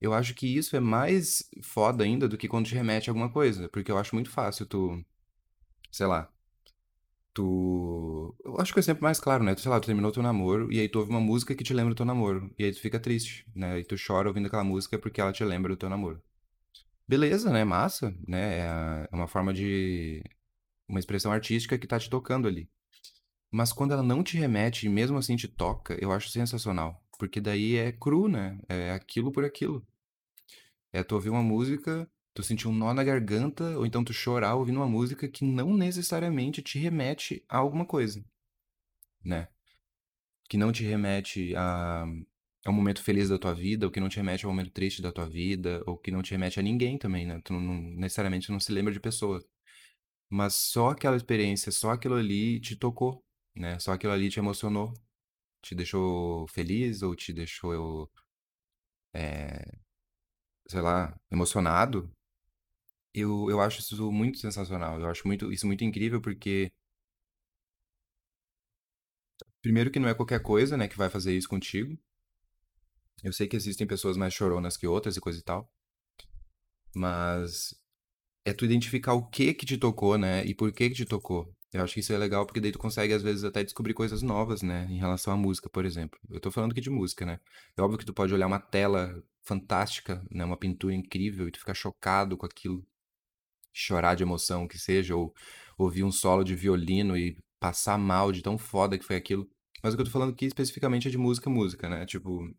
Eu 0.00 0.14
acho 0.14 0.34
que 0.34 0.46
isso 0.46 0.76
é 0.76 0.80
mais 0.80 1.48
foda 1.62 2.04
ainda 2.04 2.28
do 2.28 2.38
que 2.38 2.48
quando 2.48 2.66
te 2.66 2.74
remete 2.74 3.10
a 3.10 3.12
alguma 3.12 3.30
coisa. 3.30 3.68
Porque 3.68 3.90
eu 3.92 3.98
acho 3.98 4.14
muito 4.14 4.30
fácil 4.30 4.66
tu, 4.66 5.04
sei 5.92 6.06
lá, 6.06 6.32
tu. 7.34 8.34
Eu 8.44 8.60
acho 8.60 8.72
que 8.72 8.80
é 8.80 8.82
sempre 8.82 9.02
mais 9.02 9.20
claro, 9.20 9.44
né? 9.44 9.54
Tu, 9.54 9.62
sei 9.62 9.70
lá, 9.70 9.80
tu 9.80 9.86
terminou 9.86 10.12
teu 10.12 10.22
namoro 10.22 10.72
e 10.72 10.80
aí 10.80 10.88
tu 10.88 10.98
ouve 10.98 11.10
uma 11.10 11.20
música 11.20 11.54
que 11.54 11.64
te 11.64 11.74
lembra 11.74 11.94
do 11.94 11.96
teu 11.96 12.06
namoro. 12.06 12.52
E 12.58 12.64
aí 12.64 12.72
tu 12.72 12.80
fica 12.80 13.00
triste, 13.00 13.46
né? 13.54 13.78
E 13.80 13.84
tu 13.84 13.96
chora 14.04 14.28
ouvindo 14.28 14.46
aquela 14.46 14.64
música 14.64 14.98
porque 14.98 15.20
ela 15.20 15.32
te 15.32 15.44
lembra 15.44 15.72
do 15.74 15.78
teu 15.78 15.88
namoro. 15.88 16.22
Beleza, 17.08 17.50
né? 17.50 17.64
Massa, 17.64 18.14
né? 18.26 18.58
É 18.60 19.08
é 19.12 19.16
uma 19.16 19.28
forma 19.28 19.52
de. 19.52 20.22
Uma 20.88 20.98
expressão 21.00 21.32
artística 21.32 21.78
que 21.78 21.86
tá 21.86 21.98
te 21.98 22.10
tocando 22.10 22.48
ali. 22.48 22.68
Mas 23.50 23.72
quando 23.72 23.92
ela 23.92 24.02
não 24.02 24.22
te 24.22 24.36
remete 24.36 24.86
e 24.86 24.88
mesmo 24.88 25.18
assim 25.18 25.36
te 25.36 25.48
toca, 25.48 25.96
eu 26.00 26.12
acho 26.12 26.30
sensacional. 26.30 27.02
Porque 27.18 27.40
daí 27.40 27.76
é 27.76 27.92
cru, 27.92 28.28
né? 28.28 28.58
É 28.68 28.92
aquilo 28.92 29.32
por 29.32 29.44
aquilo. 29.44 29.86
É 30.92 31.02
tu 31.02 31.14
ouvir 31.14 31.30
uma 31.30 31.42
música, 31.42 32.08
tu 32.40 32.46
sentir 32.46 32.68
um 32.68 32.72
nó 32.74 32.92
na 32.94 33.04
garganta, 33.04 33.78
ou 33.78 33.86
então 33.86 34.04
tu 34.04 34.12
chorar 34.12 34.54
ouvindo 34.56 34.76
uma 34.78 34.88
música 34.88 35.28
que 35.28 35.44
não 35.44 35.74
necessariamente 35.76 36.62
te 36.62 36.78
remete 36.78 37.44
a 37.48 37.58
alguma 37.58 37.86
coisa, 37.86 38.24
né? 39.24 39.48
Que 40.48 40.56
não 40.56 40.72
te 40.72 40.84
remete 40.84 41.54
a, 41.56 42.02
a 42.04 42.70
um 42.70 42.72
momento 42.72 43.02
feliz 43.02 43.28
da 43.28 43.38
tua 43.38 43.54
vida, 43.54 43.86
ou 43.86 43.92
que 43.92 44.00
não 44.00 44.08
te 44.08 44.16
remete 44.16 44.44
a 44.44 44.48
um 44.48 44.52
momento 44.52 44.70
triste 44.72 45.00
da 45.02 45.12
tua 45.12 45.28
vida, 45.28 45.82
ou 45.86 45.96
que 45.96 46.10
não 46.10 46.22
te 46.22 46.32
remete 46.32 46.58
a 46.58 46.62
ninguém 46.62 46.98
também, 46.98 47.26
né? 47.26 47.40
Tu 47.44 47.52
não, 47.52 47.60
não- 47.60 47.80
necessariamente 47.96 48.50
não 48.50 48.60
se 48.60 48.72
lembra 48.72 48.92
de 48.92 49.00
pessoa. 49.00 49.44
Mas 50.30 50.54
só 50.54 50.90
aquela 50.90 51.16
experiência, 51.16 51.72
só 51.72 51.92
aquilo 51.92 52.16
ali 52.16 52.60
te 52.60 52.76
tocou, 52.76 53.24
né? 53.54 53.78
Só 53.80 53.92
aquilo 53.92 54.12
ali 54.12 54.30
te 54.30 54.38
emocionou, 54.40 54.94
te 55.62 55.74
deixou 55.74 56.46
feliz 56.48 57.02
ou 57.02 57.14
te 57.16 57.32
deixou, 57.32 58.10
é, 59.12 59.80
sei 60.68 60.80
lá, 60.80 61.14
emocionado. 61.30 62.10
Eu, 63.14 63.48
eu 63.50 63.60
acho 63.60 63.80
isso 63.80 64.10
muito 64.12 64.38
sensacional. 64.38 65.00
Eu 65.00 65.08
acho 65.08 65.26
muito, 65.26 65.52
isso 65.52 65.66
muito 65.66 65.84
incrível 65.84 66.20
porque, 66.20 66.72
primeiro, 69.62 69.90
que 69.90 69.98
não 69.98 70.08
é 70.08 70.14
qualquer 70.14 70.42
coisa, 70.42 70.76
né, 70.76 70.86
que 70.88 70.96
vai 70.98 71.08
fazer 71.08 71.34
isso 71.36 71.48
contigo. 71.48 71.96
Eu 73.24 73.32
sei 73.32 73.48
que 73.48 73.56
existem 73.56 73.86
pessoas 73.86 74.18
mais 74.18 74.34
choronas 74.34 74.76
que 74.76 74.86
outras 74.86 75.16
e 75.16 75.20
coisa 75.22 75.38
e 75.38 75.42
tal, 75.42 75.70
mas 76.94 77.74
é 78.44 78.54
tu 78.54 78.64
identificar 78.66 79.14
o 79.14 79.26
que 79.28 79.54
que 79.54 79.66
te 79.66 79.78
tocou, 79.78 80.18
né, 80.18 80.44
e 80.46 80.54
por 80.54 80.72
que 80.72 80.90
que 80.90 80.96
te 80.96 81.04
tocou. 81.06 81.54
Eu 81.72 81.82
acho 81.84 81.94
que 81.94 82.00
isso 82.00 82.12
é 82.12 82.18
legal 82.18 82.46
porque 82.46 82.60
daí 82.60 82.72
tu 82.72 82.78
consegue, 82.78 83.14
às 83.14 83.22
vezes, 83.22 83.44
até 83.44 83.64
descobrir 83.64 83.94
coisas 83.94 84.22
novas, 84.22 84.62
né, 84.62 84.86
em 84.90 84.98
relação 84.98 85.32
à 85.34 85.36
música, 85.36 85.68
por 85.70 85.84
exemplo. 85.86 86.18
Eu 86.30 86.40
tô 86.40 86.50
falando 86.50 86.72
aqui 86.72 86.80
de 86.82 86.90
música, 86.90 87.26
né? 87.26 87.40
É 87.76 87.82
óbvio 87.82 87.98
que 87.98 88.06
tu 88.06 88.14
pode 88.14 88.34
olhar 88.34 88.46
uma 88.48 88.60
tela 88.60 89.22
fantástica, 89.42 90.24
né, 90.30 90.44
uma 90.44 90.56
pintura 90.56 90.94
incrível 90.94 91.48
e 91.48 91.52
tu 91.52 91.58
ficar 91.60 91.74
chocado 91.74 92.36
com 92.36 92.46
aquilo. 92.46 92.86
Chorar 93.72 94.14
de 94.14 94.22
emoção 94.22 94.66
que 94.68 94.78
seja, 94.78 95.14
ou 95.16 95.34
ouvir 95.78 96.04
um 96.04 96.12
solo 96.12 96.44
de 96.44 96.54
violino 96.54 97.16
e 97.16 97.36
passar 97.58 97.98
mal 97.98 98.32
de 98.32 98.42
tão 98.42 98.58
foda 98.58 98.98
que 98.98 99.04
foi 99.04 99.16
aquilo. 99.16 99.48
Mas 99.82 99.94
o 99.94 99.96
que 99.96 100.02
eu 100.02 100.06
tô 100.06 100.12
falando 100.12 100.32
aqui 100.32 100.46
especificamente 100.46 101.08
é 101.08 101.10
de 101.10 101.18
música, 101.18 101.48
música, 101.50 101.88
né? 101.88 102.06
Tipo, 102.06 102.54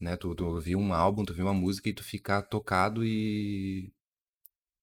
né, 0.00 0.16
tu, 0.16 0.34
tu 0.34 0.44
ouvir 0.46 0.76
um 0.76 0.92
álbum, 0.92 1.24
tu 1.24 1.30
ouvir 1.30 1.42
uma 1.42 1.54
música 1.54 1.88
e 1.88 1.94
tu 1.94 2.02
ficar 2.04 2.42
tocado 2.42 3.04
e 3.04 3.92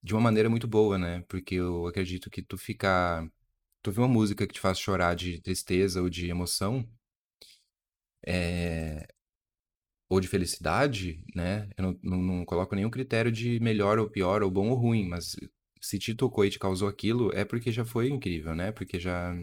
de 0.01 0.13
uma 0.13 0.21
maneira 0.21 0.49
muito 0.49 0.67
boa, 0.67 0.97
né? 0.97 1.23
Porque 1.27 1.55
eu 1.55 1.87
acredito 1.87 2.29
que 2.29 2.41
tu 2.41 2.57
ficar, 2.57 3.25
tu 3.81 3.89
ouvir 3.89 4.01
uma 4.01 4.07
música 4.07 4.47
que 4.47 4.53
te 4.53 4.59
faz 4.59 4.79
chorar 4.79 5.15
de 5.15 5.41
tristeza 5.41 6.01
ou 6.01 6.09
de 6.09 6.29
emoção, 6.29 6.87
é, 8.25 9.07
ou 10.09 10.19
de 10.19 10.27
felicidade, 10.27 11.23
né? 11.35 11.69
Eu 11.77 11.83
não, 11.83 11.99
não, 12.03 12.17
não 12.17 12.45
coloco 12.45 12.75
nenhum 12.75 12.89
critério 12.89 13.31
de 13.31 13.59
melhor 13.59 13.99
ou 13.99 14.09
pior, 14.09 14.43
ou 14.43 14.51
bom 14.51 14.69
ou 14.69 14.75
ruim, 14.75 15.07
mas 15.07 15.35
se 15.81 15.99
te 15.99 16.15
tocou 16.15 16.45
e 16.45 16.49
te 16.49 16.59
causou 16.59 16.87
aquilo, 16.89 17.31
é 17.33 17.45
porque 17.45 17.71
já 17.71 17.85
foi 17.85 18.09
incrível, 18.09 18.55
né? 18.55 18.71
Porque 18.71 18.99
já, 18.99 19.35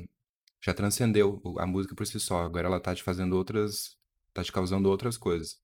já 0.61 0.75
transcendeu 0.75 1.41
a 1.59 1.67
música 1.67 1.95
por 1.95 2.07
si 2.07 2.21
só. 2.21 2.43
Agora 2.43 2.69
ela 2.69 2.81
tá 2.81 2.95
te 2.95 3.03
fazendo 3.03 3.37
outras, 3.37 3.97
tá 4.35 4.43
te 4.45 4.53
causando 4.53 4.89
outras 4.91 5.17
coisas. 5.19 5.59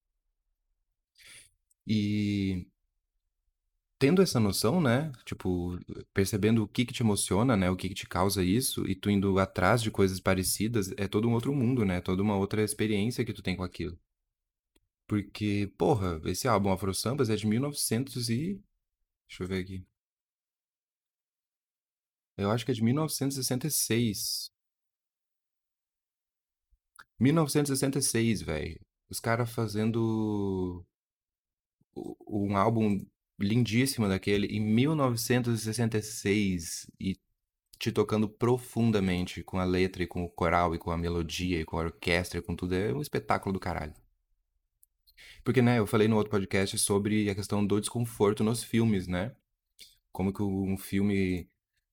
E 1.87 2.67
tendo 3.99 4.21
essa 4.23 4.41
noção, 4.41 4.81
né? 4.81 5.13
Tipo, 5.25 5.79
percebendo 6.13 6.65
o 6.65 6.69
que 6.69 6.85
que 6.85 6.93
te 6.93 7.03
emociona, 7.03 7.57
né? 7.57 7.71
O 7.71 7.77
que 7.77 7.89
que 7.89 7.95
te 7.95 8.07
causa 8.09 8.43
isso, 8.43 8.87
e 8.89 8.95
tu 8.95 9.11
indo 9.11 9.39
atrás 9.39 9.81
de 9.83 9.91
coisas 9.91 10.21
parecidas, 10.21 10.93
é 10.97 11.07
todo 11.09 11.29
um 11.29 11.33
outro 11.33 11.53
mundo, 11.55 11.85
né? 11.85 12.01
Toda 12.01 12.23
uma 12.23 12.37
outra 12.37 12.63
experiência 12.63 13.25
que 13.25 13.33
tu 13.33 13.43
tem 13.43 13.57
com 13.57 13.63
aquilo. 13.63 13.99
Porque, 15.13 15.71
porra, 15.77 16.19
esse 16.25 16.49
álbum 16.49 16.73
Afro 16.73 16.95
Sambas 16.95 17.29
é 17.29 17.37
de 17.37 17.47
1900 17.47 18.31
e... 18.31 18.59
Deixa 19.29 19.43
eu 19.43 19.47
ver 19.47 19.63
aqui. 19.63 19.87
Eu 22.35 22.51
acho 22.51 22.65
que 22.65 22.71
é 22.71 22.75
de 22.75 22.83
1966. 22.83 24.51
1966, 27.21 28.41
velho. 28.41 28.81
Os 29.11 29.21
caras 29.21 29.53
fazendo 29.53 30.83
um 32.27 32.57
álbum 32.57 33.05
lindíssimo 33.39 34.09
daquele 34.09 34.47
em 34.47 34.61
1966 34.61 36.91
e 36.99 37.21
te 37.79 37.93
tocando 37.93 38.31
profundamente 38.31 39.45
com 39.45 39.59
a 39.59 39.65
letra 39.65 40.05
e 40.05 40.07
com 40.07 40.25
o 40.25 40.31
coral 40.31 40.75
e 40.75 40.79
com 40.79 40.91
a 40.91 40.97
melodia 40.97 41.61
e 41.61 41.67
com 41.67 41.77
a 41.77 41.83
orquestra 41.83 42.39
e 42.39 42.43
com 42.43 42.57
tudo. 42.57 42.75
É 42.75 42.95
um 42.95 43.03
espetáculo 43.03 43.53
do 43.53 43.61
caralho. 43.61 44.02
Porque, 45.45 45.63
né, 45.63 45.79
eu 45.79 45.87
falei 45.87 46.09
no 46.09 46.17
outro 46.17 46.31
podcast 46.31 46.79
sobre 46.79 47.29
a 47.31 47.35
questão 47.35 47.67
do 47.67 47.81
desconforto 47.81 48.45
nos 48.45 48.63
filmes, 48.65 49.07
né? 49.09 49.35
Como 50.13 50.33
que 50.33 50.43
um 50.43 50.77
filme 50.77 51.49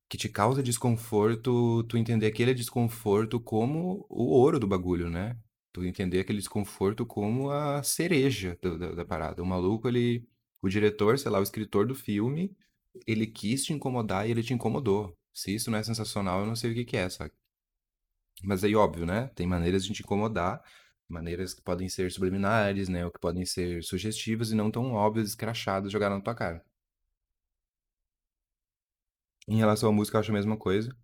que 0.10 0.18
te 0.18 0.30
causa 0.30 0.64
desconforto, 0.64 1.84
tu 1.86 1.98
entender 1.98 2.28
aquele 2.28 2.54
desconforto 2.54 3.40
como 3.40 4.06
o 4.10 4.26
ouro 4.26 4.60
do 4.60 4.68
bagulho, 4.68 5.10
né? 5.10 5.38
Tu 5.74 5.86
entender 5.86 6.20
aquele 6.22 6.40
desconforto 6.40 7.06
como 7.06 7.52
a 7.52 7.84
cereja 7.84 8.58
do- 8.62 8.78
da, 8.78 8.92
da 8.94 9.06
parada. 9.06 9.42
O 9.44 9.46
maluco, 9.46 9.88
ele. 9.88 10.28
O 10.62 10.70
diretor, 10.70 11.18
sei 11.20 11.32
lá, 11.32 11.40
o 11.40 11.44
escritor 11.44 11.88
do 11.88 11.96
filme, 11.96 12.56
ele 13.08 13.28
quis 13.28 13.64
te 13.66 13.74
incomodar 13.74 14.28
e 14.28 14.32
ele 14.32 14.44
te 14.44 14.54
incomodou. 14.54 15.18
Se 15.34 15.54
isso 15.56 15.72
não 15.72 15.78
é 15.80 15.84
sensacional, 15.84 16.42
eu 16.42 16.48
não 16.48 16.56
sei 16.56 16.72
o 16.72 16.76
que 16.76 16.86
que 16.86 16.98
é, 16.98 17.10
sabe? 17.10 17.32
Mas 18.44 18.64
aí, 18.64 18.76
óbvio, 18.76 19.06
né? 19.06 19.28
Tem 19.36 19.46
maneiras 19.48 19.86
de 19.86 19.94
te 19.94 20.02
incomodar, 20.02 20.62
maneiras 21.10 21.54
que 21.54 21.62
podem 21.62 21.90
ser 21.90 22.12
subliminares, 22.12 22.90
né? 22.90 23.06
Ou 23.06 23.12
que 23.12 23.20
podem 23.20 23.46
ser 23.46 23.84
sugestivas 23.84 24.52
e 24.52 24.56
não 24.56 24.72
tão 24.72 24.94
óbvias, 24.94 25.30
escrachadas, 25.30 25.92
jogadas 25.92 26.18
na 26.18 26.24
tua 26.24 26.36
cara. 26.36 26.64
Em 29.50 29.58
relação 29.58 29.90
à 29.90 29.92
música, 29.92 30.16
eu 30.16 30.22
acho 30.22 30.32
a 30.32 30.34
mesma 30.34 30.56
coisa. 30.58 30.96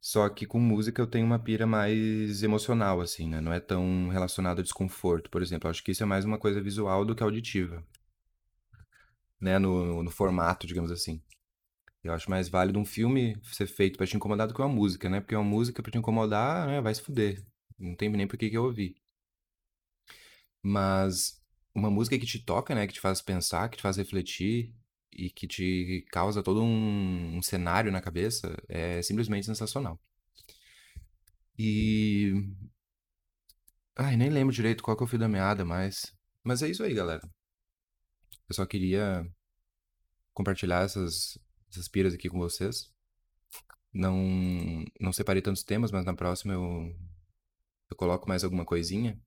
Só 0.00 0.28
que 0.28 0.44
com 0.46 0.58
música 0.58 1.00
eu 1.00 1.06
tenho 1.06 1.24
uma 1.24 1.38
pira 1.38 1.66
mais 1.66 2.42
emocional, 2.42 3.00
assim, 3.00 3.28
né? 3.28 3.40
Não 3.40 3.52
é 3.52 3.60
tão 3.60 4.08
relacionado 4.08 4.58
a 4.58 4.62
desconforto, 4.62 5.30
por 5.30 5.40
exemplo. 5.42 5.66
Eu 5.68 5.70
acho 5.70 5.84
que 5.84 5.92
isso 5.92 6.02
é 6.02 6.06
mais 6.06 6.24
uma 6.24 6.38
coisa 6.38 6.60
visual 6.60 7.04
do 7.04 7.14
que 7.14 7.22
auditiva, 7.22 7.84
né? 9.40 9.58
No, 9.58 10.02
no 10.02 10.10
formato, 10.10 10.66
digamos 10.66 10.90
assim. 10.90 11.22
Eu 12.04 12.12
acho 12.14 12.30
mais 12.30 12.48
válido 12.48 12.78
um 12.78 12.84
filme 12.84 13.40
ser 13.44 13.66
feito 13.66 13.98
pra 13.98 14.06
te 14.06 14.16
incomodar 14.16 14.48
do 14.48 14.54
que 14.54 14.62
uma 14.62 14.68
música, 14.68 15.08
né? 15.10 15.20
Porque 15.20 15.36
uma 15.36 15.44
música 15.44 15.82
pra 15.82 15.92
te 15.92 15.98
incomodar, 15.98 16.66
né? 16.66 16.80
Vai 16.80 16.94
se 16.94 17.02
fuder. 17.02 17.44
Não 17.78 17.94
tem 17.94 18.08
nem 18.10 18.26
por 18.26 18.38
que 18.38 18.50
eu 18.52 18.64
ouvi. 18.64 18.96
Mas 20.62 21.40
uma 21.74 21.90
música 21.90 22.18
que 22.18 22.26
te 22.26 22.38
toca, 22.38 22.74
né? 22.74 22.86
Que 22.86 22.94
te 22.94 23.00
faz 23.00 23.22
pensar, 23.22 23.68
que 23.68 23.76
te 23.76 23.82
faz 23.82 23.96
refletir 23.96 24.74
e 25.12 25.30
que 25.30 25.46
te 25.46 26.06
causa 26.10 26.42
todo 26.42 26.62
um, 26.62 27.36
um 27.36 27.42
cenário 27.42 27.92
na 27.92 28.00
cabeça 28.00 28.56
é 28.68 29.02
simplesmente 29.02 29.46
sensacional. 29.46 29.98
E 31.58 32.32
Ai, 34.00 34.16
nem 34.16 34.30
lembro 34.30 34.54
direito 34.54 34.82
qual 34.82 34.96
que 34.96 35.02
é 35.02 35.06
o 35.06 35.08
fio 35.08 35.18
da 35.18 35.28
meada, 35.28 35.64
mas. 35.64 36.14
Mas 36.44 36.62
é 36.62 36.68
isso 36.68 36.84
aí, 36.84 36.94
galera. 36.94 37.28
Eu 38.48 38.54
só 38.54 38.64
queria 38.64 39.28
compartilhar 40.32 40.84
essas, 40.84 41.36
essas 41.70 41.88
piras 41.88 42.14
aqui 42.14 42.28
com 42.28 42.38
vocês. 42.38 42.92
Não, 43.92 44.84
não 45.00 45.12
separei 45.12 45.42
tantos 45.42 45.64
temas, 45.64 45.90
mas 45.90 46.04
na 46.04 46.14
próxima 46.14 46.54
eu, 46.54 46.94
eu 47.90 47.96
coloco 47.96 48.28
mais 48.28 48.44
alguma 48.44 48.64
coisinha. 48.64 49.20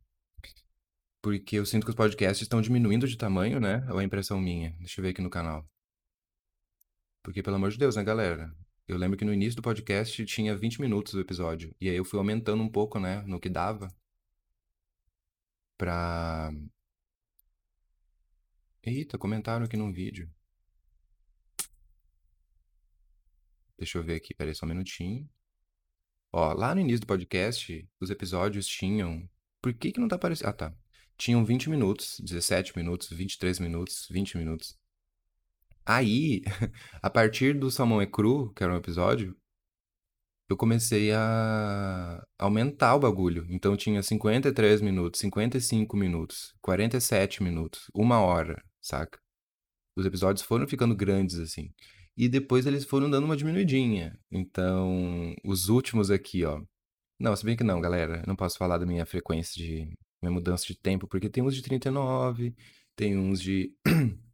Porque 1.22 1.58
eu 1.58 1.66
sinto 1.66 1.86
que 1.86 1.92
os 1.92 1.96
podcasts 1.96 2.42
estão 2.42 2.62
diminuindo 2.62 3.08
de 3.08 3.18
tamanho, 3.18 3.60
né? 3.60 3.86
É 3.88 4.04
impressão 4.04 4.40
minha? 4.42 4.76
Deixa 4.80 5.00
eu 5.00 5.04
ver 5.04 5.10
aqui 5.12 5.22
no 5.22 5.30
canal. 5.30 5.70
Porque, 7.24 7.44
pelo 7.44 7.58
amor 7.58 7.70
de 7.72 7.78
Deus, 7.78 7.96
né, 7.96 8.04
galera? 8.04 8.52
Eu 8.88 8.98
lembro 8.98 9.18
que 9.18 9.26
no 9.26 9.34
início 9.34 9.56
do 9.56 9.62
podcast 9.62 10.26
tinha 10.26 10.56
20 10.58 10.82
minutos 10.82 11.14
o 11.14 11.20
episódio. 11.20 11.76
E 11.80 11.90
aí 11.90 11.96
eu 11.96 12.06
fui 12.06 12.18
aumentando 12.20 12.64
um 12.64 12.70
pouco, 12.70 13.00
né? 13.00 13.22
No 13.24 13.40
que 13.40 13.50
dava. 13.50 13.88
Pra. 15.78 16.52
Eita, 18.84 19.18
comentaram 19.18 19.66
aqui 19.66 19.78
num 19.78 19.92
vídeo. 19.92 20.30
Deixa 23.78 23.98
eu 23.98 24.04
ver 24.04 24.16
aqui, 24.16 24.34
peraí 24.34 24.54
só 24.54 24.66
um 24.66 24.70
minutinho. 24.70 25.28
Ó, 26.34 26.54
lá 26.54 26.74
no 26.74 26.82
início 26.82 27.02
do 27.02 27.08
podcast, 27.08 27.88
os 28.00 28.10
episódios 28.10 28.66
tinham. 28.66 29.30
Por 29.62 29.74
que 29.74 29.92
que 29.92 30.00
não 30.00 30.08
tá 30.08 30.16
aparecendo? 30.16 30.48
Ah, 30.48 30.54
tá. 30.54 30.74
Tinham 31.18 31.44
20 31.46 31.70
minutos, 31.70 32.20
17 32.20 32.76
minutos, 32.78 33.10
23 33.10 33.60
minutos, 33.60 34.08
20 34.10 34.38
minutos. 34.38 34.78
Aí, 35.86 36.42
a 37.02 37.10
partir 37.10 37.58
do 37.58 37.70
Salmão 37.70 38.02
é 38.02 38.06
Cru, 38.06 38.52
que 38.54 38.64
era 38.64 38.74
um 38.74 38.78
episódio, 38.78 39.36
eu 40.50 40.58
comecei 40.58 41.12
a 41.14 42.24
aumentar 42.38 42.96
o 42.96 43.00
bagulho. 43.00 43.46
Então 43.50 43.76
tinha 43.78 44.02
53 44.02 44.82
minutos, 44.82 45.20
55 45.20 45.96
minutos, 45.98 46.54
47 46.62 47.44
minutos, 47.44 47.88
uma 47.94 48.20
hora, 48.20 48.64
saca? 48.82 49.20
Os 49.96 50.06
episódios 50.06 50.46
foram 50.46 50.68
ficando 50.68 50.96
grandes, 50.96 51.40
assim. 51.40 51.74
E 52.18 52.28
depois 52.30 52.66
eles 52.66 52.86
foram 52.86 53.10
dando 53.10 53.26
uma 53.26 53.38
diminuidinha. 53.38 54.20
Então, 54.32 55.36
os 55.44 55.70
últimos 55.70 56.12
aqui, 56.12 56.44
ó. 56.46 56.62
Não, 57.20 57.36
se 57.36 57.46
bem 57.46 57.56
que 57.56 57.64
não, 57.64 57.82
galera. 57.82 58.24
Não 58.28 58.36
posso 58.36 58.58
falar 58.58 58.78
da 58.78 58.86
minha 58.86 59.06
frequência 59.06 59.56
de. 59.56 59.94
minha 60.22 60.32
mudança 60.32 60.66
de 60.66 60.76
tempo, 60.76 61.08
porque 61.08 61.30
tem 61.30 61.44
uns 61.44 61.56
de 61.56 61.62
39, 61.62 62.56
tem 62.96 63.18
uns 63.18 63.42
de 63.42 63.74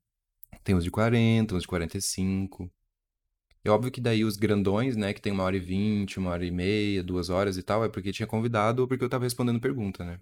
Tem 0.68 0.76
uns 0.76 0.84
de 0.84 0.92
40, 0.92 1.56
uns 1.56 1.62
de 1.62 1.68
45. 1.70 2.70
É 3.64 3.70
óbvio 3.70 3.90
que 3.90 4.02
daí 4.02 4.26
os 4.26 4.36
grandões, 4.36 4.98
né, 4.98 5.14
que 5.14 5.22
tem 5.22 5.32
uma 5.32 5.44
hora 5.44 5.56
e 5.56 5.62
vinte, 5.62 6.20
uma 6.20 6.32
hora 6.32 6.46
e 6.46 6.52
meia, 6.52 7.02
duas 7.02 7.30
horas 7.30 7.56
e 7.56 7.64
tal, 7.64 7.86
é 7.86 7.90
porque 7.90 8.12
tinha 8.12 8.28
convidado 8.28 8.82
ou 8.82 8.88
porque 8.88 9.02
eu 9.02 9.08
tava 9.08 9.24
respondendo 9.24 9.62
pergunta, 9.62 10.04
né? 10.04 10.20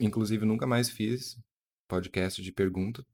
Inclusive, 0.00 0.44
nunca 0.44 0.66
mais 0.66 0.90
fiz 0.90 1.38
podcast 1.86 2.42
de 2.42 2.50
pergunta. 2.50 3.06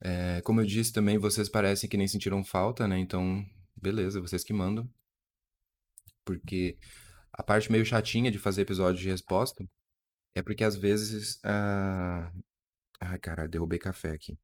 É, 0.00 0.40
como 0.42 0.60
eu 0.60 0.66
disse 0.66 0.92
também, 0.92 1.18
vocês 1.18 1.48
parecem 1.48 1.88
que 1.88 1.96
nem 1.96 2.08
sentiram 2.08 2.44
falta, 2.44 2.86
né? 2.86 2.98
Então, 2.98 3.44
beleza, 3.74 4.20
vocês 4.20 4.44
que 4.44 4.52
mandam. 4.52 4.88
Porque 6.24 6.78
a 7.32 7.42
parte 7.42 7.70
meio 7.70 7.84
chatinha 7.84 8.30
de 8.30 8.38
fazer 8.38 8.62
episódio 8.62 9.00
de 9.00 9.08
resposta 9.08 9.66
é 10.34 10.42
porque 10.42 10.64
às 10.64 10.76
vezes. 10.76 11.40
Ah... 11.44 12.32
Ai, 13.00 13.18
cara, 13.18 13.46
derrubei 13.48 13.78
café 13.78 14.10
aqui. 14.12 14.38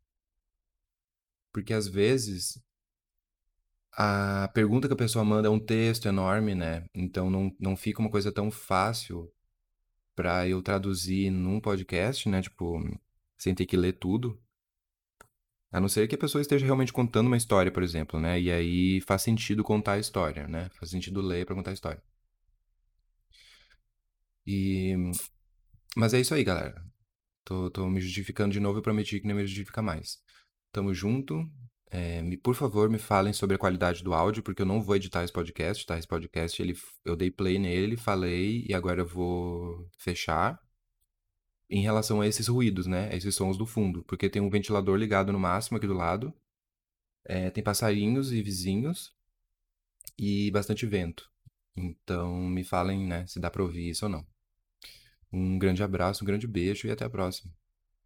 Porque 1.53 1.73
às 1.73 1.89
vezes 1.89 2.63
a 3.93 4.49
pergunta 4.55 4.89
que 4.89 4.95
a 4.95 4.97
pessoa 4.97 5.25
manda 5.25 5.49
é 5.49 5.51
um 5.51 5.61
texto 5.61 6.07
enorme, 6.07 6.55
né? 6.55 6.87
Então 6.95 7.31
não, 7.31 7.55
não 7.61 7.77
fica 7.77 8.01
uma 8.01 8.11
coisa 8.11 8.33
tão 8.33 8.51
fácil 8.51 9.31
pra 10.15 10.49
eu 10.49 10.63
traduzir 10.63 11.31
num 11.31 11.61
podcast, 11.61 12.29
né? 12.29 12.43
Tipo, 12.43 12.81
sem 13.39 13.55
ter 13.55 13.67
que 13.67 13.77
ler 13.77 13.95
tudo. 13.95 14.41
A 15.73 15.81
não 15.81 15.89
ser 15.89 16.07
que 16.07 16.15
a 16.15 16.19
pessoa 16.19 16.43
esteja 16.43 16.67
realmente 16.67 16.93
contando 16.93 17.29
uma 17.29 17.37
história, 17.37 17.73
por 17.73 17.83
exemplo, 17.83 18.21
né? 18.21 18.39
E 18.39 18.53
aí 18.53 19.01
faz 19.01 19.23
sentido 19.23 19.65
contar 19.65 19.95
a 19.95 19.99
história, 19.99 20.47
né? 20.47 20.69
Faz 20.79 20.91
sentido 20.91 21.23
ler 21.23 21.47
pra 21.47 21.55
contar 21.55 21.71
a 21.71 21.75
história. 21.75 22.03
E... 24.47 24.95
Mas 25.97 26.13
é 26.13 26.21
isso 26.21 26.35
aí, 26.35 26.45
galera. 26.45 26.85
Tô, 27.45 27.71
tô 27.71 27.89
me 27.89 28.01
justificando 28.01 28.53
de 28.53 28.61
novo 28.61 28.79
e 28.79 28.83
prometi 28.83 29.19
que 29.19 29.27
não 29.27 29.35
me 29.35 29.47
justificar 29.47 29.83
mais. 29.83 30.19
Tamo 30.73 30.93
junto. 30.93 31.43
É, 31.91 32.23
me, 32.23 32.37
por 32.37 32.55
favor, 32.55 32.89
me 32.91 32.99
falem 32.99 33.33
sobre 33.33 33.57
a 33.57 33.59
qualidade 33.59 34.03
do 34.03 34.15
áudio, 34.15 34.43
porque 34.43 34.63
eu 34.63 34.67
não 34.67 34.83
vou 34.83 34.97
editar 34.97 35.25
esse 35.25 35.33
podcast, 35.33 35.87
tá? 35.87 35.99
Esse 35.99 36.09
podcast, 36.09 36.61
ele, 36.61 36.75
eu 37.05 37.17
dei 37.17 37.31
play 37.31 37.59
nele, 37.59 37.97
falei, 37.97 38.65
e 38.69 38.75
agora 38.75 39.03
eu 39.03 39.07
vou 39.07 39.89
fechar. 39.99 40.59
Em 41.73 41.81
relação 41.81 42.21
a 42.21 42.27
esses 42.27 42.49
ruídos, 42.49 42.87
né? 42.87 43.09
A 43.11 43.17
esses 43.17 43.35
sons 43.35 43.57
do 43.57 43.65
fundo. 43.65 44.05
Porque 44.05 44.29
tem 44.29 44.43
um 44.43 44.51
ventilador 44.51 44.97
ligado 44.97 45.33
no 45.33 45.41
máximo 45.41 45.79
aqui 45.79 45.87
do 45.87 45.95
lado. 45.95 46.33
É, 47.25 47.51
tem 47.51 47.65
passarinhos 47.65 48.31
e 48.31 48.43
vizinhos. 48.43 49.15
E 50.19 50.51
bastante 50.51 50.85
vento. 50.85 51.31
Então, 51.75 52.37
me 52.37 52.63
falem, 52.63 53.07
né, 53.07 53.27
se 53.27 53.41
dá 53.41 53.51
pra 53.51 53.63
ouvir 53.63 53.89
isso 53.89 54.05
ou 54.05 54.11
não. 54.11 54.27
Um 55.33 55.59
grande 55.59 55.83
abraço, 55.83 56.23
um 56.23 56.27
grande 56.27 56.47
beijo 56.47 56.87
e 56.87 56.91
até 56.91 57.07
a 57.07 57.11
próxima. 57.11 57.51